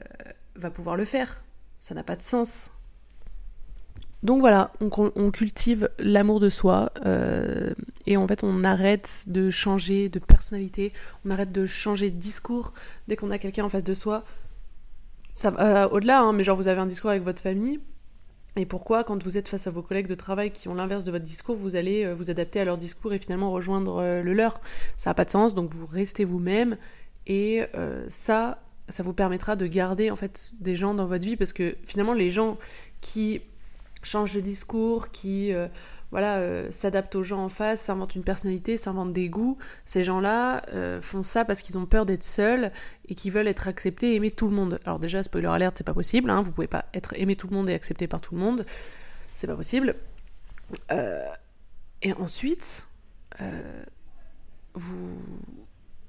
va 0.56 0.72
pouvoir 0.72 0.96
le 0.96 1.06
faire 1.06 1.44
Ça 1.80 1.94
n'a 1.94 2.04
pas 2.04 2.16
de 2.16 2.24
sens. 2.24 2.72
Donc 4.24 4.40
voilà, 4.40 4.72
on, 4.82 5.32
cultive 5.32 5.90
l'amour 6.00 6.40
de 6.40 6.50
soi 6.50 6.92
euh, 7.06 7.74
et 8.08 8.18
en 8.18 8.28
fait 8.28 8.44
on 8.44 8.64
arrête 8.64 9.26
de 9.28 9.52
changer 9.52 10.10
de 10.10 10.18
personnalité, 10.18 10.92
on 11.24 11.30
arrête 11.30 11.52
de 11.52 11.68
changer 11.68 12.10
de 12.10 12.18
discours 12.18 12.74
dès 13.08 13.16
qu'on 13.16 13.30
a 13.30 13.38
quelqu'un 13.38 13.64
en 13.64 13.70
face 13.70 13.84
de 13.84 13.94
soi 13.94 14.24
ça 15.38 15.54
euh, 15.60 15.88
au-delà, 15.90 16.22
hein, 16.22 16.34
mais 16.34 16.44
genre 16.44 16.58
vous 16.58 16.68
avez 16.68 16.82
un 16.82 16.88
discours 16.88 17.12
avec 17.12 17.22
votre 17.22 17.42
famille, 17.42 17.80
et 18.56 18.66
pourquoi, 18.66 19.04
quand 19.04 19.22
vous 19.24 19.38
êtes 19.38 19.48
face 19.48 19.68
à 19.68 19.70
vos 19.70 19.82
collègues 19.82 20.08
de 20.08 20.16
travail 20.16 20.52
qui 20.52 20.68
ont 20.68 20.74
l'inverse 20.74 21.04
de 21.04 21.12
votre 21.12 21.26
discours, 21.26 21.56
vous 21.56 21.76
allez 21.76 22.06
euh, 22.06 22.16
vous 22.16 22.30
adapter 22.30 22.60
à 22.60 22.66
leur 22.66 22.78
discours 22.78 23.14
et 23.14 23.20
finalement 23.20 23.52
rejoindre 23.52 23.98
euh, 23.98 24.24
le 24.24 24.34
leur? 24.34 24.62
Ça 24.96 25.10
n'a 25.10 25.14
pas 25.14 25.26
de 25.26 25.30
sens, 25.30 25.54
donc 25.54 25.72
vous 25.74 25.86
restez 25.86 26.26
vous-même, 26.26 26.78
et 27.28 27.66
ça, 28.08 28.62
ça 28.88 29.04
vous 29.04 29.12
permettra 29.12 29.58
de 29.58 29.68
garder 29.68 30.12
en 30.12 30.16
fait 30.16 30.54
des 30.62 30.78
gens 30.78 30.94
dans 30.94 31.08
votre 31.08 31.26
vie, 31.26 31.36
parce 31.36 31.52
que 31.52 31.76
finalement 31.84 32.14
les 32.14 32.30
gens 32.30 32.58
qui 33.02 33.42
changent 34.02 34.36
de 34.36 34.40
discours, 34.40 35.12
qui 35.12 35.52
voilà, 36.12 36.38
euh, 36.38 36.72
s'adaptent 36.72 37.16
aux 37.16 37.24
gens 37.24 37.44
en 37.44 37.50
face, 37.50 37.82
s'inventent 37.82 38.16
une 38.16 38.24
personnalité, 38.24 38.78
s'inventent 38.78 39.14
des 39.14 39.30
goûts. 39.30 39.58
Ces 39.86 40.04
gens-là 40.04 40.64
euh, 40.74 41.02
font 41.02 41.22
ça 41.22 41.44
parce 41.44 41.62
qu'ils 41.62 41.78
ont 41.78 41.86
peur 41.86 42.06
d'être 42.06 42.24
seuls 42.24 42.72
et 43.10 43.16
qu'ils 43.16 43.32
veulent 43.32 43.48
être 43.48 43.68
acceptés 43.68 44.14
et 44.14 44.16
aimer 44.16 44.32
tout 44.32 44.48
le 44.48 44.56
monde. 44.56 44.80
Alors 44.86 45.00
déjà, 45.00 45.22
spoiler 45.22 45.48
alert, 45.48 45.76
c'est 45.78 45.84
pas 45.84 45.94
possible, 45.94 46.30
hein, 46.30 46.42
vous 46.42 46.52
pouvez 46.52 46.68
pas 46.68 46.86
être 46.94 47.14
aimé 47.18 47.36
tout 47.36 47.48
le 47.48 47.56
monde 47.56 47.70
et 47.70 47.74
accepté 47.74 48.08
par 48.08 48.22
tout 48.22 48.36
le 48.36 48.42
monde. 48.42 48.66
C'est 49.34 49.48
pas 49.48 49.56
possible. 49.56 49.96
Euh, 50.92 51.28
et 52.02 52.14
ensuite, 52.14 52.88
vous, 54.74 55.18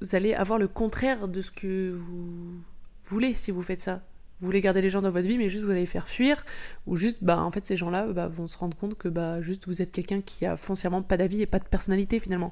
vous 0.00 0.14
allez 0.14 0.34
avoir 0.34 0.58
le 0.58 0.68
contraire 0.68 1.28
de 1.28 1.40
ce 1.40 1.50
que 1.50 1.90
vous 1.90 2.62
voulez 3.04 3.34
si 3.34 3.50
vous 3.50 3.62
faites 3.62 3.82
ça 3.82 4.02
vous 4.40 4.46
voulez 4.46 4.60
garder 4.60 4.80
les 4.82 4.90
gens 4.90 5.02
dans 5.02 5.10
votre 5.10 5.26
vie, 5.26 5.36
mais 5.36 5.48
juste 5.48 5.64
vous 5.64 5.70
allez 5.70 5.80
les 5.80 5.86
faire 5.86 6.08
fuir, 6.08 6.44
ou 6.86 6.96
juste, 6.96 7.18
bah, 7.22 7.40
en 7.42 7.50
fait, 7.50 7.66
ces 7.66 7.76
gens-là 7.76 8.06
bah, 8.06 8.28
vont 8.28 8.46
se 8.46 8.56
rendre 8.56 8.76
compte 8.76 8.96
que, 8.96 9.08
bah, 9.08 9.42
juste 9.42 9.66
vous 9.66 9.82
êtes 9.82 9.90
quelqu'un 9.90 10.20
qui 10.20 10.46
a 10.46 10.56
foncièrement 10.56 11.02
pas 11.02 11.16
d'avis 11.16 11.42
et 11.42 11.46
pas 11.46 11.58
de 11.58 11.64
personnalité 11.64 12.20
finalement. 12.20 12.50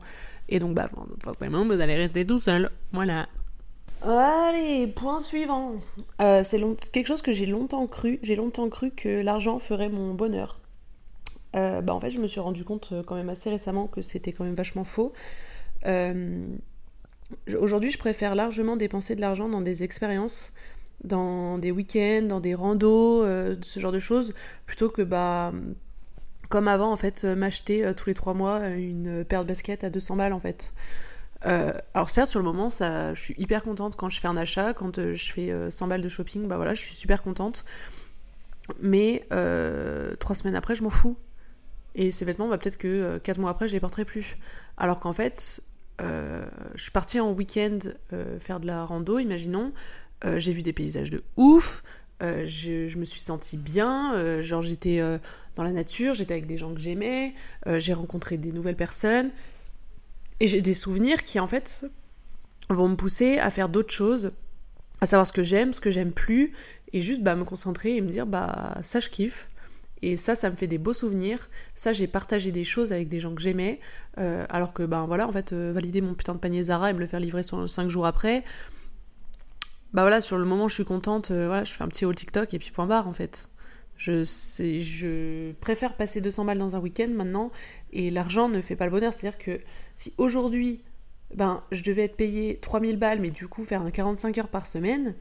Et 0.48 0.58
donc, 0.58 0.74
bah, 0.74 0.90
forcément, 1.22 1.64
vous 1.64 1.72
allez 1.72 1.94
rester 1.94 2.26
tout 2.26 2.40
seul. 2.40 2.70
Voilà. 2.92 3.28
Allez, 4.02 4.86
point 4.88 5.20
suivant. 5.20 5.74
Euh, 6.20 6.42
c'est 6.44 6.60
quelque 6.92 7.06
chose 7.06 7.22
que 7.22 7.32
j'ai 7.32 7.46
longtemps 7.46 7.86
cru. 7.86 8.18
J'ai 8.22 8.36
longtemps 8.36 8.68
cru 8.68 8.90
que 8.90 9.22
l'argent 9.22 9.58
ferait 9.58 9.88
mon 9.88 10.14
bonheur. 10.14 10.60
Euh, 11.54 11.80
bah, 11.80 11.94
en 11.94 12.00
fait, 12.00 12.10
je 12.10 12.20
me 12.20 12.26
suis 12.26 12.40
rendu 12.40 12.64
compte 12.64 12.90
euh, 12.92 13.02
quand 13.02 13.14
même 13.14 13.28
assez 13.28 13.48
récemment 13.48 13.86
que 13.86 14.02
c'était 14.02 14.32
quand 14.32 14.44
même 14.44 14.54
vachement 14.54 14.84
faux. 14.84 15.12
Aujourd'hui, 17.58 17.90
je 17.90 17.98
préfère 17.98 18.34
largement 18.34 18.76
dépenser 18.76 19.16
de 19.16 19.20
l'argent 19.20 19.48
dans 19.48 19.60
des 19.60 19.82
expériences 19.82 20.52
dans 21.04 21.58
des 21.58 21.70
week-ends, 21.70 22.22
dans 22.28 22.40
des 22.40 22.54
randos, 22.54 23.22
euh, 23.22 23.54
ce 23.62 23.80
genre 23.80 23.92
de 23.92 23.98
choses, 23.98 24.34
plutôt 24.66 24.88
que 24.88 25.02
bah 25.02 25.52
comme 26.48 26.68
avant 26.68 26.92
en 26.92 26.96
fait 26.96 27.24
m'acheter 27.24 27.84
euh, 27.84 27.92
tous 27.92 28.08
les 28.08 28.14
trois 28.14 28.32
mois 28.34 28.68
une 28.68 29.24
paire 29.24 29.42
de 29.42 29.48
baskets 29.48 29.82
à 29.82 29.90
200 29.90 30.16
balles 30.16 30.32
en 30.32 30.38
fait. 30.38 30.72
alors 31.42 32.10
certes, 32.10 32.28
sur 32.28 32.40
le 32.40 32.44
moment, 32.44 32.70
ça, 32.70 33.14
je 33.14 33.20
suis 33.20 33.34
hyper 33.38 33.62
contente 33.62 33.96
quand 33.96 34.10
je 34.10 34.20
fais 34.20 34.28
un 34.28 34.36
achat, 34.36 34.74
quand 34.74 35.00
je 35.12 35.32
fais 35.32 35.70
100 35.70 35.86
balles 35.86 36.02
de 36.02 36.08
shopping, 36.08 36.48
bah 36.48 36.56
voilà, 36.56 36.74
je 36.74 36.80
suis 36.80 36.94
super 36.94 37.22
contente. 37.22 37.64
Mais 38.80 39.22
trois 40.18 40.34
semaines 40.34 40.56
après, 40.56 40.74
je 40.74 40.82
m'en 40.82 40.90
fous. 40.90 41.16
Et 41.94 42.10
ces 42.10 42.24
vêtements, 42.24 42.48
bah, 42.48 42.58
peut-être 42.58 42.78
que 42.78 43.18
quatre 43.18 43.38
mois 43.38 43.50
après, 43.50 43.68
je 43.68 43.74
les 43.74 43.80
porterai 43.80 44.04
plus. 44.04 44.38
Alors 44.76 44.98
qu'en 44.98 45.12
fait, 45.12 45.60
je 46.00 46.48
suis 46.82 46.90
partie 46.90 47.20
en 47.20 47.30
week-end 47.30 47.78
faire 48.40 48.58
de 48.58 48.66
la 48.66 48.84
rando, 48.84 49.20
imaginons. 49.20 49.72
J'ai 50.24 50.52
vu 50.52 50.62
des 50.62 50.72
paysages 50.72 51.10
de 51.10 51.22
ouf. 51.36 51.82
je, 52.20 52.96
me 52.98 53.04
suis 53.04 53.20
sentie 53.20 53.56
bien. 53.56 54.40
genre, 54.40 54.62
j'étais 54.62 55.00
dans 55.56 55.64
la 55.64 55.72
nature, 55.72 56.14
j'étais 56.14 56.34
avec 56.34 56.46
des 56.46 56.58
gens 56.58 56.72
que 56.72 56.80
j'aimais, 56.80 57.34
euh, 57.66 57.80
j'ai 57.80 57.94
rencontré 57.94 58.36
des 58.36 58.52
nouvelles 58.52 58.76
personnes, 58.76 59.30
et 60.38 60.46
j'ai 60.46 60.60
des 60.60 60.74
souvenirs 60.74 61.24
qui 61.24 61.40
en 61.40 61.48
fait 61.48 61.86
vont 62.68 62.88
me 62.88 62.94
pousser 62.94 63.38
à 63.38 63.50
faire 63.50 63.70
d'autres 63.70 63.92
choses, 63.92 64.32
à 65.00 65.06
savoir 65.06 65.26
ce 65.26 65.32
que 65.32 65.42
j'aime, 65.42 65.72
ce 65.72 65.80
que 65.80 65.90
j'aime 65.90 66.12
plus, 66.12 66.52
et 66.92 67.00
juste 67.00 67.22
bah, 67.22 67.34
me 67.34 67.44
concentrer 67.44 67.96
et 67.96 68.00
me 68.00 68.10
dire 68.10 68.26
bah 68.26 68.78
ça 68.82 69.00
je 69.00 69.08
kiffe. 69.08 69.48
Et 70.02 70.18
ça, 70.18 70.34
ça 70.34 70.50
me 70.50 70.56
fait 70.56 70.66
des 70.66 70.76
beaux 70.76 70.92
souvenirs. 70.92 71.48
Ça, 71.74 71.94
j'ai 71.94 72.06
partagé 72.06 72.52
des 72.52 72.64
choses 72.64 72.92
avec 72.92 73.08
des 73.08 73.18
gens 73.18 73.34
que 73.34 73.40
j'aimais. 73.40 73.80
Euh, 74.18 74.44
alors 74.50 74.74
que, 74.74 74.82
ben 74.82 75.06
voilà, 75.06 75.26
en 75.26 75.32
fait, 75.32 75.54
euh, 75.54 75.72
valider 75.72 76.02
mon 76.02 76.12
putain 76.12 76.34
de 76.34 76.38
panier 76.38 76.64
Zara 76.64 76.90
et 76.90 76.92
me 76.92 76.98
le 76.98 77.06
faire 77.06 77.18
livrer 77.18 77.42
sur 77.42 77.66
5 77.66 77.88
jours 77.88 78.04
après. 78.04 78.44
Bah 79.96 80.02
voilà, 80.02 80.20
sur 80.20 80.36
le 80.36 80.44
moment, 80.44 80.68
je 80.68 80.74
suis 80.74 80.84
contente. 80.84 81.30
voilà, 81.30 81.64
je 81.64 81.72
fais 81.72 81.82
un 81.82 81.88
petit 81.88 82.04
haul 82.04 82.14
TikTok 82.14 82.52
et 82.52 82.58
puis 82.58 82.70
point 82.70 82.84
barre, 82.84 83.08
en 83.08 83.12
fait. 83.12 83.48
Je, 83.96 84.24
je 84.24 85.52
préfère 85.52 85.96
passer 85.96 86.20
200 86.20 86.44
balles 86.44 86.58
dans 86.58 86.76
un 86.76 86.80
week-end 86.80 87.08
maintenant, 87.08 87.50
et 87.94 88.10
l'argent 88.10 88.50
ne 88.50 88.60
fait 88.60 88.76
pas 88.76 88.84
le 88.84 88.90
bonheur. 88.90 89.14
C'est-à-dire 89.14 89.38
que 89.38 89.58
si 89.94 90.12
aujourd'hui, 90.18 90.82
ben, 91.34 91.62
je 91.72 91.82
devais 91.82 92.02
être 92.04 92.16
payé 92.18 92.58
3000 92.60 92.98
balles, 92.98 93.20
mais 93.20 93.30
du 93.30 93.48
coup 93.48 93.64
faire 93.64 93.90
45 93.90 94.36
heures 94.36 94.48
par 94.48 94.66
semaine, 94.66 95.14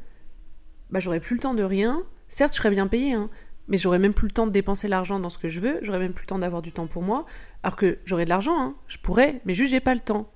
bah 0.89 0.99
j'aurais 0.99 1.21
plus 1.21 1.35
le 1.35 1.41
temps 1.41 1.53
de 1.53 1.63
rien. 1.63 2.03
Certes, 2.27 2.51
je 2.51 2.57
serais 2.57 2.69
bien 2.69 2.87
payé, 2.87 3.13
hein, 3.13 3.29
mais 3.69 3.77
j'aurais 3.77 3.97
même 3.97 4.13
plus 4.13 4.27
le 4.27 4.33
temps 4.33 4.45
de 4.45 4.51
dépenser 4.51 4.89
l'argent 4.89 5.21
dans 5.21 5.29
ce 5.29 5.37
que 5.37 5.47
je 5.47 5.61
veux, 5.61 5.79
j'aurais 5.83 5.99
même 5.99 6.11
plus 6.11 6.23
le 6.23 6.27
temps 6.27 6.39
d'avoir 6.39 6.61
du 6.61 6.73
temps 6.73 6.87
pour 6.87 7.01
moi, 7.01 7.25
alors 7.63 7.77
que 7.77 7.99
j'aurais 8.03 8.25
de 8.25 8.29
l'argent, 8.29 8.59
hein, 8.59 8.75
je 8.87 8.97
pourrais, 8.97 9.41
mais 9.45 9.53
juste 9.53 9.71
j'ai 9.71 9.79
pas 9.79 9.93
le 9.93 10.01
temps. 10.01 10.29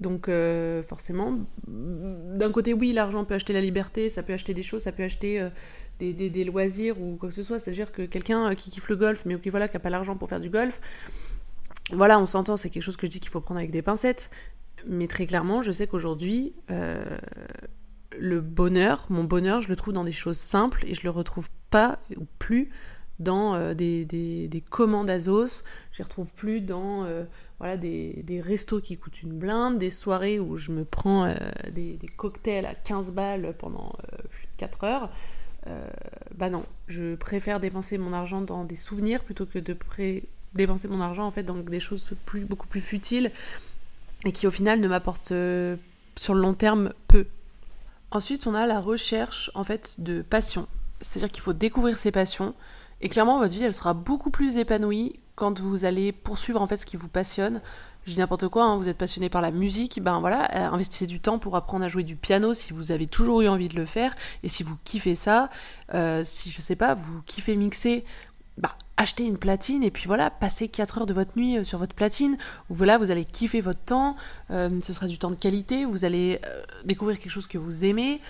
Donc 0.00 0.28
euh, 0.28 0.82
forcément, 0.82 1.38
d'un 1.66 2.52
côté 2.52 2.72
oui, 2.72 2.92
l'argent 2.92 3.24
peut 3.24 3.34
acheter 3.34 3.52
la 3.52 3.60
liberté, 3.60 4.10
ça 4.10 4.22
peut 4.22 4.32
acheter 4.32 4.54
des 4.54 4.62
choses, 4.62 4.82
ça 4.82 4.92
peut 4.92 5.02
acheter 5.02 5.40
euh, 5.40 5.50
des, 5.98 6.44
loisirs 6.44 7.00
ou 7.00 7.16
quoi 7.16 7.30
que 7.30 7.34
ce 7.34 7.42
soit. 7.42 7.58
C'est-à-dire 7.58 7.90
que 7.90 8.02
quelqu'un 8.02 8.50
euh, 8.50 8.54
qui 8.54 8.70
kiffe 8.70 8.88
le 8.88 8.96
golf, 8.96 9.24
mais 9.26 9.38
qui 9.40 9.50
voilà, 9.50 9.66
qui 9.66 9.74
n'a 9.74 9.80
pas 9.80 9.90
l'argent 9.90 10.16
pour 10.16 10.28
faire 10.28 10.40
du 10.40 10.50
golf, 10.50 10.80
voilà, 11.90 12.20
on 12.20 12.26
s'entend, 12.26 12.56
c'est 12.56 12.70
quelque 12.70 12.82
chose 12.82 12.96
que 12.96 13.06
je 13.06 13.12
dis 13.12 13.20
qu'il 13.20 13.30
faut 13.30 13.40
prendre 13.40 13.58
avec 13.58 13.72
des 13.72 13.82
pincettes. 13.82 14.30
Mais 14.86 15.08
très 15.08 15.26
clairement, 15.26 15.62
je 15.62 15.72
sais 15.72 15.88
qu'aujourd'hui, 15.88 16.54
le 16.68 18.40
bonheur, 18.40 19.06
mon 19.10 19.24
bonheur, 19.24 19.60
je 19.60 19.68
le 19.68 19.74
trouve 19.74 19.94
dans 19.94 20.04
des 20.04 20.12
choses 20.12 20.36
simples 20.36 20.84
et 20.86 20.94
je 20.94 21.02
le 21.02 21.10
retrouve 21.10 21.48
pas 21.70 21.98
ou 22.16 22.26
plus 22.38 22.70
dans 23.18 23.74
des, 23.74 24.04
des, 24.04 24.64
commandes 24.70 25.10
Azos. 25.10 25.64
Je 25.90 25.98
les 25.98 26.04
retrouve 26.04 26.32
plus 26.32 26.60
dans 26.60 27.04
voilà, 27.58 27.76
des, 27.76 28.22
des, 28.24 28.40
restos 28.40 28.80
qui 28.80 28.96
coûtent 28.96 29.22
une 29.22 29.32
blinde, 29.32 29.78
des 29.78 29.90
soirées 29.90 30.38
où 30.38 30.56
je 30.56 30.70
me 30.70 30.84
prends 30.84 31.34
des, 31.72 31.94
des, 31.94 32.06
cocktails 32.06 32.66
à 32.66 32.74
15 32.74 33.12
balles 33.12 33.54
pendant 33.58 33.96
de 34.12 34.28
4 34.58 34.84
heures. 34.84 35.10
Euh, 35.68 35.86
bah 36.36 36.50
non, 36.50 36.64
je 36.86 37.14
préfère 37.14 37.60
dépenser 37.60 37.98
mon 37.98 38.12
argent 38.12 38.40
dans 38.40 38.64
des 38.64 38.76
souvenirs 38.76 39.22
plutôt 39.24 39.44
que 39.44 39.58
de 39.58 39.76
dépenser 40.54 40.88
mon 40.88 41.00
argent 41.00 41.26
en 41.26 41.30
fait 41.30 41.42
dans 41.42 41.56
des 41.56 41.80
choses 41.80 42.04
beaucoup 42.48 42.66
plus 42.66 42.80
futiles 42.80 43.32
et 44.24 44.32
qui 44.32 44.46
au 44.46 44.50
final 44.50 44.80
ne 44.80 44.88
m'apportent 44.88 45.32
euh, 45.32 45.76
sur 46.16 46.34
le 46.34 46.40
long 46.40 46.54
terme 46.54 46.92
peu. 47.06 47.26
Ensuite, 48.10 48.46
on 48.46 48.54
a 48.54 48.66
la 48.66 48.80
recherche 48.80 49.50
en 49.54 49.64
fait 49.64 50.00
de 50.00 50.22
passion. 50.22 50.66
C'est-à-dire 51.00 51.30
qu'il 51.30 51.42
faut 51.42 51.52
découvrir 51.52 51.96
ses 51.96 52.12
passions 52.12 52.54
et 53.00 53.08
clairement 53.08 53.38
votre 53.38 53.52
vie 53.52 53.62
elle 53.62 53.74
sera 53.74 53.94
beaucoup 53.94 54.30
plus 54.30 54.56
épanouie 54.56 55.20
quand 55.38 55.60
vous 55.60 55.84
allez 55.84 56.10
poursuivre 56.10 56.60
en 56.60 56.66
fait 56.66 56.76
ce 56.76 56.84
qui 56.84 56.96
vous 56.96 57.06
passionne 57.06 57.60
je 58.06 58.14
dis 58.14 58.20
n'importe 58.20 58.48
quoi, 58.48 58.64
hein, 58.64 58.76
vous 58.78 58.88
êtes 58.88 58.96
passionné 58.96 59.28
par 59.28 59.42
la 59.42 59.50
musique, 59.50 60.02
ben 60.02 60.18
voilà, 60.20 60.50
euh, 60.54 60.72
investissez 60.72 61.06
du 61.06 61.20
temps 61.20 61.38
pour 61.38 61.54
apprendre 61.56 61.84
à 61.84 61.88
jouer 61.88 62.04
du 62.04 62.16
piano 62.16 62.54
si 62.54 62.72
vous 62.72 62.90
avez 62.90 63.06
toujours 63.06 63.42
eu 63.42 63.48
envie 63.48 63.68
de 63.68 63.76
le 63.76 63.84
faire, 63.84 64.14
et 64.42 64.48
si 64.48 64.62
vous 64.62 64.76
kiffez 64.84 65.14
ça, 65.14 65.50
euh, 65.92 66.22
si 66.24 66.50
je 66.50 66.60
sais 66.62 66.74
pas, 66.74 66.94
vous 66.94 67.20
kiffez 67.26 67.54
mixer, 67.54 68.04
bah 68.56 68.76
achetez 68.96 69.24
une 69.24 69.36
platine 69.36 69.84
et 69.84 69.90
puis 69.90 70.06
voilà, 70.06 70.30
passez 70.30 70.68
4 70.68 70.98
heures 70.98 71.06
de 71.06 71.12
votre 71.12 71.38
nuit 71.38 71.58
euh, 71.58 71.64
sur 71.64 71.78
votre 71.78 71.94
platine, 71.94 72.38
voilà, 72.70 72.96
vous 72.96 73.10
allez 73.10 73.26
kiffer 73.26 73.60
votre 73.60 73.82
temps, 73.82 74.16
ce 74.48 74.92
sera 74.92 75.06
du 75.06 75.18
temps 75.18 75.30
de 75.30 75.36
qualité, 75.36 75.84
vous 75.84 76.06
allez 76.06 76.40
découvrir 76.84 77.18
quelque 77.18 77.30
chose 77.30 77.46
que 77.46 77.58
vous 77.58 77.84
aimez. 77.84 78.22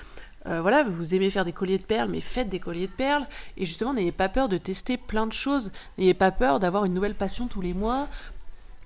Voilà, 0.44 0.82
vous 0.82 1.14
aimez 1.14 1.30
faire 1.30 1.44
des 1.44 1.52
colliers 1.52 1.78
de 1.78 1.82
perles, 1.82 2.08
mais 2.10 2.20
faites 2.20 2.48
des 2.48 2.60
colliers 2.60 2.86
de 2.86 2.92
perles. 2.92 3.26
Et 3.56 3.66
justement, 3.66 3.92
n'ayez 3.92 4.12
pas 4.12 4.28
peur 4.28 4.48
de 4.48 4.56
tester 4.56 4.96
plein 4.96 5.26
de 5.26 5.32
choses. 5.32 5.72
N'ayez 5.98 6.14
pas 6.14 6.30
peur 6.30 6.58
d'avoir 6.58 6.84
une 6.86 6.94
nouvelle 6.94 7.14
passion 7.14 7.48
tous 7.48 7.60
les 7.60 7.74
mois 7.74 8.08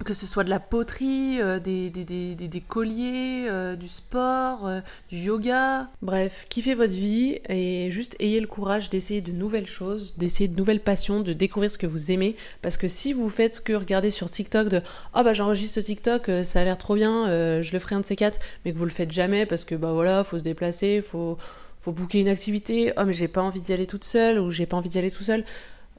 que 0.04 0.14
ce 0.14 0.26
soit 0.26 0.44
de 0.44 0.50
la 0.50 0.60
poterie, 0.60 1.40
euh, 1.40 1.58
des, 1.58 1.90
des, 1.90 2.04
des, 2.04 2.34
des, 2.34 2.60
colliers, 2.60 3.46
euh, 3.48 3.76
du 3.76 3.88
sport, 3.88 4.66
euh, 4.66 4.80
du 5.10 5.18
yoga. 5.18 5.88
Bref, 6.02 6.46
kiffez 6.48 6.74
votre 6.74 6.92
vie 6.92 7.40
et 7.48 7.90
juste 7.90 8.16
ayez 8.20 8.40
le 8.40 8.46
courage 8.46 8.90
d'essayer 8.90 9.20
de 9.20 9.32
nouvelles 9.32 9.66
choses, 9.66 10.14
d'essayer 10.16 10.48
de 10.48 10.56
nouvelles 10.56 10.80
passions, 10.80 11.20
de 11.20 11.32
découvrir 11.32 11.70
ce 11.70 11.78
que 11.78 11.86
vous 11.86 12.10
aimez. 12.10 12.36
Parce 12.62 12.76
que 12.76 12.88
si 12.88 13.12
vous 13.12 13.28
faites 13.28 13.62
que 13.62 13.72
regarder 13.72 14.10
sur 14.10 14.30
TikTok 14.30 14.68
de 14.68 14.80
«Oh 15.16 15.22
bah 15.22 15.34
j'enregistre 15.34 15.74
ce 15.74 15.80
TikTok, 15.80 16.30
ça 16.44 16.60
a 16.60 16.64
l'air 16.64 16.78
trop 16.78 16.94
bien, 16.94 17.26
je 17.62 17.72
le 17.72 17.78
ferai 17.78 17.94
un 17.94 18.00
de 18.00 18.06
ces 18.06 18.16
quatre», 18.16 18.38
mais 18.64 18.72
que 18.72 18.78
vous 18.78 18.84
le 18.84 18.90
faites 18.90 19.10
jamais 19.10 19.46
parce 19.46 19.64
que 19.64 19.74
bah 19.74 19.92
voilà, 19.92 20.24
faut 20.24 20.38
se 20.38 20.42
déplacer, 20.42 21.02
faut, 21.02 21.36
faut 21.78 21.92
booker 21.92 22.20
une 22.20 22.28
activité, 22.28 22.92
«Oh 22.96 23.02
mais 23.06 23.12
j'ai 23.12 23.28
pas 23.28 23.42
envie 23.42 23.60
d'y 23.60 23.72
aller 23.72 23.86
toute 23.86 24.04
seule» 24.04 24.38
ou 24.40 24.50
«J'ai 24.52 24.66
pas 24.66 24.76
envie 24.76 24.88
d'y 24.88 24.98
aller 24.98 25.10
tout 25.10 25.24
seul», 25.24 25.44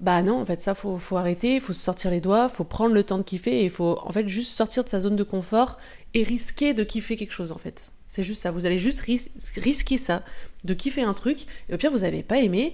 bah 0.01 0.21
non, 0.21 0.41
en 0.41 0.45
fait, 0.45 0.62
ça, 0.62 0.75
faut, 0.75 0.97
faut 0.97 1.17
arrêter, 1.17 1.60
faut 1.60 1.73
se 1.73 1.82
sortir 1.82 2.12
les 2.12 2.19
doigts, 2.21 2.49
faut 2.49 2.63
prendre 2.63 2.93
le 2.93 3.03
temps 3.03 3.17
de 3.17 3.23
kiffer, 3.23 3.62
et 3.62 3.65
il 3.65 3.69
faut, 3.69 3.99
en 4.03 4.12
fait, 4.12 4.27
juste 4.27 4.51
sortir 4.51 4.84
de 4.84 4.89
sa 4.89 4.99
zone 4.99 5.15
de 5.15 5.23
confort 5.23 5.77
et 6.13 6.23
risquer 6.23 6.73
de 6.73 6.84
kiffer 6.84 7.15
quelque 7.15 7.32
chose, 7.32 7.51
en 7.51 7.58
fait. 7.58 7.91
C'est 8.08 8.23
juste 8.23 8.41
ça, 8.41 8.51
vous 8.51 8.65
allez 8.65 8.79
juste 8.79 9.01
risquer 9.01 9.97
ça, 9.97 10.23
de 10.63 10.73
kiffer 10.73 11.03
un 11.03 11.13
truc, 11.13 11.45
et 11.69 11.73
au 11.73 11.77
pire, 11.77 11.91
vous 11.91 11.99
n'avez 11.99 12.23
pas 12.23 12.39
aimé, 12.39 12.73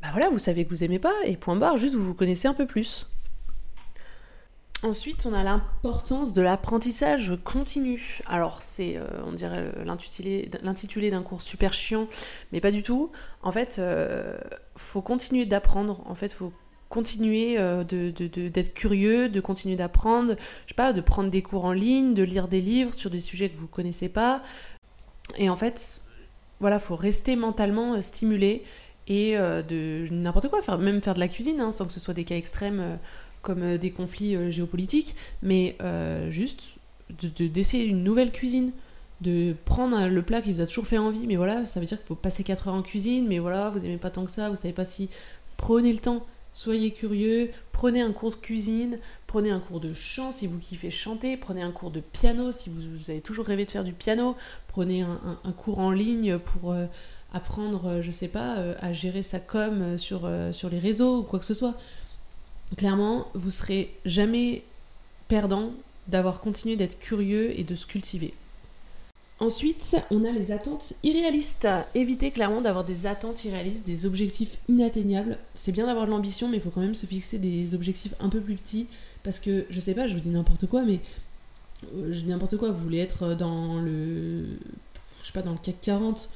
bah 0.00 0.08
voilà, 0.12 0.30
vous 0.30 0.38
savez 0.38 0.64
que 0.64 0.70
vous 0.70 0.82
aimez 0.82 0.98
pas, 0.98 1.14
et 1.24 1.36
point 1.36 1.56
barre, 1.56 1.78
juste 1.78 1.94
vous 1.94 2.04
vous 2.04 2.14
connaissez 2.14 2.48
un 2.48 2.54
peu 2.54 2.66
plus. 2.66 3.06
Ensuite, 4.84 5.26
on 5.26 5.32
a 5.32 5.44
l'importance 5.44 6.32
de 6.32 6.42
l'apprentissage 6.42 7.36
continu. 7.44 8.18
Alors, 8.26 8.62
c'est, 8.62 8.96
euh, 8.96 9.06
on 9.24 9.32
dirait, 9.32 9.72
l'intitulé 9.84 11.10
d'un 11.10 11.22
cours 11.22 11.40
super 11.40 11.72
chiant, 11.72 12.08
mais 12.50 12.60
pas 12.60 12.72
du 12.72 12.82
tout. 12.82 13.12
En 13.42 13.52
fait, 13.52 13.76
euh, 13.78 14.36
faut 14.74 15.00
continuer 15.00 15.46
d'apprendre. 15.46 16.02
En 16.06 16.16
fait, 16.16 16.32
faut 16.32 16.52
continuer 16.88 17.60
euh, 17.60 17.84
d'être 17.84 18.74
curieux, 18.74 19.28
de 19.28 19.40
continuer 19.40 19.76
d'apprendre, 19.76 20.34
je 20.66 20.70
sais 20.70 20.74
pas, 20.74 20.92
de 20.92 21.00
prendre 21.00 21.30
des 21.30 21.42
cours 21.42 21.64
en 21.64 21.72
ligne, 21.72 22.12
de 22.12 22.24
lire 22.24 22.48
des 22.48 22.60
livres 22.60 22.92
sur 22.94 23.08
des 23.08 23.20
sujets 23.20 23.50
que 23.50 23.56
vous 23.56 23.68
connaissez 23.68 24.08
pas. 24.08 24.42
Et 25.36 25.48
en 25.48 25.56
fait, 25.56 26.00
voilà, 26.58 26.80
faut 26.80 26.96
rester 26.96 27.36
mentalement 27.36 28.02
stimulé 28.02 28.64
et 29.06 29.36
de 29.36 30.06
n'importe 30.10 30.48
quoi, 30.48 30.60
faire, 30.60 30.78
même 30.78 31.00
faire 31.00 31.14
de 31.14 31.20
la 31.20 31.28
cuisine, 31.28 31.60
hein, 31.60 31.72
sans 31.72 31.86
que 31.86 31.92
ce 31.92 32.00
soit 32.00 32.14
des 32.14 32.24
cas 32.24 32.36
extrêmes 32.36 32.98
comme 33.42 33.62
euh, 33.62 33.78
des 33.78 33.90
conflits 33.90 34.36
euh, 34.36 34.50
géopolitiques, 34.50 35.14
mais 35.42 35.76
euh, 35.82 36.30
juste 36.30 36.62
d'essayer 37.38 37.84
une 37.84 38.02
nouvelle 38.02 38.32
cuisine, 38.32 38.72
de 39.20 39.54
prendre 39.66 40.08
le 40.08 40.22
plat 40.22 40.40
qui 40.40 40.52
vous 40.52 40.60
a 40.62 40.66
toujours 40.66 40.86
fait 40.86 40.98
envie, 40.98 41.26
mais 41.26 41.36
voilà, 41.36 41.66
ça 41.66 41.78
veut 41.78 41.86
dire 41.86 41.98
qu'il 41.98 42.06
faut 42.06 42.14
passer 42.14 42.42
4 42.42 42.68
heures 42.68 42.74
en 42.74 42.82
cuisine, 42.82 43.26
mais 43.28 43.38
voilà, 43.38 43.68
vous 43.68 43.80
n'aimez 43.80 43.98
pas 43.98 44.10
tant 44.10 44.24
que 44.24 44.30
ça, 44.30 44.48
vous 44.48 44.56
savez 44.56 44.72
pas 44.72 44.86
si. 44.86 45.10
Prenez 45.58 45.92
le 45.92 45.98
temps, 45.98 46.24
soyez 46.54 46.90
curieux, 46.90 47.50
prenez 47.70 48.00
un 48.00 48.12
cours 48.12 48.30
de 48.30 48.36
cuisine, 48.36 48.98
prenez 49.26 49.50
un 49.50 49.60
cours 49.60 49.78
de 49.78 49.92
chant 49.92 50.32
si 50.32 50.46
vous 50.46 50.58
kiffez 50.58 50.90
chanter, 50.90 51.36
prenez 51.36 51.62
un 51.62 51.70
cours 51.70 51.90
de 51.90 52.00
piano 52.00 52.50
si 52.50 52.70
vous, 52.70 53.10
avez 53.10 53.20
toujours 53.20 53.44
rêvé 53.44 53.66
de 53.66 53.70
faire 53.70 53.84
du 53.84 53.92
piano, 53.92 54.36
prenez 54.68 55.02
un, 55.02 55.52
cours 55.56 55.80
en 55.80 55.90
ligne 55.90 56.38
pour 56.38 56.74
apprendre, 57.32 58.00
je 58.00 58.10
sais 58.10 58.28
pas, 58.28 58.54
à 58.80 58.92
gérer 58.94 59.22
sa 59.22 59.38
com 59.38 59.98
sur, 59.98 60.28
sur 60.52 60.70
les 60.70 60.78
réseaux 60.78 61.18
ou 61.18 61.22
quoi 61.22 61.38
que 61.38 61.44
ce 61.44 61.54
soit 61.54 61.76
clairement, 62.76 63.28
vous 63.34 63.50
serez 63.50 63.94
jamais 64.04 64.62
perdant 65.28 65.72
d'avoir 66.08 66.40
continué 66.40 66.76
d'être 66.76 66.98
curieux 66.98 67.58
et 67.58 67.64
de 67.64 67.74
se 67.74 67.86
cultiver. 67.86 68.34
Ensuite, 69.40 69.96
on 70.12 70.24
a 70.24 70.30
les 70.30 70.52
attentes 70.52 70.94
irréalistes. 71.02 71.66
Évitez 71.96 72.30
clairement 72.30 72.60
d'avoir 72.60 72.84
des 72.84 73.06
attentes 73.06 73.44
irréalistes, 73.44 73.84
des 73.84 74.06
objectifs 74.06 74.58
inatteignables. 74.68 75.36
C'est 75.54 75.72
bien 75.72 75.86
d'avoir 75.86 76.06
de 76.06 76.12
l'ambition, 76.12 76.48
mais 76.48 76.58
il 76.58 76.62
faut 76.62 76.70
quand 76.70 76.80
même 76.80 76.94
se 76.94 77.06
fixer 77.06 77.38
des 77.38 77.74
objectifs 77.74 78.14
un 78.20 78.28
peu 78.28 78.40
plus 78.40 78.54
petits. 78.54 78.86
Parce 79.24 79.40
que, 79.40 79.66
je 79.68 79.80
sais 79.80 79.94
pas, 79.94 80.06
je 80.06 80.14
vous 80.14 80.20
dis 80.20 80.30
n'importe 80.30 80.66
quoi, 80.66 80.82
mais 80.82 81.00
euh, 81.96 82.12
je 82.12 82.20
dis 82.20 82.26
n'importe 82.26 82.56
quoi, 82.56 82.70
vous 82.70 82.78
voulez 82.78 82.98
être 82.98 83.34
dans 83.34 83.80
le. 83.80 84.44
Je 85.22 85.26
sais 85.26 85.32
pas, 85.32 85.42
dans 85.42 85.52
le 85.52 85.58
CAC 85.58 85.80
40 85.80 86.30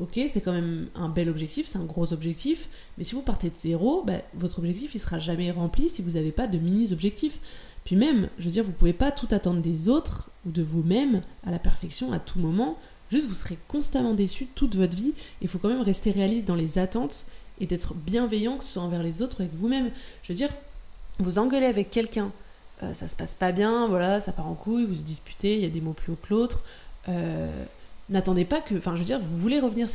ok, 0.00 0.20
c'est 0.28 0.40
quand 0.40 0.52
même 0.52 0.88
un 0.94 1.08
bel 1.08 1.28
objectif, 1.28 1.66
c'est 1.66 1.78
un 1.78 1.84
gros 1.84 2.12
objectif, 2.12 2.68
mais 2.98 3.04
si 3.04 3.14
vous 3.14 3.22
partez 3.22 3.50
de 3.50 3.56
zéro, 3.56 4.02
bah, 4.02 4.18
votre 4.34 4.58
objectif 4.58 4.94
il 4.94 4.98
sera 4.98 5.18
jamais 5.18 5.50
rempli 5.50 5.88
si 5.88 6.02
vous 6.02 6.12
n'avez 6.12 6.32
pas 6.32 6.46
de 6.46 6.58
mini-objectifs. 6.58 7.40
Puis 7.84 7.96
même, 7.96 8.28
je 8.38 8.44
veux 8.44 8.50
dire, 8.50 8.64
vous 8.64 8.72
pouvez 8.72 8.92
pas 8.92 9.10
tout 9.10 9.28
attendre 9.30 9.60
des 9.60 9.88
autres 9.88 10.30
ou 10.46 10.50
de 10.50 10.62
vous-même 10.62 11.22
à 11.44 11.50
la 11.50 11.58
perfection 11.58 12.12
à 12.12 12.18
tout 12.18 12.38
moment. 12.38 12.78
Juste, 13.10 13.26
vous 13.26 13.34
serez 13.34 13.58
constamment 13.68 14.14
déçu 14.14 14.46
toute 14.46 14.76
votre 14.76 14.96
vie. 14.96 15.14
Il 15.40 15.48
faut 15.48 15.58
quand 15.58 15.68
même 15.68 15.82
rester 15.82 16.12
réaliste 16.12 16.46
dans 16.46 16.54
les 16.54 16.78
attentes 16.78 17.26
et 17.60 17.66
d'être 17.66 17.94
bienveillant, 17.94 18.56
que 18.58 18.64
ce 18.64 18.72
soit 18.72 18.82
envers 18.82 19.02
les 19.02 19.20
autres 19.20 19.40
ou 19.40 19.42
avec 19.42 19.54
vous-même. 19.54 19.90
Je 20.22 20.32
veux 20.32 20.36
dire, 20.36 20.50
vous 21.18 21.38
engueulez 21.38 21.66
avec 21.66 21.90
quelqu'un, 21.90 22.32
euh, 22.82 22.94
ça 22.94 23.08
se 23.08 23.16
passe 23.16 23.34
pas 23.34 23.52
bien, 23.52 23.86
voilà, 23.86 24.20
ça 24.20 24.32
part 24.32 24.46
en 24.46 24.54
couille, 24.54 24.86
vous 24.86 24.94
se 24.94 25.02
disputez, 25.02 25.56
il 25.56 25.62
y 25.62 25.66
a 25.66 25.70
des 25.70 25.80
mots 25.80 25.92
plus 25.92 26.12
hauts 26.12 26.18
que 26.20 26.32
l'autre. 26.32 26.62
Euh, 27.08 27.64
n'attendez 28.08 28.44
pas 28.44 28.60
que. 28.60 28.76
Enfin, 28.76 28.94
je 28.94 29.00
veux 29.00 29.06
dire, 29.06 29.20
vous 29.20 29.38
voulez 29.38 29.60
revenir 29.60 29.88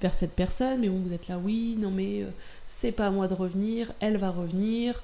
vers 0.00 0.14
cette 0.14 0.32
personne, 0.32 0.80
mais 0.80 0.88
bon, 0.88 1.00
vous 1.00 1.12
êtes 1.12 1.28
là, 1.28 1.38
oui, 1.38 1.76
non, 1.78 1.90
mais 1.90 2.22
euh, 2.22 2.30
c'est 2.66 2.92
pas 2.92 3.06
à 3.06 3.10
moi 3.10 3.28
de 3.28 3.34
revenir, 3.34 3.92
elle 4.00 4.16
va 4.16 4.30
revenir. 4.30 5.02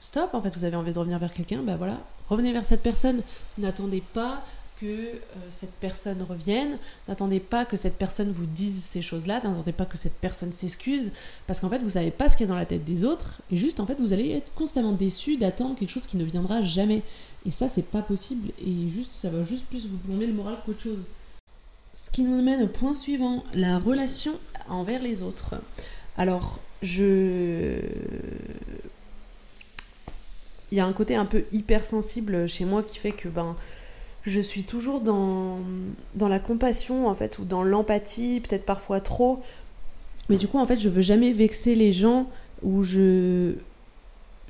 stop, 0.00 0.34
en 0.34 0.40
fait, 0.40 0.56
vous 0.56 0.64
avez 0.64 0.76
envie 0.76 0.92
de 0.92 0.98
revenir 0.98 1.18
vers 1.18 1.32
quelqu'un, 1.32 1.62
bah 1.62 1.76
voilà, 1.76 1.98
revenez 2.28 2.52
vers 2.52 2.64
cette 2.64 2.82
personne. 2.82 3.22
N'attendez 3.58 4.02
pas 4.12 4.44
euh, 4.86 5.18
cette 5.50 5.72
personne 5.72 6.22
revienne, 6.22 6.78
n'attendez 7.08 7.40
pas 7.40 7.64
que 7.64 7.76
cette 7.76 7.96
personne 7.96 8.32
vous 8.32 8.46
dise 8.46 8.82
ces 8.82 9.02
choses-là, 9.02 9.34
n'attendez 9.34 9.72
pas 9.72 9.86
que 9.86 9.96
cette 9.96 10.14
personne 10.14 10.52
s'excuse, 10.52 11.10
parce 11.46 11.60
qu'en 11.60 11.68
fait 11.68 11.78
vous 11.78 11.90
savez 11.90 12.10
pas 12.10 12.28
ce 12.28 12.36
qu'il 12.36 12.46
y 12.46 12.48
a 12.48 12.52
dans 12.52 12.58
la 12.58 12.66
tête 12.66 12.84
des 12.84 13.04
autres, 13.04 13.40
et 13.50 13.56
juste 13.56 13.80
en 13.80 13.86
fait 13.86 13.96
vous 13.98 14.12
allez 14.12 14.30
être 14.30 14.52
constamment 14.54 14.92
déçu 14.92 15.36
d'attendre 15.36 15.74
quelque 15.76 15.90
chose 15.90 16.06
qui 16.06 16.16
ne 16.16 16.24
viendra 16.24 16.62
jamais. 16.62 17.02
Et 17.46 17.50
ça 17.50 17.68
c'est 17.68 17.86
pas 17.86 18.02
possible, 18.02 18.50
et 18.58 18.88
juste 18.88 19.12
ça 19.12 19.30
va 19.30 19.44
juste 19.44 19.66
plus 19.66 19.88
vous 19.88 19.98
plomber 19.98 20.26
le 20.26 20.32
moral 20.32 20.58
qu'autre 20.64 20.80
chose. 20.80 20.98
Ce 21.94 22.10
qui 22.10 22.22
nous 22.24 22.42
mène 22.42 22.62
au 22.62 22.66
point 22.66 22.92
suivant, 22.92 23.44
la 23.54 23.78
relation 23.78 24.32
envers 24.68 25.00
les 25.00 25.22
autres. 25.22 25.54
Alors, 26.16 26.58
je... 26.82 27.78
Il 30.72 30.78
y 30.78 30.80
a 30.80 30.86
un 30.86 30.92
côté 30.92 31.14
un 31.14 31.24
peu 31.24 31.44
hypersensible 31.52 32.48
chez 32.48 32.64
moi 32.64 32.82
qui 32.82 32.98
fait 32.98 33.12
que 33.12 33.28
ben 33.28 33.54
je 34.26 34.40
suis 34.40 34.64
toujours 34.64 35.00
dans, 35.00 35.58
la 36.18 36.38
compassion, 36.38 37.08
en 37.08 37.14
fait, 37.14 37.38
ou 37.38 37.44
dans 37.44 37.62
l'empathie, 37.62 38.40
peut-être 38.40 38.64
parfois 38.64 39.00
trop. 39.00 39.42
Mais 40.28 40.36
du 40.36 40.48
coup, 40.48 40.58
en 40.58 40.66
fait, 40.66 40.80
je 40.80 40.88
veux 40.88 41.02
jamais 41.02 41.32
vexer 41.32 41.74
les 41.74 41.92
gens, 41.92 42.30
ou 42.62 42.82
je, 42.82 43.52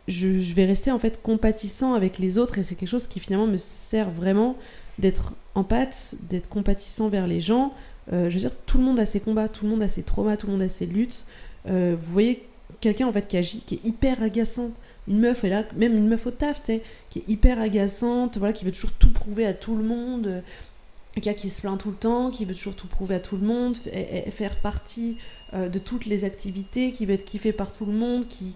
je, 0.06 0.54
vais 0.54 0.64
rester, 0.64 0.92
en 0.92 0.98
fait, 1.00 1.20
compatissant 1.20 1.94
avec 1.94 2.18
les 2.18 2.38
autres, 2.38 2.58
et 2.58 2.62
c'est 2.62 2.76
quelque 2.76 2.88
chose 2.88 3.08
qui, 3.08 3.18
finalement, 3.18 3.48
me 3.48 3.56
sert 3.56 4.10
vraiment 4.10 4.56
d'être 5.00 5.32
empathe, 5.56 6.14
d'être 6.30 6.48
compatissant 6.48 7.08
vers 7.08 7.26
les 7.26 7.40
gens. 7.40 7.72
Euh, 8.12 8.30
je 8.30 8.34
veux 8.34 8.40
dire, 8.40 8.54
tout 8.66 8.78
le 8.78 8.84
monde 8.84 9.00
a 9.00 9.06
ses 9.06 9.18
combats, 9.18 9.48
tout 9.48 9.64
le 9.64 9.70
monde 9.72 9.82
a 9.82 9.88
ses 9.88 10.04
traumas, 10.04 10.36
tout 10.36 10.46
le 10.46 10.52
monde 10.52 10.62
a 10.62 10.68
ses 10.68 10.86
luttes. 10.86 11.26
Euh, 11.66 11.96
vous 11.98 12.12
voyez 12.12 12.46
quelqu'un, 12.80 13.08
en 13.08 13.12
fait, 13.12 13.26
qui 13.26 13.36
agit, 13.36 13.62
qui 13.66 13.74
est 13.74 13.84
hyper 13.84 14.22
agaçant, 14.22 14.70
une 15.08 15.20
meuf, 15.20 15.44
est 15.44 15.50
là, 15.50 15.64
même 15.76 15.96
une 15.96 16.08
meuf 16.08 16.26
au 16.26 16.30
taf, 16.30 16.62
tu 16.62 16.66
sais, 16.66 16.82
qui 17.10 17.20
est 17.20 17.24
hyper 17.28 17.60
agaçante, 17.60 18.38
voilà, 18.38 18.52
qui 18.52 18.64
veut 18.64 18.72
toujours 18.72 18.92
tout 18.92 19.12
prouver 19.12 19.46
à 19.46 19.52
tout 19.52 19.76
le 19.76 19.84
monde, 19.84 20.26
euh, 20.26 21.20
qui 21.20 21.50
se 21.50 21.60
plaint 21.60 21.78
tout 21.78 21.90
le 21.90 21.96
temps, 21.96 22.30
qui 22.30 22.44
veut 22.44 22.54
toujours 22.54 22.74
tout 22.74 22.88
prouver 22.88 23.16
à 23.16 23.20
tout 23.20 23.36
le 23.36 23.46
monde, 23.46 23.76
et, 23.92 24.30
faire 24.30 24.56
partie 24.56 25.18
euh, 25.52 25.68
de 25.68 25.78
toutes 25.78 26.06
les 26.06 26.24
activités, 26.24 26.90
qui 26.90 27.04
veut 27.06 27.14
être 27.14 27.24
kiffée 27.24 27.52
par 27.52 27.72
tout 27.72 27.84
le 27.84 27.92
monde, 27.92 28.26
qui, 28.28 28.54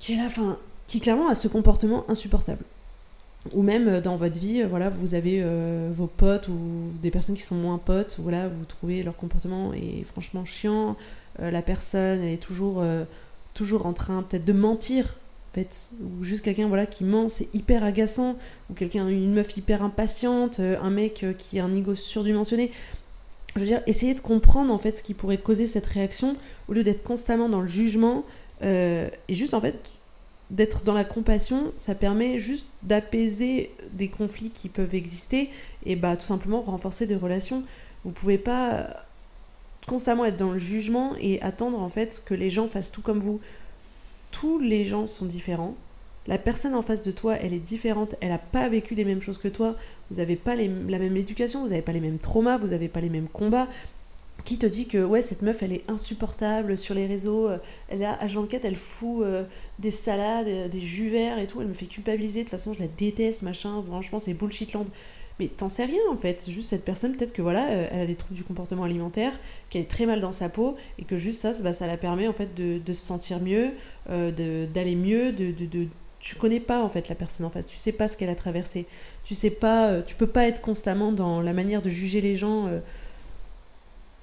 qui 0.00 0.14
est 0.14 0.16
là, 0.16 0.24
enfin, 0.26 0.58
qui 0.86 1.00
clairement 1.00 1.28
a 1.28 1.34
ce 1.34 1.46
comportement 1.46 2.04
insupportable. 2.08 2.64
Ou 3.52 3.62
même 3.62 3.86
euh, 3.88 4.00
dans 4.00 4.16
votre 4.16 4.40
vie, 4.40 4.64
voilà, 4.64 4.90
vous 4.90 5.14
avez 5.14 5.44
vos 5.92 6.08
potes 6.08 6.48
ou 6.48 6.90
des 7.00 7.12
personnes 7.12 7.36
qui 7.36 7.42
sont 7.42 7.54
moins 7.54 7.78
potes, 7.78 8.16
voilà, 8.18 8.48
vous 8.48 8.64
trouvez 8.64 9.04
leur 9.04 9.16
comportement 9.16 9.72
est 9.72 10.02
franchement 10.04 10.44
chiant, 10.44 10.96
la 11.38 11.62
personne 11.62 12.22
elle 12.22 12.32
est 12.32 12.42
toujours, 12.42 12.82
toujours 13.52 13.86
en 13.86 13.92
train 13.92 14.22
peut-être 14.22 14.44
de 14.44 14.52
mentir 14.52 15.18
ou 16.00 16.22
juste 16.22 16.44
quelqu'un 16.44 16.68
voilà 16.68 16.86
qui 16.86 17.04
ment, 17.04 17.28
c'est 17.28 17.48
hyper 17.54 17.84
agaçant, 17.84 18.36
ou 18.70 18.74
quelqu'un 18.74 19.08
une 19.08 19.34
meuf 19.34 19.56
hyper 19.56 19.82
impatiente, 19.82 20.60
euh, 20.60 20.76
un 20.80 20.90
mec 20.90 21.24
euh, 21.24 21.32
qui 21.32 21.58
a 21.58 21.64
un 21.64 21.74
ego 21.74 21.94
surdimensionné. 21.94 22.70
Je 23.54 23.60
veux 23.60 23.66
dire, 23.66 23.82
essayer 23.86 24.14
de 24.14 24.20
comprendre 24.20 24.72
en 24.72 24.78
fait 24.78 24.96
ce 24.96 25.02
qui 25.02 25.14
pourrait 25.14 25.38
causer 25.38 25.66
cette 25.66 25.86
réaction 25.86 26.36
au 26.68 26.72
lieu 26.72 26.82
d'être 26.82 27.04
constamment 27.04 27.48
dans 27.48 27.60
le 27.60 27.68
jugement 27.68 28.24
euh, 28.62 29.08
et 29.28 29.34
juste 29.34 29.54
en 29.54 29.60
fait 29.60 29.76
d'être 30.50 30.84
dans 30.84 30.92
la 30.92 31.04
compassion, 31.04 31.72
ça 31.76 31.94
permet 31.94 32.38
juste 32.38 32.66
d'apaiser 32.82 33.70
des 33.92 34.08
conflits 34.08 34.50
qui 34.50 34.68
peuvent 34.68 34.94
exister 34.94 35.50
et 35.86 35.96
bah 35.96 36.16
tout 36.16 36.26
simplement 36.26 36.60
renforcer 36.60 37.06
des 37.06 37.16
relations. 37.16 37.62
Vous 38.04 38.12
pouvez 38.12 38.38
pas 38.38 39.04
constamment 39.86 40.24
être 40.24 40.36
dans 40.36 40.52
le 40.52 40.58
jugement 40.58 41.14
et 41.20 41.40
attendre 41.42 41.80
en 41.80 41.88
fait 41.88 42.22
que 42.24 42.34
les 42.34 42.50
gens 42.50 42.68
fassent 42.68 42.92
tout 42.92 43.02
comme 43.02 43.20
vous 43.20 43.40
tous 44.40 44.58
les 44.58 44.84
gens 44.84 45.06
sont 45.06 45.26
différents. 45.26 45.76
La 46.26 46.38
personne 46.38 46.74
en 46.74 46.82
face 46.82 47.02
de 47.02 47.12
toi, 47.12 47.36
elle 47.40 47.52
est 47.52 47.58
différente, 47.58 48.16
elle 48.20 48.30
n'a 48.30 48.38
pas 48.38 48.68
vécu 48.68 48.96
les 48.96 49.04
mêmes 49.04 49.20
choses 49.20 49.38
que 49.38 49.46
toi, 49.46 49.76
vous 50.10 50.16
n'avez 50.16 50.34
pas 50.34 50.56
la 50.56 50.98
même 50.98 51.16
éducation, 51.16 51.62
vous 51.62 51.68
n'avez 51.68 51.82
pas 51.82 51.92
les 51.92 52.00
mêmes 52.00 52.18
traumas, 52.18 52.58
vous 52.58 52.68
n'avez 52.68 52.88
pas 52.88 53.00
les 53.00 53.10
mêmes 53.10 53.28
combats. 53.28 53.68
Qui 54.44 54.58
te 54.58 54.66
dit 54.66 54.88
que 54.88 55.02
ouais 55.02 55.22
cette 55.22 55.42
meuf 55.42 55.62
elle 55.62 55.72
est 55.72 55.84
insupportable 55.88 56.76
sur 56.76 56.94
les 56.94 57.06
réseaux, 57.06 57.48
euh, 57.48 57.58
elle 57.88 58.04
a 58.04 58.12
à 58.14 58.26
24 58.26 58.64
elle 58.64 58.76
fout 58.76 59.22
euh, 59.22 59.44
des 59.78 59.92
salades, 59.92 60.48
euh, 60.48 60.68
des 60.68 60.80
jus 60.80 61.08
verts 61.08 61.38
et 61.38 61.46
tout, 61.46 61.60
elle 61.62 61.68
me 61.68 61.72
fait 61.72 61.86
culpabiliser, 61.86 62.40
de 62.40 62.44
toute 62.44 62.50
façon 62.50 62.72
je 62.72 62.80
la 62.80 62.88
déteste 62.88 63.42
machin, 63.42 63.82
franchement 63.86 64.18
c'est 64.18 64.34
bullshitland. 64.34 64.86
Mais 65.40 65.48
t'en 65.48 65.68
sais 65.68 65.84
rien 65.84 66.00
en 66.10 66.16
fait, 66.16 66.48
juste 66.48 66.70
cette 66.70 66.84
personne, 66.84 67.16
peut-être 67.16 67.32
que 67.32 67.42
voilà, 67.42 67.66
euh, 67.68 67.88
elle 67.90 68.00
a 68.02 68.06
des 68.06 68.14
troubles 68.14 68.36
du 68.36 68.44
comportement 68.44 68.84
alimentaire, 68.84 69.32
qu'elle 69.68 69.82
est 69.82 69.90
très 69.90 70.06
mal 70.06 70.20
dans 70.20 70.30
sa 70.30 70.48
peau, 70.48 70.76
et 70.98 71.04
que 71.04 71.16
juste 71.16 71.40
ça, 71.40 71.52
bah, 71.62 71.72
ça 71.72 71.88
la 71.88 71.96
permet 71.96 72.28
en 72.28 72.32
fait 72.32 72.54
de, 72.54 72.80
se 72.86 72.94
sentir 72.94 73.40
mieux, 73.40 73.72
euh, 74.10 74.66
d'aller 74.66 74.94
mieux, 74.94 75.32
de, 75.32 75.50
de, 75.50 75.88
Tu 76.20 76.36
connais 76.36 76.60
pas 76.60 76.82
en 76.82 76.88
fait 76.88 77.08
la 77.08 77.16
personne 77.16 77.46
en 77.46 77.50
face, 77.50 77.66
tu 77.66 77.76
sais 77.76 77.90
pas 77.92 78.06
ce 78.06 78.16
qu'elle 78.16 78.28
a 78.28 78.36
traversé, 78.36 78.86
tu 79.24 79.34
sais 79.34 79.50
pas, 79.50 79.88
euh, 79.88 80.02
tu 80.06 80.14
peux 80.14 80.28
pas 80.28 80.46
être 80.46 80.60
constamment 80.60 81.10
dans 81.10 81.40
la 81.40 81.52
manière 81.52 81.82
de 81.82 81.90
juger 81.90 82.20
les 82.20 82.36
gens. 82.36 82.70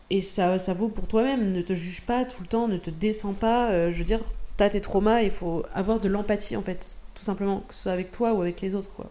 et 0.09 0.21
ça, 0.21 0.59
ça 0.59 0.73
vaut 0.73 0.87
pour 0.87 1.07
toi-même, 1.07 1.51
ne 1.51 1.61
te 1.61 1.73
juge 1.73 2.01
pas 2.01 2.25
tout 2.25 2.41
le 2.41 2.47
temps, 2.47 2.67
ne 2.69 2.77
te 2.77 2.89
descends 2.89 3.33
pas, 3.33 3.91
je 3.91 3.97
veux 3.97 4.05
dire, 4.05 4.21
t'as 4.57 4.69
tes 4.69 4.81
traumas, 4.81 5.21
il 5.23 5.31
faut 5.31 5.63
avoir 5.73 5.99
de 5.99 6.07
l'empathie 6.07 6.55
en 6.55 6.61
fait, 6.61 6.99
tout 7.15 7.23
simplement, 7.23 7.63
que 7.67 7.73
ce 7.73 7.83
soit 7.83 7.91
avec 7.91 8.11
toi 8.11 8.33
ou 8.33 8.41
avec 8.41 8.61
les 8.61 8.75
autres 8.75 8.93
quoi. 8.93 9.09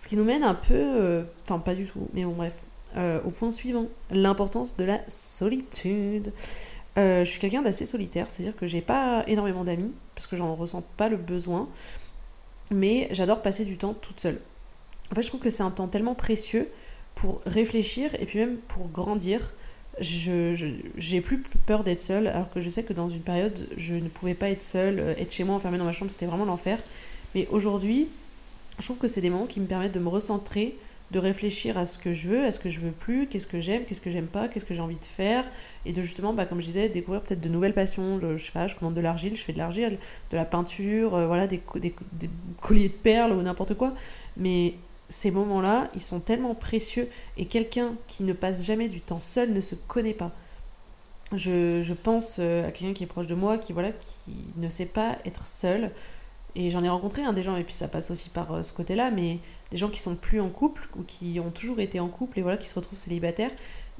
Ce 0.00 0.08
qui 0.08 0.16
nous 0.16 0.24
mène 0.24 0.44
un 0.44 0.54
peu, 0.54 0.72
euh, 0.72 1.24
enfin 1.42 1.58
pas 1.58 1.74
du 1.74 1.84
tout, 1.84 2.08
mais 2.14 2.24
bon 2.24 2.32
bref, 2.32 2.54
euh, 2.96 3.20
au 3.26 3.28
point 3.28 3.50
suivant, 3.50 3.84
l'importance 4.10 4.74
de 4.78 4.84
la 4.84 4.98
solitude. 5.08 6.32
Euh, 6.96 7.22
je 7.22 7.30
suis 7.30 7.38
quelqu'un 7.38 7.60
d'assez 7.60 7.84
solitaire, 7.84 8.28
c'est-à-dire 8.30 8.56
que 8.56 8.66
j'ai 8.66 8.80
pas 8.80 9.24
énormément 9.26 9.62
d'amis, 9.62 9.92
parce 10.14 10.26
que 10.26 10.36
j'en 10.36 10.54
ressens 10.54 10.82
pas 10.96 11.10
le 11.10 11.18
besoin, 11.18 11.68
mais 12.70 13.08
j'adore 13.10 13.42
passer 13.42 13.66
du 13.66 13.76
temps 13.76 13.92
toute 13.92 14.20
seule. 14.20 14.40
En 15.12 15.14
fait, 15.14 15.22
je 15.22 15.28
trouve 15.28 15.40
que 15.40 15.50
c'est 15.50 15.62
un 15.62 15.70
temps 15.70 15.86
tellement 15.86 16.14
précieux 16.14 16.70
pour 17.14 17.42
réfléchir 17.44 18.10
et 18.18 18.24
puis 18.24 18.38
même 18.38 18.56
pour 18.56 18.88
grandir. 18.88 19.52
Je, 20.00 20.54
j'ai 20.96 21.20
plus 21.20 21.42
peur 21.66 21.84
d'être 21.84 22.00
seule, 22.00 22.26
alors 22.28 22.48
que 22.48 22.60
je 22.60 22.70
sais 22.70 22.84
que 22.84 22.94
dans 22.94 23.10
une 23.10 23.20
période, 23.20 23.68
je 23.76 23.96
ne 23.96 24.08
pouvais 24.08 24.32
pas 24.34 24.48
être 24.48 24.62
seule, 24.62 25.14
être 25.18 25.30
chez 25.30 25.44
moi 25.44 25.56
enfermée 25.56 25.76
dans 25.76 25.84
ma 25.84 25.92
chambre, 25.92 26.10
c'était 26.10 26.24
vraiment 26.24 26.46
l'enfer. 26.46 26.78
Mais 27.34 27.46
aujourd'hui, 27.50 28.08
je 28.80 28.86
trouve 28.86 28.98
que 28.98 29.08
c'est 29.08 29.20
des 29.20 29.30
moments 29.30 29.46
qui 29.46 29.60
me 29.60 29.66
permettent 29.66 29.94
de 29.94 30.00
me 30.00 30.08
recentrer, 30.08 30.76
de 31.10 31.18
réfléchir 31.18 31.76
à 31.76 31.86
ce 31.86 31.98
que 31.98 32.12
je 32.12 32.28
veux, 32.28 32.44
à 32.44 32.52
ce 32.52 32.58
que 32.60 32.70
je 32.70 32.80
veux 32.80 32.92
plus, 32.92 33.26
qu'est-ce 33.26 33.46
que 33.46 33.60
j'aime, 33.60 33.84
qu'est-ce 33.84 34.00
que 34.00 34.10
j'aime 34.10 34.26
pas, 34.26 34.48
qu'est-ce 34.48 34.64
que 34.64 34.74
j'ai 34.74 34.80
envie 34.80 34.98
de 34.98 35.04
faire, 35.04 35.44
et 35.84 35.92
de 35.92 36.02
justement, 36.02 36.32
bah, 36.32 36.46
comme 36.46 36.60
je 36.60 36.66
disais, 36.66 36.88
découvrir 36.88 37.22
peut-être 37.22 37.40
de 37.40 37.48
nouvelles 37.48 37.74
passions. 37.74 38.20
Je, 38.20 38.36
sais 38.36 38.52
pas, 38.52 38.68
je 38.68 38.76
commande 38.76 38.94
de 38.94 39.00
l'argile, 39.00 39.36
je 39.36 39.42
fais 39.42 39.52
de 39.52 39.58
l'argile, 39.58 39.98
de 40.30 40.36
la 40.36 40.44
peinture, 40.44 41.14
euh, 41.14 41.26
voilà, 41.26 41.46
des, 41.46 41.60
des, 41.76 41.94
colliers 42.60 42.88
de 42.88 42.94
perles 42.94 43.32
ou 43.32 43.42
n'importe 43.42 43.74
quoi. 43.74 43.94
Mais 44.36 44.74
ces 45.08 45.32
moments-là, 45.32 45.88
ils 45.96 46.02
sont 46.02 46.20
tellement 46.20 46.54
précieux, 46.54 47.08
et 47.36 47.46
quelqu'un 47.46 47.94
qui 48.06 48.22
ne 48.22 48.32
passe 48.32 48.64
jamais 48.64 48.88
du 48.88 49.00
temps 49.00 49.20
seul 49.20 49.52
ne 49.52 49.60
se 49.60 49.74
connaît 49.74 50.14
pas. 50.14 50.30
Je, 51.32 51.82
je 51.82 51.94
pense 51.94 52.36
euh, 52.38 52.66
à 52.68 52.70
quelqu'un 52.70 52.94
qui 52.94 53.04
est 53.04 53.08
proche 53.08 53.26
de 53.26 53.34
moi, 53.34 53.58
qui 53.58 53.72
voilà, 53.72 53.90
qui 53.90 54.34
ne 54.56 54.68
sait 54.68 54.86
pas 54.86 55.18
être 55.24 55.46
seul, 55.48 55.90
et 56.56 56.70
j'en 56.70 56.82
ai 56.82 56.88
rencontré 56.88 57.22
un 57.22 57.32
des 57.32 57.42
gens, 57.42 57.56
et 57.56 57.64
puis 57.64 57.74
ça 57.74 57.88
passe 57.88 58.10
aussi 58.10 58.28
par 58.28 58.52
euh, 58.52 58.62
ce 58.62 58.72
côté-là, 58.72 59.10
mais 59.10 59.38
des 59.70 59.76
gens 59.76 59.88
qui 59.88 60.00
sont 60.00 60.16
plus 60.16 60.40
en 60.40 60.48
couple 60.48 60.88
ou 60.98 61.02
qui 61.02 61.38
ont 61.40 61.50
toujours 61.50 61.80
été 61.80 62.00
en 62.00 62.08
couple 62.08 62.38
et 62.38 62.42
voilà, 62.42 62.56
qui 62.56 62.66
se 62.66 62.74
retrouvent 62.74 62.98
célibataires, 62.98 63.52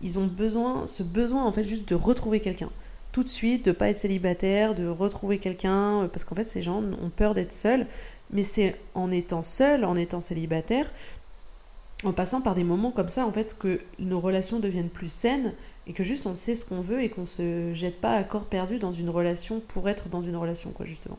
ils 0.02 0.18
ont 0.18 0.26
besoin, 0.26 0.86
ce 0.86 1.02
besoin 1.02 1.44
en 1.44 1.52
fait 1.52 1.64
juste 1.64 1.88
de 1.88 1.94
retrouver 1.94 2.40
quelqu'un. 2.40 2.70
Tout 3.12 3.24
de 3.24 3.28
suite, 3.28 3.64
de 3.66 3.72
pas 3.72 3.90
être 3.90 3.98
célibataire, 3.98 4.74
de 4.74 4.86
retrouver 4.86 5.38
quelqu'un, 5.38 6.02
euh, 6.02 6.08
parce 6.08 6.24
qu'en 6.24 6.34
fait 6.34 6.44
ces 6.44 6.62
gens 6.62 6.82
ont 6.82 7.10
peur 7.10 7.34
d'être 7.34 7.52
seuls, 7.52 7.86
mais 8.30 8.42
c'est 8.42 8.76
en 8.94 9.10
étant 9.10 9.42
seul, 9.42 9.84
en 9.84 9.96
étant 9.96 10.20
célibataire, 10.20 10.90
en 12.04 12.12
passant 12.12 12.40
par 12.40 12.54
des 12.54 12.64
moments 12.64 12.90
comme 12.90 13.08
ça 13.08 13.26
en 13.26 13.32
fait 13.32 13.56
que 13.58 13.80
nos 13.98 14.20
relations 14.20 14.58
deviennent 14.58 14.88
plus 14.88 15.12
saines 15.12 15.52
et 15.86 15.92
que 15.92 16.02
juste 16.02 16.26
on 16.26 16.34
sait 16.34 16.54
ce 16.54 16.64
qu'on 16.64 16.80
veut 16.80 17.02
et 17.02 17.10
qu'on 17.10 17.26
se 17.26 17.74
jette 17.74 18.00
pas 18.00 18.14
à 18.14 18.24
corps 18.24 18.46
perdu 18.46 18.78
dans 18.78 18.92
une 18.92 19.10
relation 19.10 19.60
pour 19.60 19.88
être 19.88 20.08
dans 20.08 20.22
une 20.22 20.36
relation 20.36 20.70
quoi 20.70 20.86
justement. 20.86 21.18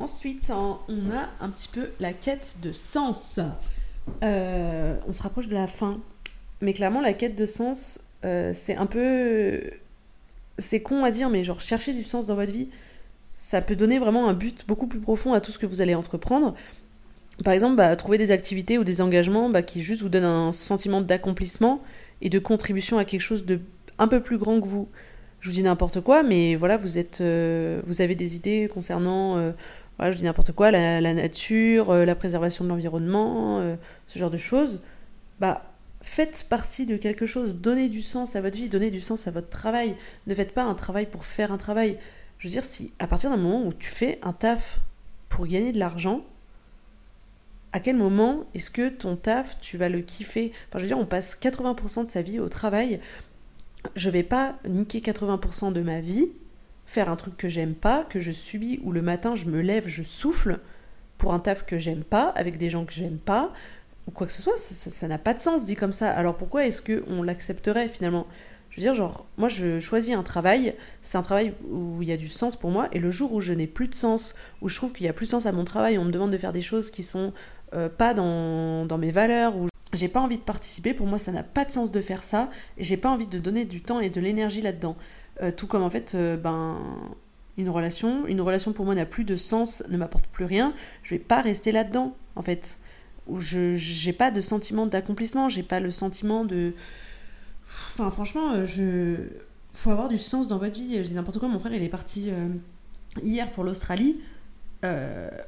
Ensuite, 0.00 0.50
on 0.50 1.10
a 1.12 1.28
un 1.40 1.48
petit 1.50 1.68
peu 1.68 1.90
la 2.00 2.12
quête 2.12 2.56
de 2.62 2.72
sens. 2.72 3.38
Euh, 4.22 4.96
on 5.06 5.12
se 5.12 5.22
rapproche 5.22 5.48
de 5.48 5.54
la 5.54 5.66
fin. 5.66 6.00
Mais 6.60 6.72
clairement, 6.72 7.00
la 7.00 7.12
quête 7.12 7.36
de 7.36 7.46
sens, 7.46 8.00
euh, 8.24 8.52
c'est 8.54 8.76
un 8.76 8.86
peu. 8.86 9.60
C'est 10.58 10.80
con 10.80 11.04
à 11.04 11.10
dire, 11.10 11.30
mais 11.30 11.44
genre, 11.44 11.60
chercher 11.60 11.92
du 11.92 12.04
sens 12.04 12.26
dans 12.26 12.34
votre 12.34 12.52
vie, 12.52 12.68
ça 13.36 13.60
peut 13.60 13.76
donner 13.76 13.98
vraiment 13.98 14.28
un 14.28 14.34
but 14.34 14.66
beaucoup 14.66 14.86
plus 14.86 15.00
profond 15.00 15.32
à 15.32 15.40
tout 15.40 15.50
ce 15.50 15.58
que 15.58 15.66
vous 15.66 15.80
allez 15.80 15.94
entreprendre. 15.94 16.54
Par 17.44 17.52
exemple, 17.52 17.76
bah, 17.76 17.94
trouver 17.96 18.18
des 18.18 18.30
activités 18.30 18.78
ou 18.78 18.84
des 18.84 19.00
engagements 19.00 19.50
bah, 19.50 19.62
qui 19.62 19.82
juste 19.82 20.02
vous 20.02 20.08
donnent 20.08 20.24
un 20.24 20.52
sentiment 20.52 21.00
d'accomplissement 21.00 21.82
et 22.22 22.30
de 22.30 22.38
contribution 22.38 22.98
à 22.98 23.04
quelque 23.04 23.20
chose 23.20 23.44
de 23.44 23.60
un 23.98 24.06
peu 24.08 24.22
plus 24.22 24.38
grand 24.38 24.60
que 24.60 24.66
vous. 24.66 24.88
Je 25.40 25.48
vous 25.48 25.54
dis 25.54 25.62
n'importe 25.62 26.00
quoi, 26.00 26.22
mais 26.22 26.54
voilà, 26.54 26.76
vous 26.76 26.96
êtes, 26.96 27.20
euh, 27.20 27.82
vous 27.84 28.00
avez 28.00 28.14
des 28.14 28.36
idées 28.36 28.70
concernant, 28.72 29.52
voilà, 29.98 30.12
je 30.12 30.18
dis 30.18 30.24
n'importe 30.24 30.52
quoi, 30.52 30.70
la, 30.70 31.14
nature, 31.14 31.90
euh, 31.90 32.04
la 32.04 32.14
préservation 32.14 32.64
de 32.64 32.68
l'environnement, 32.68 33.76
ce 34.06 34.18
genre 34.18 34.30
de 34.30 34.36
choses. 34.36 34.80
Bah, 35.40 35.62
faites 36.04 36.46
partie 36.48 36.86
de 36.86 36.96
quelque 36.96 37.26
chose, 37.26 37.56
donnez 37.56 37.88
du 37.88 38.02
sens 38.02 38.36
à 38.36 38.40
votre 38.40 38.56
vie, 38.56 38.68
donnez 38.68 38.90
du 38.90 39.00
sens 39.00 39.26
à 39.26 39.30
votre 39.30 39.48
travail. 39.48 39.96
Ne 40.26 40.34
faites 40.34 40.52
pas 40.52 40.62
un 40.62 40.74
travail 40.74 41.06
pour 41.06 41.24
faire 41.24 41.50
un 41.50 41.58
travail. 41.58 41.98
Je 42.38 42.48
veux 42.48 42.52
dire, 42.52 42.64
si 42.64 42.92
à 42.98 43.06
partir 43.06 43.30
d'un 43.30 43.36
moment 43.36 43.64
où 43.64 43.72
tu 43.72 43.88
fais 43.88 44.18
un 44.22 44.32
taf 44.32 44.80
pour 45.28 45.46
gagner 45.46 45.72
de 45.72 45.78
l'argent, 45.78 46.24
à 47.72 47.80
quel 47.80 47.96
moment 47.96 48.44
est-ce 48.54 48.70
que 48.70 48.88
ton 48.88 49.16
taf, 49.16 49.58
tu 49.60 49.76
vas 49.78 49.88
le 49.88 50.00
kiffer? 50.00 50.52
Enfin, 50.68 50.78
je 50.78 50.82
veux 50.82 50.88
dire, 50.88 50.98
on 50.98 51.06
passe 51.06 51.36
80% 51.40 52.04
de 52.04 52.10
sa 52.10 52.22
vie 52.22 52.38
au 52.38 52.48
travail. 52.48 53.00
Je 53.96 54.10
vais 54.10 54.22
pas 54.22 54.56
niquer 54.68 55.00
80% 55.00 55.72
de 55.72 55.80
ma 55.80 56.00
vie, 56.00 56.32
faire 56.94 57.10
un 57.10 57.16
truc 57.16 57.36
que 57.36 57.48
j'aime 57.48 57.74
pas, 57.74 58.04
que 58.04 58.20
je 58.20 58.30
subis, 58.30 58.80
ou 58.84 58.92
le 58.92 59.02
matin 59.02 59.34
je 59.34 59.46
me 59.46 59.60
lève, 59.60 59.88
je 59.88 60.04
souffle 60.04 60.60
pour 61.18 61.34
un 61.34 61.40
taf 61.40 61.66
que 61.66 61.76
j'aime 61.76 62.04
pas, 62.04 62.28
avec 62.36 62.56
des 62.56 62.70
gens 62.70 62.84
que 62.84 62.92
j'aime 62.92 63.18
pas, 63.18 63.52
ou 64.06 64.12
quoi 64.12 64.28
que 64.28 64.32
ce 64.32 64.42
soit. 64.42 64.58
Ça 64.58 65.08
n'a 65.08 65.18
pas 65.18 65.34
de 65.34 65.40
sens 65.40 65.64
dit 65.64 65.74
comme 65.74 65.92
ça. 65.92 66.10
Alors 66.10 66.36
pourquoi 66.36 66.66
est-ce 66.66 66.80
qu'on 66.80 67.22
l'accepterait 67.22 67.88
finalement? 67.88 68.26
Je 68.70 68.76
veux 68.76 68.82
dire, 68.82 68.94
genre, 68.94 69.26
moi 69.38 69.48
je 69.48 69.80
choisis 69.80 70.14
un 70.14 70.22
travail, 70.22 70.74
c'est 71.02 71.18
un 71.18 71.22
travail 71.22 71.54
où 71.68 72.00
il 72.02 72.08
y 72.08 72.12
a 72.12 72.16
du 72.16 72.28
sens 72.28 72.56
pour 72.56 72.70
moi, 72.70 72.88
et 72.92 73.00
le 73.00 73.10
jour 73.10 73.32
où 73.32 73.40
je 73.40 73.52
n'ai 73.52 73.66
plus 73.66 73.88
de 73.88 73.94
sens, 73.94 74.34
où 74.62 74.68
je 74.68 74.76
trouve 74.76 74.92
qu'il 74.92 75.06
y 75.06 75.08
a 75.08 75.12
plus 75.12 75.26
de 75.26 75.30
sens 75.30 75.46
à 75.46 75.52
mon 75.52 75.64
travail, 75.64 75.98
on 75.98 76.04
me 76.04 76.12
demande 76.12 76.30
de 76.30 76.38
faire 76.38 76.52
des 76.52 76.60
choses 76.60 76.90
qui 76.90 77.02
sont 77.02 77.32
euh, 77.74 77.88
pas 77.88 78.14
dans, 78.14 78.86
dans, 78.86 78.98
mes 78.98 79.10
valeurs, 79.10 79.56
où 79.56 79.68
j'ai 79.92 80.08
pas 80.08 80.20
envie 80.20 80.38
de 80.38 80.42
participer, 80.42 80.92
pour 80.94 81.06
moi 81.06 81.18
ça 81.18 81.30
n'a 81.30 81.44
pas 81.44 81.64
de 81.64 81.70
sens 81.70 81.92
de 81.92 82.00
faire 82.00 82.24
ça, 82.24 82.50
et 82.78 82.84
j'ai 82.84 82.96
pas 82.96 83.10
envie 83.10 83.26
de 83.26 83.38
donner 83.38 83.64
du 83.64 83.80
temps 83.80 84.00
et 84.00 84.10
de 84.10 84.20
l'énergie 84.20 84.60
là-dedans. 84.60 84.96
Euh, 85.42 85.50
tout 85.50 85.66
comme 85.66 85.82
en 85.82 85.90
fait, 85.90 86.14
euh, 86.14 86.36
ben, 86.36 86.78
une 87.58 87.68
relation, 87.68 88.26
une 88.26 88.40
relation 88.40 88.72
pour 88.72 88.84
moi 88.84 88.94
n'a 88.94 89.06
plus 89.06 89.24
de 89.24 89.36
sens, 89.36 89.82
ne 89.88 89.96
m'apporte 89.96 90.26
plus 90.26 90.44
rien, 90.44 90.74
je 91.02 91.14
vais 91.14 91.20
pas 91.20 91.40
rester 91.40 91.72
là-dedans, 91.72 92.16
en 92.36 92.42
fait. 92.42 92.78
Où 93.26 93.40
je 93.40 93.74
j'ai 93.74 94.12
pas 94.12 94.30
de 94.30 94.40
sentiment 94.40 94.86
d'accomplissement, 94.86 95.48
j'ai 95.48 95.62
pas 95.62 95.80
le 95.80 95.90
sentiment 95.90 96.44
de 96.44 96.74
Enfin, 97.66 98.10
franchement, 98.10 98.52
euh, 98.52 98.66
je... 98.66 99.16
faut 99.72 99.90
avoir 99.90 100.08
du 100.08 100.18
sens 100.18 100.46
dans 100.46 100.58
votre 100.58 100.74
vie. 100.74 100.98
Je 100.98 101.08
dis 101.08 101.14
n'importe 101.14 101.38
quoi, 101.38 101.48
mon 101.48 101.58
frère, 101.58 101.72
il 101.74 101.82
est 101.82 101.88
parti 101.88 102.30
hier 103.22 103.50
pour 103.52 103.64
l'Australie. 103.64 104.20